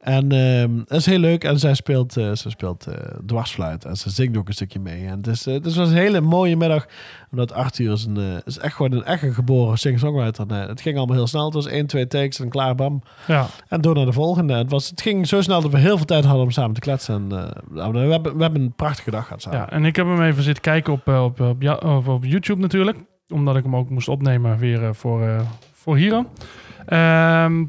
En 0.00 0.32
ehm 0.32 0.76
dat 0.84 0.98
is 0.98 1.06
heel 1.06 1.18
leuk. 1.18 1.44
En 1.44 1.58
zij 1.58 1.74
speelt, 1.74 2.16
eh, 2.16 2.32
ze 2.32 2.50
speelt 2.50 2.86
eh, 2.86 2.94
dwarsfluit. 3.26 3.84
En 3.84 3.96
ze 3.96 4.10
zingt 4.10 4.36
ook 4.36 4.48
een 4.48 4.54
stukje 4.54 4.80
mee. 4.80 5.06
En 5.06 5.16
het, 5.16 5.26
is, 5.26 5.46
eh, 5.46 5.54
het 5.54 5.64
was 5.74 5.76
een 5.88 5.94
hele 5.94 6.20
mooie 6.20 6.56
middag. 6.56 6.86
Omdat 7.30 7.52
Arthur 7.52 7.92
is, 7.92 8.04
een, 8.04 8.42
is 8.44 8.58
echt 8.58 8.74
gewoon 8.74 8.92
een 8.92 9.04
echt 9.04 9.22
een 9.22 9.34
geboren 9.34 9.78
singer-songwriter. 9.78 10.46
Het 10.48 10.80
ging 10.80 10.96
allemaal 10.96 11.16
heel 11.16 11.26
snel. 11.26 11.44
Het 11.44 11.54
was 11.54 11.66
één, 11.66 11.86
twee 11.86 12.06
takes 12.06 12.40
en 12.40 12.48
klaar, 12.48 12.74
bam. 12.74 13.02
Ja. 13.26 13.46
En 13.68 13.80
door 13.80 13.94
naar 13.94 14.04
de 14.04 14.12
volgende. 14.12 14.54
Het, 14.54 14.70
was, 14.70 14.90
het 14.90 15.00
ging 15.02 15.28
zo 15.28 15.40
snel 15.40 15.60
dat 15.60 15.70
we 15.70 15.78
heel 15.78 15.96
veel 15.96 16.06
tijd 16.06 16.24
hadden 16.24 16.44
om 16.44 16.50
samen 16.50 16.74
te 16.74 16.80
kletsen. 16.80 17.14
En, 17.14 17.26
nou, 17.70 17.92
we, 17.92 17.98
hebben, 17.98 18.36
we 18.36 18.42
hebben 18.42 18.62
een 18.62 18.72
prachtige 18.72 19.10
dag 19.10 19.24
gehad 19.24 19.42
samen. 19.42 19.58
ja, 19.58 19.70
en 19.70 19.84
ik 19.84 19.96
heb 19.96 20.06
hem 20.06 20.22
even 20.22 20.42
zitten 20.42 20.62
kijken 20.62 20.92
op, 20.92 21.08
op, 21.08 21.40
op, 21.40 21.82
of 21.84 22.08
op 22.08 22.24
YouTube 22.24 22.60
natuurlijk. 22.60 22.98
Omdat 23.28 23.56
ik 23.56 23.62
hem 23.62 23.76
ook 23.76 23.90
moest 23.90 24.08
opnemen 24.08 24.58
weer 24.58 24.94
voor, 24.94 25.44
voor 25.72 25.96
Hero. 25.96 26.26
Ehm, 26.86 27.64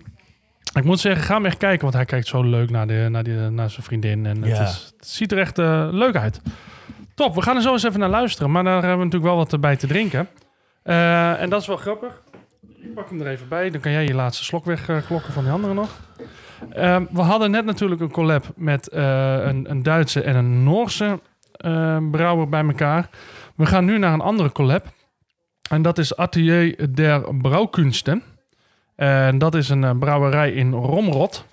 ik 0.74 0.84
moet 0.84 1.00
zeggen, 1.00 1.24
ga 1.24 1.34
hem 1.36 1.46
echt 1.46 1.58
kijken, 1.58 1.82
want 1.82 1.94
hij 1.94 2.06
kijkt 2.06 2.28
zo 2.28 2.44
leuk 2.44 2.70
naar, 2.70 2.88
de, 2.88 3.08
naar, 3.10 3.24
die, 3.24 3.34
naar 3.34 3.70
zijn 3.70 3.84
vriendin. 3.86 4.26
En 4.26 4.44
Ja. 4.44 4.48
het, 4.58 4.68
is, 4.70 4.94
het 4.98 5.08
ziet 5.08 5.32
er 5.32 5.38
echt 5.38 5.60
eh, 5.60 5.88
leuk 5.92 6.16
uit. 6.16 6.42
Top, 7.16 7.36
we 7.36 7.42
gaan 7.42 7.56
er 7.56 7.62
zo 7.62 7.72
eens 7.72 7.84
even 7.84 8.00
naar 8.00 8.10
luisteren. 8.10 8.52
Maar 8.52 8.64
daar 8.64 8.74
hebben 8.74 8.98
we 8.98 9.04
natuurlijk 9.04 9.34
wel 9.34 9.36
wat 9.46 9.62
bij 9.62 9.76
te 9.76 9.88
drinken. 9.88 10.28
Eh, 10.84 11.42
en 11.42 11.50
dat 11.50 11.62
is 11.62 11.68
wel 11.68 11.78
grappig. 11.78 12.22
Ik 12.82 12.94
pak 12.94 13.10
hem 13.10 13.22
er 13.22 13.28
even 13.28 13.48
bij. 13.48 13.70
Dan 13.70 13.82
kan 13.82 13.92
jij 13.92 14.06
je 14.06 14.14
laatste 14.14 14.44
slok 14.44 14.66
wegklokken 14.66 15.34
van 15.34 15.44
die 15.44 15.52
andere 15.52 15.74
nog. 15.74 15.90
Ehm, 16.74 17.06
we 17.12 17.22
hadden 17.22 17.52
net 17.52 17.66
natuurlijk 17.66 18.02
een 18.02 18.12
collab 18.12 18.46
met 18.56 18.88
eh, 18.90 19.34
een, 19.46 19.70
een 19.70 19.84
Duitse 19.84 20.22
en 20.22 20.36
een 20.36 20.64
Noorse 20.64 21.20
eh, 21.52 21.98
brouwer 22.12 22.50
bij 22.50 22.64
elkaar. 22.66 23.10
We 23.56 23.66
gaan 23.66 23.86
nu 23.86 23.98
naar 23.98 24.14
een 24.14 24.22
andere 24.22 24.52
collab. 24.52 24.86
En 25.70 25.82
dat 25.82 25.98
is 25.98 26.16
Atelier 26.16 26.94
der 26.94 27.36
Brouwkunsten. 27.36 28.24
En 29.02 29.38
dat 29.38 29.56
is 29.56 29.70
een 29.70 29.84
eh, 29.84 29.92
brouwerij 30.00 30.52
in 30.52 30.72
Romrod. 30.72 31.46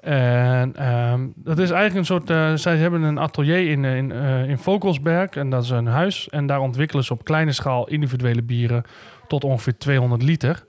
En 0.00 0.76
ehm, 0.76 1.20
dat 1.34 1.58
is 1.58 1.70
eigenlijk 1.70 1.94
een 1.94 2.04
soort... 2.04 2.30
eh, 2.30 2.54
zij 2.54 2.76
hebben 2.76 3.02
een 3.02 3.18
atelier 3.18 3.70
in, 3.70 3.84
eh, 3.84 3.96
in, 3.96 4.12
in 4.48 4.58
Vogelsberg. 4.58 5.30
En 5.30 5.50
dat 5.50 5.62
is 5.62 5.70
een 5.70 5.86
huis. 5.86 6.28
En 6.28 6.46
daar 6.46 6.60
ontwikkelen 6.60 7.04
ze 7.04 7.12
op 7.12 7.24
kleine 7.24 7.52
schaal 7.52 7.88
individuele 7.88 8.42
bieren... 8.42 8.84
tot 9.26 9.44
ongeveer 9.44 9.78
200 9.78 10.22
liter. 10.22 10.64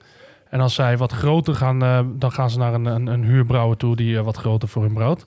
En 0.48 0.60
als 0.60 0.74
zij 0.74 0.96
wat 0.96 1.12
groter 1.12 1.54
gaan... 1.54 1.78
dan 2.18 2.32
gaan 2.32 2.50
ze 2.50 2.58
naar 2.58 2.74
een, 2.74 2.84
een, 2.86 3.06
een 3.06 3.24
huurbrouwer 3.24 3.76
toe... 3.76 3.96
die 3.96 4.20
wat 4.20 4.36
groter 4.36 4.68
voor 4.68 4.82
hun 4.82 4.94
brouwt. 4.94 5.26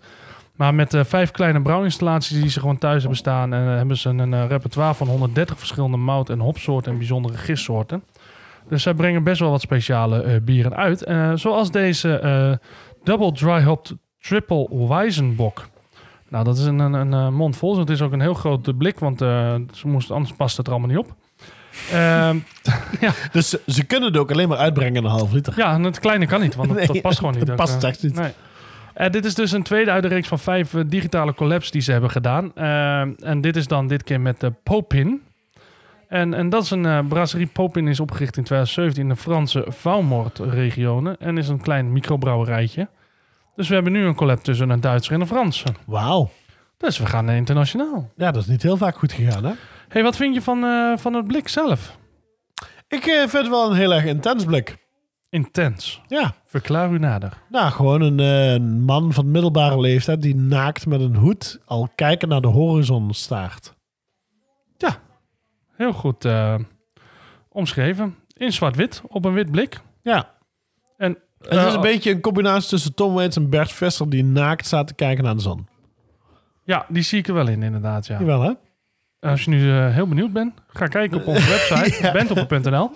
Maar 0.56 0.74
met 0.76 0.98
vijf 1.02 1.32
kleine 1.32 1.62
brouwinstallaties 1.62 2.42
die 2.42 2.50
ze 2.50 2.60
gewoon 2.60 2.78
thuis 2.78 3.00
hebben 3.00 3.18
staan... 3.18 3.54
En, 3.54 3.62
hebben 3.62 3.98
ze 3.98 4.10
een, 4.10 4.20
een 4.20 4.48
repertoire 4.48 4.94
van 4.94 5.08
130 5.08 5.58
verschillende 5.58 5.98
mout- 5.98 6.30
en 6.30 6.40
hopsoorten... 6.40 6.92
en 6.92 6.98
bijzondere 6.98 7.38
gistsoorten. 7.38 8.04
Dus 8.70 8.84
zij 8.84 8.94
brengen 8.94 9.24
best 9.24 9.40
wel 9.40 9.50
wat 9.50 9.62
speciale 9.62 10.22
eh, 10.22 10.42
bieren 10.42 10.76
uit. 10.76 11.04
Eh, 11.04 11.32
zoals 11.36 11.72
deze 11.72 12.20
eh, 12.20 12.52
Double 13.04 13.32
Dry 13.32 13.64
Hopped 13.64 13.96
Triple 14.20 14.88
Weizenbok. 14.88 15.68
Nou, 16.30 16.44
dat 16.44 16.58
is 16.58 16.66
een, 16.66 16.80
een, 16.80 17.12
een 17.12 17.34
mond 17.34 17.58
vol. 17.58 17.80
Het 17.80 17.90
is 17.90 18.02
ook 18.02 18.12
een 18.12 18.22
heel 18.22 18.34
grote 18.34 18.74
blik, 18.74 19.00
want 19.00 19.20
ze 19.20 19.84
moesten, 19.84 20.16
anders 20.16 20.36
past 20.36 20.58
het 20.58 20.68
er 20.68 20.74
allemaal 20.74 20.90
niet 20.90 21.06
op. 21.06 21.16
Ehm, 21.92 22.38
Dus 23.32 23.50
ze, 23.50 23.62
ze 23.68 23.84
kunnen 23.84 24.10
het 24.10 24.18
ook 24.18 24.32
alleen 24.32 24.50
maar 24.50 24.58
uitbrengen 24.58 24.96
in 24.96 25.04
een 25.04 25.10
half 25.10 25.32
liter. 25.32 25.54
ja, 25.58 25.74
en 25.74 25.84
het 25.84 26.00
kleine 26.00 26.26
kan 26.26 26.42
niet, 26.42 26.56
want 26.56 26.68
dat, 26.68 26.78
Nee, 26.78 26.88
dat 26.88 27.02
past 27.02 27.18
gewoon 27.20 27.34
niet. 27.34 27.46
dat 27.46 27.56
past 27.56 27.84
echt 27.84 28.04
niet. 28.04 28.16
Nee. 28.16 28.32
Dit 29.10 29.26
is 29.26 29.36
dus 29.36 29.52
een 29.52 29.64
tweede 29.64 29.92
uit 29.92 30.04
de 30.04 30.10
reeks 30.10 30.28
van 30.28 30.40
vijf 30.40 30.74
digitale 30.88 31.34
collabs 31.34 31.72
die 31.72 31.82
ze 31.82 31.92
hebben 31.92 32.10
gedaan. 32.10 32.52
Eh, 32.56 33.00
en 33.30 33.42
dit 33.42 33.56
is 33.56 33.68
dan 33.68 33.88
dit 33.88 34.04
keer 34.04 34.22
met 34.22 34.40
de 34.40 34.54
Popin. 34.64 35.22
En, 36.08 36.34
en 36.34 36.50
dat 36.50 36.64
is 36.64 36.72
een 36.72 36.86
eh, 36.86 37.08
brasserie. 37.08 37.48
Popin 37.48 37.88
is 37.88 38.00
opgericht 38.00 38.38
in 38.38 38.44
2017 38.44 39.04
in 39.04 39.10
de 39.10 39.16
Franse 39.16 39.66
Vaumort-regionen. 39.68 41.18
En 41.20 41.38
is 41.38 41.48
een 41.48 41.62
klein 41.62 41.92
microbrouwerijtje. 41.92 42.90
Dus 43.56 43.68
we 43.68 43.74
hebben 43.74 43.92
nu 43.92 44.06
een 44.06 44.16
collab 44.16 44.40
tussen 44.40 44.70
een 44.70 44.82
Duitser 44.82 45.14
en 45.14 45.22
een 45.22 45.28
Franse. 45.28 45.66
Wauw. 45.86 46.30
Dus 46.78 46.98
we 46.98 47.06
gaan 47.06 47.30
internationaal. 47.30 48.10
Ja, 48.16 48.32
dat 48.32 48.42
is 48.42 48.48
niet 48.48 48.64
heel 48.64 48.78
vaak 48.78 48.98
goed 48.98 49.12
gegaan, 49.12 49.44
hè? 49.46 49.52
hey, 49.88 50.04
wat 50.04 50.16
vind 50.16 50.34
je 50.34 50.42
van, 50.42 50.64
eh, 50.64 50.98
van 50.98 51.14
het 51.14 51.28
blik 51.28 51.48
zelf? 51.48 51.98
Ik 52.88 53.06
eh, 53.06 53.18
vind 53.18 53.32
het 53.32 53.50
wel 53.50 53.70
een 53.70 53.78
heel 53.78 53.94
erg 53.94 54.06
intens 54.06 54.46
blik. 54.46 54.78
Intens. 55.30 56.02
Ja. 56.08 56.34
Verklaar 56.46 56.92
u 56.92 57.00
nader. 57.00 57.34
Nou, 57.50 57.72
gewoon 57.72 58.02
een, 58.02 58.20
een 58.20 58.82
man 58.82 59.14
van 59.14 59.32
middelbare 59.32 59.80
leeftijd 59.80 60.22
die 60.22 60.36
naakt 60.36 60.86
met 60.86 61.02
een 61.02 61.16
hoed 61.16 61.60
al 61.66 61.90
kijken 61.96 62.30
naar 62.30 62.42
de 62.42 62.48
horizon 62.48 63.14
staart. 63.14 63.76
Heel 65.78 65.94
goed 65.94 66.26
eh, 66.26 66.56
omschreven. 67.50 68.16
In 68.34 68.54
zwart-wit, 68.54 69.02
op 69.08 69.26
een 69.26 69.34
wit 69.34 69.52
blik. 69.52 69.80
Ja. 70.02 70.36
En, 70.98 71.18
Het 71.40 71.52
is 71.52 71.58
eh, 71.58 71.74
een 71.74 71.82
beetje 71.82 72.12
een 72.12 72.22
combinatie 72.22 72.70
tussen 72.70 72.94
Tom 72.94 73.14
Waits 73.14 73.36
en 73.36 73.50
Bert 73.50 73.72
Visser 73.72 74.10
die 74.10 74.24
naakt 74.24 74.66
staat 74.66 74.88
te 74.88 74.94
kijken 74.94 75.24
naar 75.24 75.36
de 75.36 75.42
zon. 75.42 75.68
Ja, 76.64 76.86
die 76.90 77.04
zie 77.04 77.20
ik 77.20 77.28
er 77.28 77.34
wel 77.34 77.48
in, 77.48 77.64
inderdaad. 77.64 78.08
Ja. 78.08 78.20
Jawel, 78.20 78.42
hè? 78.42 78.52
Als 79.20 79.44
je 79.44 79.50
nu 79.50 79.72
eh, 79.72 79.94
heel 79.94 80.08
benieuwd 80.08 80.34
bent, 80.34 80.54
ga 80.68 80.88
kijken 80.88 81.18
op 81.18 81.28
onze 81.28 81.50
website, 81.56 82.04
Ja. 82.72 82.90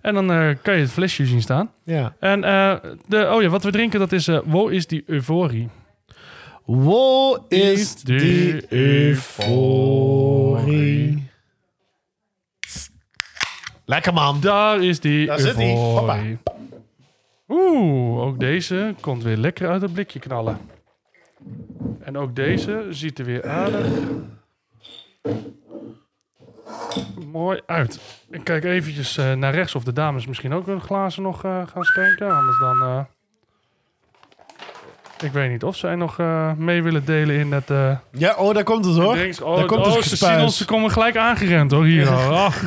En 0.00 0.14
dan 0.14 0.32
eh, 0.32 0.56
kan 0.62 0.74
je 0.74 0.80
het 0.80 0.90
flesje 0.90 1.26
zien 1.26 1.40
staan. 1.42 1.70
Ja. 1.84 2.14
En 2.20 2.44
eh, 2.44 2.74
de, 3.06 3.30
oh 3.34 3.42
ja, 3.42 3.48
wat 3.48 3.64
we 3.64 3.70
drinken, 3.70 3.98
dat 3.98 4.12
is, 4.12 4.28
eh 4.28 4.38
Wo 4.44 4.68
is 4.68 4.86
die 4.86 5.02
euforie? 5.06 5.68
Waar 6.64 7.38
is 7.48 7.94
die 7.94 8.72
euforie? 10.12 11.30
Lekker 13.84 14.12
man. 14.12 14.40
Daar 14.40 14.82
is 14.84 15.00
die 15.00 15.26
Daar 15.26 15.38
zit 15.38 15.56
die. 15.56 15.76
euforie. 15.76 16.38
Oeh, 17.48 18.20
ook 18.22 18.40
deze 18.40 18.94
komt 19.00 19.22
weer 19.22 19.36
lekker 19.36 19.68
uit 19.68 19.82
het 19.82 19.92
blikje 19.92 20.18
knallen. 20.18 20.58
En 22.04 22.18
ook 22.18 22.36
deze 22.36 22.86
ziet 22.90 23.18
er 23.18 23.24
weer 23.24 23.48
aardig 23.48 23.86
mooi 27.26 27.60
uit. 27.66 28.00
Ik 28.30 28.44
kijk 28.44 28.64
eventjes 28.64 29.16
eh, 29.16 29.32
naar 29.32 29.54
rechts 29.54 29.74
of 29.74 29.84
de 29.84 29.92
dames 29.92 30.26
misschien 30.26 30.52
ook 30.52 30.66
hun 30.66 30.80
glazen 30.80 31.22
nog 31.22 31.44
eh, 31.44 31.62
gaan 31.66 31.82
schenken. 31.84 32.30
Anders 32.36 32.58
dan... 32.58 32.82
eh, 32.82 33.00
ik 35.24 35.32
weet 35.32 35.50
niet 35.50 35.64
of 35.64 35.76
zij 35.76 35.94
nog 35.94 36.18
eh, 36.18 36.52
mee 36.52 36.82
willen 36.82 37.04
delen 37.04 37.36
in 37.36 37.52
het... 37.52 37.70
eh, 37.70 37.96
Ja, 38.12 38.34
oh, 38.34 38.54
daar 38.54 38.64
komt 38.64 38.84
het 38.84 38.96
hoor. 38.96 39.14
drinks. 39.14 39.40
Oh, 39.40 39.56
daar 39.56 39.66
komt 39.66 39.86
oh, 39.86 39.94
het 39.94 40.04
ze 40.04 40.16
zien 40.16 40.28
ons, 40.28 40.34
gespuis. 40.34 40.56
ze 40.56 40.64
komen 40.64 40.90
gelijk 40.90 41.16
aangerend 41.16 41.70
hoor, 41.70 41.84
hier. 41.84 42.08
al. 42.08 42.34
Ach, 42.36 42.62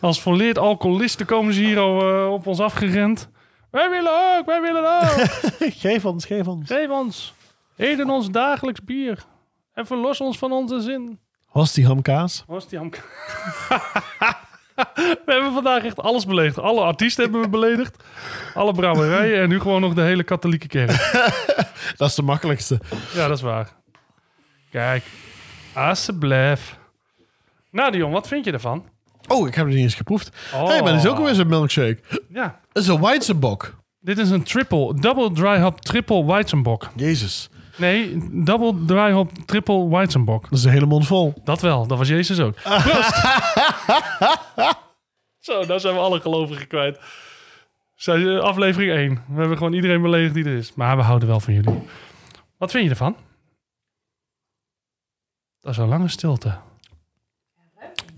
als 0.00 0.22
volleerd 0.22 0.58
alcoholisten 0.58 1.26
komen 1.26 1.54
ze 1.54 1.60
hier 1.60 1.78
al 1.78 2.00
eh, 2.00 2.32
op 2.32 2.46
ons 2.46 2.60
afgerend. 2.60 3.28
Wij 3.70 3.90
willen 3.90 4.36
ook, 4.36 4.46
wij 4.46 4.60
willen 4.60 5.00
ook. 5.00 5.28
geef 5.84 6.04
ons, 6.04 6.24
geef 6.24 6.46
ons. 6.46 6.70
Geef 6.70 6.88
ons. 6.88 7.34
Heden 7.76 8.10
ons 8.10 8.30
dagelijks 8.30 8.84
bier. 8.84 9.24
En 9.74 9.86
verlos 9.86 10.20
ons 10.20 10.38
van 10.38 10.52
onze 10.52 10.80
zin. 10.80 11.18
Was 11.52 11.72
die 11.72 11.86
hamkaas? 11.86 12.44
Was 12.46 12.68
die 12.68 12.78
ham... 12.78 12.90
We 14.98 15.32
hebben 15.32 15.52
vandaag 15.52 15.84
echt 15.84 16.00
alles 16.00 16.26
beledigd. 16.26 16.58
Alle 16.58 16.80
artiesten 16.80 17.22
hebben 17.22 17.40
we 17.40 17.48
beledigd. 17.48 18.04
Alle 18.54 18.72
brouwerijen 18.72 19.42
en 19.42 19.48
nu 19.48 19.60
gewoon 19.60 19.80
nog 19.80 19.94
de 19.94 20.02
hele 20.02 20.22
katholieke 20.22 20.66
kerk. 20.66 20.90
Dat 21.96 22.08
is 22.08 22.14
de 22.14 22.22
makkelijkste. 22.22 22.80
Ja, 23.14 23.28
dat 23.28 23.36
is 23.36 23.42
waar. 23.42 23.72
Kijk. 24.70 25.04
Alsjeblieft. 25.74 26.78
Nou 27.70 27.90
Dion, 27.90 28.10
wat 28.10 28.28
vind 28.28 28.44
je 28.44 28.52
ervan? 28.52 28.88
Oh, 29.28 29.48
ik 29.48 29.54
heb 29.54 29.66
het 29.66 29.74
niet 29.74 29.84
eens 29.84 29.94
geproefd. 29.94 30.30
Oh. 30.54 30.68
hey, 30.68 30.82
maar 30.82 30.92
dit 30.92 31.04
is 31.04 31.10
ook 31.10 31.18
weer 31.18 31.34
zo'n 31.34 31.48
milkshake. 31.48 31.98
Ja. 32.28 32.60
Dat 32.72 32.82
is 32.82 32.88
een 32.88 33.00
Weizenbok. 33.00 33.76
Dit 34.00 34.18
is 34.18 34.30
een 34.30 34.42
triple, 34.42 34.94
double 35.00 35.32
dry 35.32 35.60
hop 35.60 35.80
triple 35.80 36.24
Weizenbock. 36.26 36.88
Jezus. 36.96 37.48
Nee, 37.76 38.18
double 38.30 38.84
dry 38.86 39.12
hop 39.12 39.30
triple 39.46 39.88
Weizenbock. 39.88 40.42
Dat 40.42 40.58
is 40.58 40.64
een 40.64 40.70
hele 40.70 40.86
mond 40.86 41.06
vol. 41.06 41.34
Dat 41.44 41.60
wel, 41.60 41.86
dat 41.86 41.98
was 41.98 42.08
Jezus 42.08 42.40
ook. 42.40 42.54
Proost. 42.84 43.14
Zo, 45.38 45.66
daar 45.66 45.80
zijn 45.80 45.94
we 45.94 46.00
alle 46.00 46.20
gelovigen 46.20 46.66
kwijt. 46.66 46.98
Zijn, 47.94 48.40
Aflevering 48.40 48.92
1. 48.92 49.24
We 49.28 49.38
hebben 49.38 49.56
gewoon 49.56 49.72
iedereen 49.72 50.02
beledigd 50.02 50.34
die 50.34 50.44
er 50.44 50.56
is. 50.56 50.74
Maar 50.74 50.96
we 50.96 51.02
houden 51.02 51.28
wel 51.28 51.40
van 51.40 51.54
jullie. 51.54 51.82
Wat 52.58 52.70
vind 52.70 52.84
je 52.84 52.90
ervan? 52.90 53.16
Dat 55.60 55.72
is 55.72 55.78
een 55.78 55.88
lange 55.88 56.08
stilte. 56.08 56.58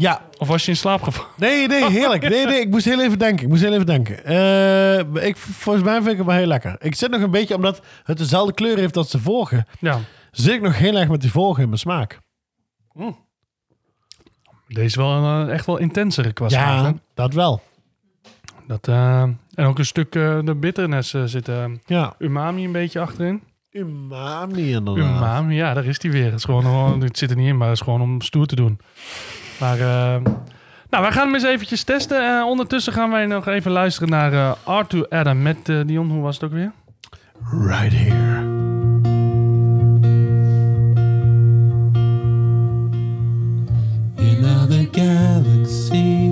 Ja. 0.01 0.21
Of 0.39 0.49
was 0.49 0.65
je 0.65 0.71
in 0.71 0.77
slaap 0.77 1.03
gevallen? 1.03 1.31
Nee, 1.37 1.67
nee, 1.69 1.91
heerlijk. 1.91 2.29
Nee, 2.29 2.47
nee, 2.47 2.61
ik 2.61 2.69
moest 2.71 2.85
heel 2.85 3.01
even 3.03 3.19
denken. 3.19 3.43
Ik 3.45 3.49
moest 3.49 3.63
heel 3.63 3.73
even 3.73 3.87
denken. 3.87 4.25
Eh, 4.25 5.25
ik, 5.27 5.37
volgens 5.37 5.85
mij 5.85 5.95
vind 5.97 6.07
ik 6.11 6.17
het 6.17 6.27
wel 6.27 6.37
heel 6.37 6.47
lekker. 6.47 6.77
Ik 6.79 6.95
zit 6.95 7.11
nog 7.11 7.21
een 7.21 7.31
beetje, 7.31 7.55
omdat 7.55 7.81
het 8.05 8.19
dezelfde 8.19 8.55
kleur 8.55 8.77
heeft 8.79 8.97
als 8.97 9.11
de 9.11 9.19
vorige, 9.19 9.67
Ja. 9.81 9.99
zit 10.31 10.55
ik 10.55 10.61
nog 10.63 10.79
heel 10.79 10.97
erg 10.97 11.09
met 11.09 11.21
die 11.21 11.31
vorige 11.31 11.61
in 11.61 11.67
mijn 11.67 11.79
smaak. 11.81 12.19
Deze 14.69 14.85
is 14.87 14.95
wel 14.95 15.11
een, 15.11 15.47
eh, 15.49 15.53
echt 15.55 15.67
wel 15.67 15.79
intensere 15.79 16.33
qua 16.33 16.49
smaak, 16.49 16.81
hè? 16.81 16.87
Ja, 16.87 16.95
dat 17.15 17.35
wel. 17.35 17.63
Dat, 18.67 18.89
eh, 18.89 19.23
en 19.55 19.65
ook 19.67 19.79
een 19.79 19.85
stuk 19.87 20.13
de 20.13 20.55
bitterness 20.61 21.15
zit 21.25 21.51
Ja. 21.87 22.15
umami 22.19 22.65
een 22.65 22.73
beetje 22.73 23.01
achterin. 23.01 23.43
Umami 23.71 24.71
inderdaad. 24.75 24.97
Umami, 24.97 25.55
ja, 25.55 25.75
daar 25.75 25.85
is 25.85 25.99
die 25.99 26.11
weer. 26.11 26.25
Het, 26.25 26.35
is 26.35 26.45
gewoon- 26.45 27.01
het 27.03 27.19
zit 27.19 27.31
er 27.31 27.37
niet 27.37 27.49
in, 27.49 27.57
maar 27.57 27.69
het 27.69 27.77
is 27.77 27.83
gewoon 27.85 28.01
om 28.01 28.21
stoer 28.21 28.47
te 28.47 28.55
doen. 28.57 28.79
Maar, 29.61 29.81
eh, 29.81 30.23
nou, 30.91 31.03
wij 31.03 31.13
gaan 31.13 31.25
hem 31.25 31.35
eens 31.35 31.45
eventjes 31.45 31.85
testen. 31.85 32.39
Eh, 32.39 32.47
ondertussen 32.47 32.93
gaan 32.93 33.11
wij 33.11 33.27
nog 33.27 33.47
even 33.47 33.71
luisteren 33.71 34.09
naar 34.09 34.33
eh 34.33 34.53
Arthur 34.65 35.07
Adam 35.09 35.43
met 35.43 35.69
eh, 35.69 35.81
Dion. 35.87 36.11
Hoe 36.11 36.23
was 36.23 36.35
het 36.35 36.45
ook 36.45 36.53
weer? 36.53 36.73
Right 37.51 37.93
here. 37.93 38.59
another 44.17 44.85
galaxy, 44.93 46.29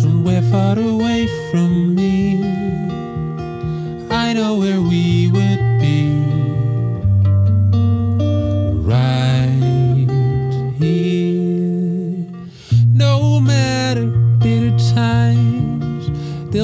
somewhere 0.00 0.42
far 0.50 0.78
away 0.78 1.26
from 1.50 1.94
me. 1.94 2.42
I 4.10 4.32
know 4.32 4.58
where 4.58 4.80
we 4.80 5.30
would 5.32 5.69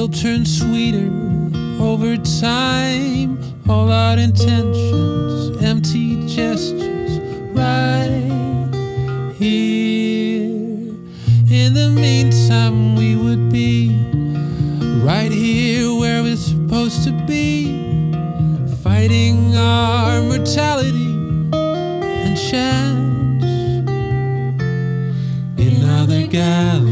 they'll 0.07 0.21
turn 0.21 0.45
sweeter 0.45 1.09
over 1.81 2.17
time. 2.17 3.39
All 3.69 3.91
our 3.91 4.17
intentions, 4.17 5.61
empty 5.61 6.25
gestures, 6.27 7.19
right 7.51 8.29
here. 9.35 10.45
In 11.49 11.73
the 11.73 11.89
meantime, 11.93 12.95
we 12.95 13.15
would 13.15 13.51
be 13.51 13.89
right 15.03 15.31
here 15.31 15.93
where 15.93 16.23
we're 16.23 16.37
supposed 16.37 17.03
to 17.03 17.11
be, 17.25 17.67
fighting 18.83 19.55
our 19.57 20.21
mortality 20.21 21.11
and 21.53 22.37
chance. 22.37 23.43
In 25.57 25.83
other 25.83 26.27
galaxy, 26.27 26.86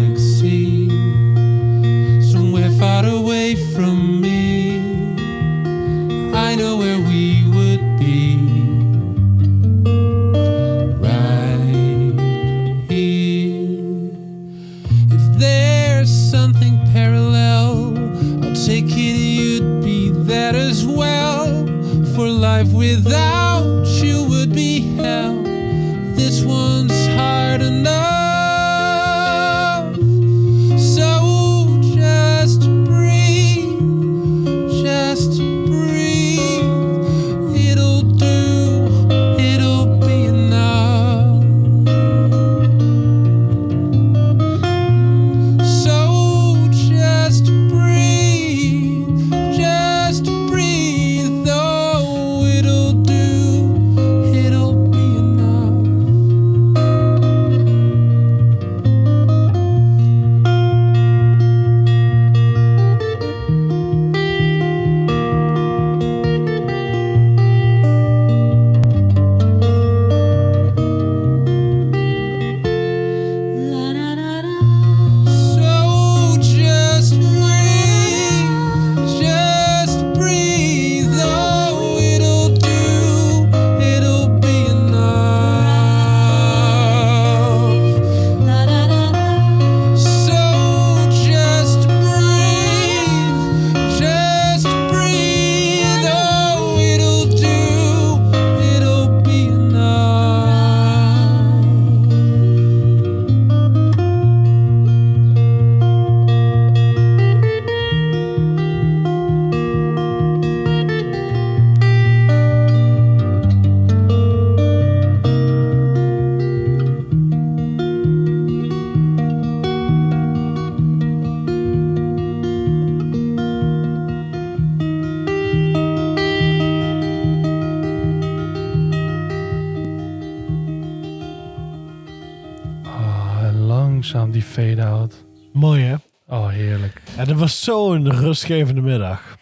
die 134.35 134.43
fade-out. 134.43 135.25
Mooi, 135.53 135.83
hè? 135.83 135.95
Oh, 136.27 136.47
heerlijk. 136.47 137.01
En 137.17 137.27
het 137.27 137.37
was 137.37 137.63
zo'n 137.63 138.11
rustgevende 138.11 138.81
middag. 138.81 139.37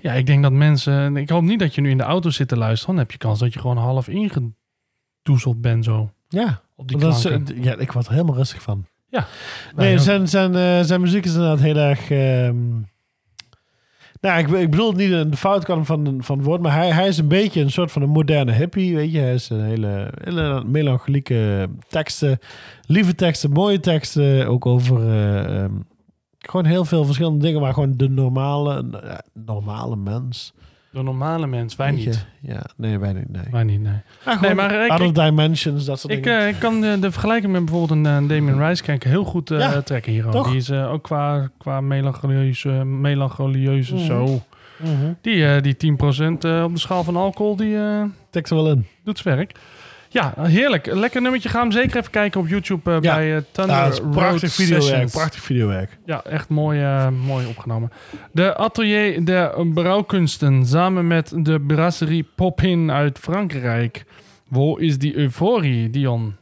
Ja, 0.00 0.12
ik 0.12 0.26
denk 0.26 0.42
dat 0.42 0.52
mensen... 0.52 0.92
en 0.94 1.16
Ik 1.16 1.28
hoop 1.28 1.42
niet 1.42 1.58
dat 1.58 1.74
je 1.74 1.80
nu 1.80 1.90
in 1.90 1.96
de 1.96 2.02
auto 2.02 2.30
zit 2.30 2.48
te 2.48 2.56
luisteren. 2.56 2.94
Dan 2.94 3.04
heb 3.04 3.12
je 3.12 3.18
kans 3.18 3.38
dat 3.38 3.52
je 3.52 3.60
gewoon 3.60 3.76
half 3.76 4.08
ingedoezeld 4.08 5.60
bent 5.60 5.84
zo. 5.84 6.10
Ja. 6.28 6.60
Op 6.76 6.88
die 6.88 6.98
Dat 6.98 7.24
is, 7.24 7.40
ja, 7.60 7.76
ik 7.76 7.92
word 7.92 8.06
er 8.06 8.12
helemaal 8.12 8.34
rustig 8.34 8.62
van. 8.62 8.86
Ja. 9.08 9.26
Nee, 9.76 9.88
Nou, 9.94 10.02
zijn, 10.02 10.28
zijn, 10.28 10.54
eh, 10.54 10.80
zijn 10.82 11.00
muziek 11.00 11.24
is 11.24 11.34
inderdaad 11.34 11.60
heel 11.60 11.76
erg... 11.76 12.10
ehm, 12.10 12.56
nou, 14.20 14.38
ik, 14.38 14.48
ik 14.48 14.70
bedoel 14.70 14.88
het 14.88 14.96
niet 14.96 15.10
de 15.30 15.36
fout 15.36 15.64
kan 15.64 15.86
van, 15.86 16.16
van 16.18 16.36
het 16.36 16.46
woord, 16.46 16.60
maar 16.60 16.74
hij, 16.74 16.90
hij 16.90 17.08
is 17.08 17.18
een 17.18 17.28
beetje 17.28 17.60
een 17.60 17.70
soort 17.70 17.92
van 17.92 18.02
een 18.02 18.08
moderne 18.08 18.52
hippie, 18.52 18.94
weet 18.94 19.12
je. 19.12 19.18
Hij 19.18 19.34
is 19.34 19.50
een 19.50 19.64
hele, 19.64 20.10
hele 20.22 20.64
melancholieke 20.64 21.68
teksten, 21.88 22.38
lieve 22.86 23.14
teksten, 23.14 23.50
mooie 23.50 23.80
teksten, 23.80 24.46
ook 24.46 24.66
over 24.66 25.08
eh, 25.08 25.62
ehm, 25.62 25.72
gewoon 26.38 26.66
heel 26.66 26.84
veel 26.84 27.04
verschillende 27.04 27.44
dingen, 27.44 27.60
maar 27.60 27.74
gewoon 27.74 27.96
de 27.96 28.08
normale, 28.08 28.84
eh, 29.02 29.18
normale 29.32 29.96
mens. 29.96 30.54
De 30.96 31.02
normale 31.02 31.46
mens, 31.46 31.76
wij 31.76 31.90
niet. 31.90 32.26
Ja, 32.40 32.62
nee, 32.76 32.98
wij 32.98 33.12
niet, 33.12 33.28
nee. 33.32 33.42
Wij 33.50 33.62
niet, 33.62 33.80
nee. 33.80 33.92
Ja, 34.24 34.36
gewoon 34.36 34.56
maar 34.56 34.84
ik- 34.84 34.90
other 34.92 35.06
ik- 35.06 35.14
dimensions, 35.14 35.84
dat 35.84 36.00
soort 36.00 36.12
Ik, 36.12 36.22
dingen. 36.22 36.40
eh, 36.40 36.48
ik 36.48 36.58
kan 36.58 36.80
de, 36.80 36.98
de 37.00 37.10
vergelijking 37.12 37.52
met 37.52 37.64
bijvoorbeeld 37.64 37.98
een 38.06 38.06
eh, 38.22 38.28
Damien 38.28 38.66
Rice 38.66 38.82
kijk 38.82 39.04
heel 39.04 39.24
goed 39.24 39.50
eh, 39.50 39.58
Ja, 39.58 39.80
trekken 39.82 40.12
hier. 40.12 40.26
toch? 40.30 40.46
Die 40.48 40.56
is 40.56 40.70
ook 40.72 41.02
qua, 41.02 41.48
qua 41.58 41.80
melancolieuze, 41.80 42.68
melancolieuze 42.84 43.94
Mhm. 43.94 44.04
zo. 44.04 44.40
Mhm. 44.76 45.12
Die, 45.20 45.60
die 45.60 45.76
10% 45.76 46.44
eh, 46.44 46.62
op 46.64 46.72
de 46.74 46.80
schaal 46.80 47.04
van 47.04 47.16
alcohol, 47.16 47.56
die 47.56 47.76
eh, 47.76 48.02
Tikt 48.30 48.50
er 48.50 48.56
wel 48.56 48.70
in. 48.70 48.86
doet 49.04 49.18
zijn 49.18 49.36
werk. 49.36 49.58
Ja, 50.08 50.34
heerlijk. 50.36 50.86
Lekker 50.94 51.22
nummertje. 51.22 51.48
Ga 51.48 51.60
hem 51.60 51.72
zeker 51.72 51.96
even 51.96 52.10
kijken 52.10 52.40
op 52.40 52.48
YouTube 52.48 52.90
eh, 52.90 52.96
Ja. 53.00 53.14
bij 53.14 53.36
eh, 53.36 53.42
Thunder 53.52 53.76
Ja, 53.76 53.88
Road 53.88 54.10
prachtig 54.10 54.52
videowerk. 54.52 55.10
Prachtig 55.10 55.42
videowerk. 55.42 55.98
Ja, 56.04 56.22
echt 56.24 56.48
mooi, 56.48 56.80
eh, 56.80 57.08
mooi 57.08 57.46
opgenomen. 57.46 57.92
De 58.32 58.56
Atelier 58.56 59.24
der 59.24 59.66
Brouwkunsten 59.74 60.66
samen 60.66 61.06
met 61.06 61.32
de 61.36 61.60
Brasserie 61.60 62.28
Popin 62.34 62.90
uit 62.90 63.18
Frankrijk. 63.18 64.04
Waar 64.48 64.78
is 64.80 64.98
die 64.98 65.16
euforie, 65.16 65.90
Dion? 65.90 66.36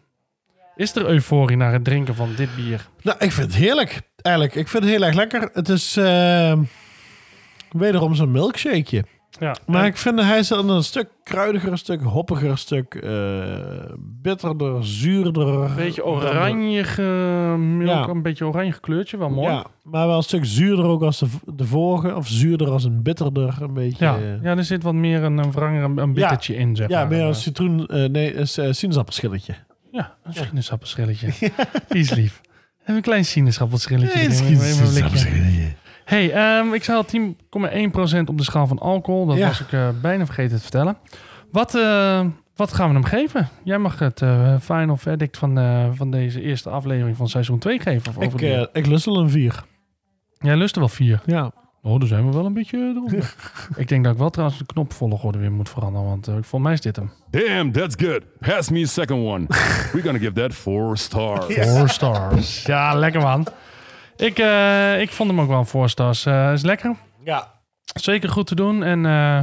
Is 0.76 0.94
er 0.96 1.06
euforie 1.08 1.56
naar 1.56 1.72
het 1.72 1.84
drinken 1.84 2.14
van 2.14 2.28
dit 2.36 2.56
bier? 2.56 2.88
Nou, 3.02 3.16
ik 3.18 3.32
vind 3.32 3.46
het 3.46 3.56
heerlijk. 3.56 4.00
Eigenlijk, 4.22 4.54
ik 4.54 4.68
vind 4.68 4.82
het 4.82 4.92
heel 4.92 5.02
erg 5.02 5.14
lekker. 5.14 5.50
Het 5.52 5.68
is 5.68 5.94
wederom 7.70 8.14
zo'n 8.14 8.30
milkshakeje. 8.30 9.04
Ja, 9.40 9.56
Maar 9.66 9.80
en- 9.80 9.86
ik 9.86 9.96
vind 9.96 10.20
hij 10.20 10.38
is 10.38 10.48
dan 10.48 10.70
een 10.70 10.82
stuk 10.84 11.08
kruidiger, 11.22 11.72
een 11.72 11.78
stuk 11.78 12.02
hoppiger, 12.02 12.50
een 12.50 12.58
stuk 12.58 12.94
eh, 12.94 13.42
bitterder, 13.98 14.84
zuurder. 14.86 15.48
een 15.48 15.74
beetje 15.74 16.04
oranje, 16.04 16.84
Ja. 17.84 18.08
een 18.08 18.22
beetje 18.22 18.46
oranje 18.46 18.80
kleurtje, 18.80 19.16
wel 19.18 19.30
mooi. 19.30 19.48
Ja, 19.52 19.64
maar 19.82 20.06
wel 20.06 20.16
een 20.16 20.22
stuk 20.22 20.44
zuurder 20.44 20.84
ook 20.84 21.02
als 21.02 21.18
de, 21.18 21.26
de 21.54 21.64
vorige. 21.66 22.14
Of 22.16 22.28
zuurder 22.28 22.68
als 22.70 22.84
een 22.84 23.02
bitterder, 23.02 23.54
een 23.60 23.74
beetje. 23.74 24.04
Ja, 24.04 24.16
eh, 24.16 24.42
ja, 24.42 24.56
er 24.56 24.64
zit 24.64 24.82
wat 24.82 24.94
meer 24.94 25.22
een, 25.22 25.38
een 25.38 25.52
wranger, 25.52 25.82
een, 25.82 25.98
een 25.98 26.12
bittertje 26.12 26.56
in, 26.56 26.76
zeg 26.76 26.88
ja, 26.88 26.98
maar. 26.98 27.08
meer 27.08 27.20
Eh, 27.20 27.26
een 27.26 27.34
citroen, 27.34 27.86
eh, 27.86 28.04
nee, 28.08 28.36
een 28.36 28.46
eh, 28.56 28.72
sinaasappelschilletje. 28.72 29.54
Ja, 29.90 30.14
een 30.24 30.32
sinaasappelschilletje. 30.34 31.28
Die 31.88 32.00
is 32.00 32.10
lief. 32.14 32.40
Even 32.82 32.94
een 32.96 33.02
klein 33.02 33.24
sinaasappelschilletje. 33.24 34.16
Nee, 34.16 34.26
een 34.26 34.32
sinaasappelschilletje. 34.32 35.53
Hey, 36.04 36.32
ehm, 36.32 36.72
ik 36.74 36.84
zei 36.84 36.96
al 36.96 37.04
10,1% 37.04 38.28
op 38.28 38.38
de 38.38 38.44
schaal 38.44 38.66
van 38.66 38.78
alcohol. 38.78 39.26
Dat 39.26 39.36
Ja. 39.36 39.46
was 39.46 39.60
ik 39.60 39.72
eh, 39.72 39.88
bijna 40.02 40.24
vergeten 40.26 40.56
te 40.56 40.62
vertellen. 40.62 40.96
Wat, 41.50 41.74
eh, 41.74 42.24
wat 42.56 42.72
gaan 42.72 42.88
we 42.88 42.94
hem 42.94 43.04
geven? 43.04 43.48
Jij 43.64 43.78
mag 43.78 43.98
het 43.98 44.22
eh, 44.22 44.54
final 44.60 44.96
verdict 44.96 45.36
van, 45.38 45.58
eh, 45.58 45.84
van 45.92 46.10
deze 46.10 46.40
eerste 46.42 46.70
aflevering 46.70 47.16
van 47.16 47.28
seizoen 47.28 47.58
2 47.58 47.78
geven. 47.80 48.16
Of 48.16 48.22
Ik, 48.22 48.40
eh, 48.40 48.64
ik 48.72 48.86
lust 48.86 49.04
wel 49.04 49.18
een 49.18 49.30
vier. 49.30 49.64
Jij 50.38 50.56
lust 50.56 50.74
er 50.74 50.80
wel 50.80 50.88
vier. 50.88 51.20
Ja. 51.26 51.52
Oh, 51.82 51.98
dan 51.98 52.08
zijn 52.08 52.26
we 52.28 52.32
wel 52.36 52.44
een 52.46 52.52
beetje 52.52 52.78
eronder. 52.78 53.34
ik 53.76 53.88
denk 53.88 54.04
dat 54.04 54.12
ik 54.12 54.18
wel 54.18 54.30
trouwens 54.30 54.58
de 54.58 54.66
knopvolgorde 54.66 55.38
weer 55.38 55.52
moet 55.52 55.68
veranderen. 55.68 56.08
Want 56.08 56.26
eh, 56.28 56.34
volgens 56.34 56.62
mij 56.62 56.72
is 56.72 56.80
dit 56.80 56.96
hem. 56.96 57.10
Damn, 57.30 57.72
that's 57.72 57.94
good. 57.98 58.20
Pass 58.40 58.70
me 58.70 58.82
a 58.82 58.86
second 58.86 59.24
one. 59.26 59.44
We're 59.92 60.02
gonna 60.02 60.18
give 60.18 60.32
that 60.32 60.54
four 60.54 60.96
stars. 60.96 61.54
Four 61.68 61.88
stars. 61.88 62.62
Ja, 62.64 62.94
lekker 62.94 63.20
man. 63.20 63.46
Ik, 64.24 64.38
eh, 64.38 65.00
ik 65.00 65.10
vond 65.10 65.30
hem 65.30 65.40
ook 65.40 65.48
wel 65.48 65.58
een 65.58 65.66
four 65.66 65.88
stars. 65.88 66.26
Eh, 66.26 66.52
is 66.52 66.62
lekker. 66.62 66.96
Ja. 67.24 67.52
Zeker 67.84 68.28
goed 68.28 68.46
te 68.46 68.54
doen. 68.54 68.82
En 68.82 69.06
eh, 69.06 69.40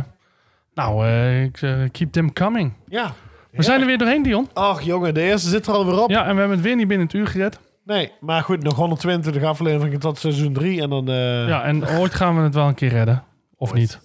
nou, 0.73 1.07
ik, 1.43 1.59
keep 1.91 2.11
them 2.11 2.33
coming. 2.33 2.73
Ja. 2.87 3.13
We 3.51 3.63
zijn 3.63 3.79
er 3.79 3.85
weer 3.85 3.97
doorheen, 3.97 4.23
Dion. 4.23 4.49
Ach 4.53 4.81
jongen, 4.81 5.13
de 5.13 5.21
eerste 5.21 5.49
zit 5.49 5.67
er 5.67 5.73
alweer 5.73 6.03
op. 6.03 6.09
Ja, 6.09 6.25
en 6.25 6.33
we 6.33 6.39
hebben 6.39 6.57
het 6.57 6.65
weer 6.65 6.75
niet 6.75 6.87
binnen 6.87 7.07
het 7.07 7.15
uur 7.15 7.27
gered. 7.27 7.59
Nee, 7.85 8.11
maar 8.19 8.43
goed, 8.43 8.63
nog 8.63 8.75
122 8.75 9.43
afleveringen 9.43 9.99
tot 9.99 10.17
seizoen 10.17 10.53
3 10.53 10.81
en 10.81 10.89
dan... 10.89 11.05
Ja, 11.47 11.63
en 11.63 11.87
ooit 11.87 12.13
gaan 12.13 12.35
we 12.35 12.41
het 12.41 12.53
wel 12.53 12.67
een 12.67 12.73
keer 12.73 12.89
redden. 12.89 13.23
Of 13.57 13.73
niet. 13.73 13.99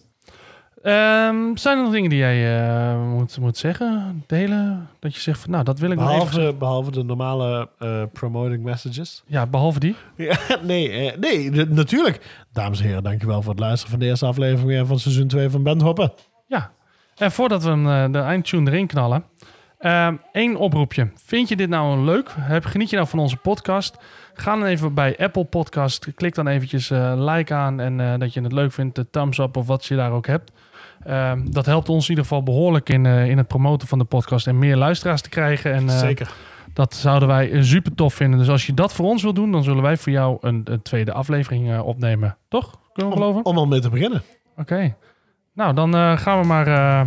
Ehm, 0.87 1.57
zijn 1.57 1.77
er 1.77 1.83
nog 1.83 1.93
dingen 1.93 2.11
die 2.11 2.19
jij 2.19 2.59
eh, 2.59 3.09
moet, 3.09 3.39
moet 3.39 3.57
zeggen, 3.57 4.25
delen? 4.27 4.89
Dat 4.99 5.15
je 5.15 5.21
zegt 5.21 5.41
van, 5.41 5.51
nou, 5.51 5.65
dat 5.65 5.79
wil 5.79 5.91
ik 5.91 5.99
nog 5.99 6.11
even 6.11 6.31
Behalve, 6.31 6.55
behalve 6.59 6.91
de 6.91 7.03
normale 7.03 7.69
eh, 7.79 8.03
promoting 8.13 8.63
messages. 8.63 9.23
Ja, 9.27 9.47
behalve 9.47 9.79
die. 9.79 9.97
Ja, 10.17 10.39
nee, 10.63 10.91
eh, 10.91 11.19
nee 11.19 11.51
natuurlijk. 11.67 12.45
Dames 12.53 12.81
en 12.81 12.87
heren, 12.87 13.03
dankjewel 13.03 13.43
voor 13.43 13.51
het 13.51 13.61
luisteren 13.61 13.91
van 13.91 14.01
de 14.01 14.07
eerste 14.07 14.27
aflevering 14.27 14.87
van 14.87 14.99
seizoen 14.99 15.27
2 15.27 15.49
van 15.49 15.63
Band 15.63 15.83
Hoppen. 15.83 16.13
Ja. 16.47 16.71
En 17.17 17.33
voordat 17.33 17.63
we 17.63 17.71
hem, 17.71 18.13
de 18.13 18.19
eindtune 18.19 18.71
erin 18.71 18.87
knallen. 18.87 19.25
Eén 20.33 20.57
oproepje. 20.57 21.11
Vind 21.15 21.49
je 21.49 21.57
dit 21.57 21.69
nou 21.69 21.99
leuk? 21.99 22.31
Heb, 22.39 22.65
geniet 22.65 22.91
je 22.91 22.97
nou 22.97 23.09
van 23.09 23.19
onze 23.19 23.37
podcast? 23.37 23.97
Ga 24.35 24.57
dan 24.57 24.65
even 24.65 24.95
bij 24.95 25.19
Apple 25.19 25.45
Podcast. 25.45 26.15
Klik 26.15 26.35
dan 26.35 26.47
eventjes 26.47 26.89
like 27.17 27.55
aan. 27.55 27.81
En 27.81 28.19
dat 28.19 28.35
je 28.35 28.41
het 28.41 28.53
leuk 28.53 28.73
vindt. 28.73 28.95
De 28.95 29.11
thumbs 29.11 29.39
up 29.39 29.57
of 29.57 29.67
wat 29.67 29.87
je 29.87 29.97
daar 29.97 30.13
ook 30.13 30.27
hebt. 30.27 30.53
Ehm, 31.07 31.41
dat 31.51 31.67
helpt 31.67 31.89
ons 31.89 32.03
in 32.05 32.09
ieder 32.09 32.25
geval 32.25 32.43
behoorlijk 32.43 32.89
in, 32.89 33.07
eh, 33.07 33.29
in 33.29 33.39
het 33.39 33.47
promoten 33.47 33.89
van 33.89 33.99
de 33.99 34.05
podcast. 34.05 34.47
En 34.47 34.59
meer 34.59 34.77
luisteraars 34.77 35.21
te 35.21 35.29
krijgen. 35.29 35.73
En, 35.73 35.89
eh, 35.89 36.27
Dat 36.73 36.95
zouden 36.95 37.29
wij 37.29 37.51
eh, 37.51 37.63
super 37.63 37.95
tof 37.95 38.15
vinden. 38.15 38.39
Dus 38.39 38.49
als 38.49 38.67
je 38.67 38.75
dat 38.75 38.93
voor 38.93 39.07
ons 39.07 39.23
wil 39.23 39.33
doen. 39.35 39.53
Dan 39.53 39.63
zullen 39.63 39.83
wij 39.83 39.97
voor 39.97 40.13
jou 40.13 40.39
een, 40.41 40.61
een 40.65 40.83
tweede 40.83 41.13
aflevering 41.13 41.79
opnemen. 41.81 42.37
Toch? 42.49 42.79
Kunnen 42.93 43.13
we 43.13 43.19
geloven? 43.19 43.45
Om 43.45 43.57
al 43.57 43.67
mee 43.67 43.81
te 43.81 43.89
beginnen. 43.89 44.23
Oké. 44.57 44.95
Nou, 45.55 45.75
dan 45.75 46.19
gaan 46.19 46.41
we 46.41 46.47
maar 46.47 47.05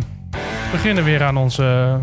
beginnen 0.70 1.04
weer 1.04 1.22
aan 1.22 1.36
onze, 1.36 1.98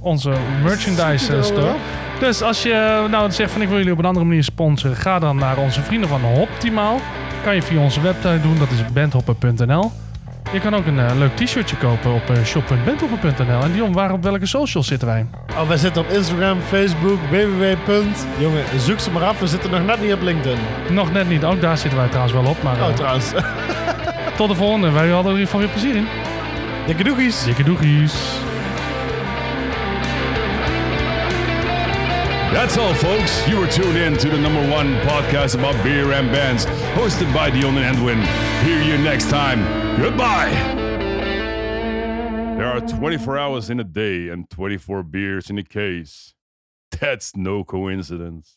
onze 0.00 0.32
merchandise 0.62 1.42
store. 1.42 1.74
Dus 2.20 2.42
als 2.42 2.62
je 2.62 3.06
nou 3.10 3.30
zegt 3.30 3.52
van 3.52 3.62
ik 3.62 3.68
wil 3.68 3.76
jullie 3.76 3.92
op 3.92 3.98
een 3.98 4.04
andere 4.04 4.26
manier 4.26 4.44
sponsoren, 4.44 4.96
ga 4.96 5.18
dan 5.18 5.36
naar 5.36 5.58
onze 5.58 5.82
vrienden 5.82 6.08
van 6.08 6.24
Optimaal. 6.24 6.98
Kan 7.44 7.54
je 7.54 7.62
via 7.62 7.82
onze 7.82 8.00
website 8.00 8.40
doen, 8.40 8.58
dat 8.58 8.70
is 8.70 8.92
bandhopper.nl. 8.92 9.90
Je 10.52 10.60
kan 10.60 10.74
ook 10.74 10.86
een 10.86 10.98
eh, 10.98 11.16
leuk 11.16 11.36
t-shirtje 11.36 11.76
kopen 11.76 12.12
op 12.12 12.30
uh. 12.30 13.62
En 13.64 13.72
Dion, 13.72 13.92
waar 13.92 14.12
op 14.12 14.22
welke 14.22 14.46
socials 14.46 14.86
zitten 14.86 15.08
wij? 15.08 15.26
Oh, 15.50 15.68
wij 15.68 15.76
zitten 15.76 16.02
op 16.02 16.08
Instagram, 16.08 16.60
Facebook, 16.60 17.18
www. 17.30 17.64
Jongen, 18.38 18.64
zoek 18.78 18.98
ze 19.00 19.10
maar 19.10 19.22
af. 19.24 19.38
We 19.40 19.46
zitten 19.46 19.70
nog 19.70 19.86
net 19.86 20.00
niet 20.02 20.12
op 20.12 20.22
LinkedIn. 20.22 20.58
Nog 20.90 21.12
net 21.12 21.28
niet, 21.28 21.44
ook 21.44 21.60
daar 21.60 21.78
zitten 21.78 21.98
wij 21.98 22.08
trouwens 22.08 22.34
wel 22.34 22.44
op. 22.46 22.62
Maar 22.62 22.78
eh, 22.78 22.88
Oh, 22.88 22.94
trouwens. 22.94 23.32
tot 24.36 24.48
de 24.48 24.54
volgende. 24.54 24.90
Wij 24.90 25.08
hadden 25.08 25.32
er 25.32 25.38
in 25.38 25.44
ieder 25.44 25.44
geval 25.44 25.60
weer 25.60 25.68
plezier 25.68 25.96
in. 25.96 26.06
Dikke 26.86 27.04
doegies. 27.04 27.44
Dikke 27.44 27.62
doegies. 27.64 28.14
That's 32.52 32.76
all, 32.76 32.94
folks. 32.94 33.46
You 33.48 33.58
were 33.58 33.68
tuned 33.68 33.96
in 33.96 34.18
to 34.18 34.28
the 34.28 34.36
number 34.38 34.68
one 34.70 34.94
podcast 35.06 35.54
about 35.54 35.82
beer 35.84 36.12
and 36.12 36.30
bands, 36.32 36.66
hosted 36.96 37.32
by 37.32 37.48
Dion 37.50 37.76
and 37.78 37.96
Edwin. 37.96 38.20
Hear 38.66 38.82
you 38.82 38.98
next 39.02 39.30
time. 39.30 39.60
Goodbye. 40.00 40.50
There 42.56 42.66
are 42.66 42.80
24 42.80 43.38
hours 43.38 43.70
in 43.70 43.78
a 43.80 43.84
day 43.84 44.28
and 44.28 44.50
24 44.50 45.04
beers 45.04 45.48
in 45.48 45.58
a 45.58 45.62
case. 45.62 46.34
That's 46.90 47.34
no 47.36 47.64
coincidence. 47.64 48.56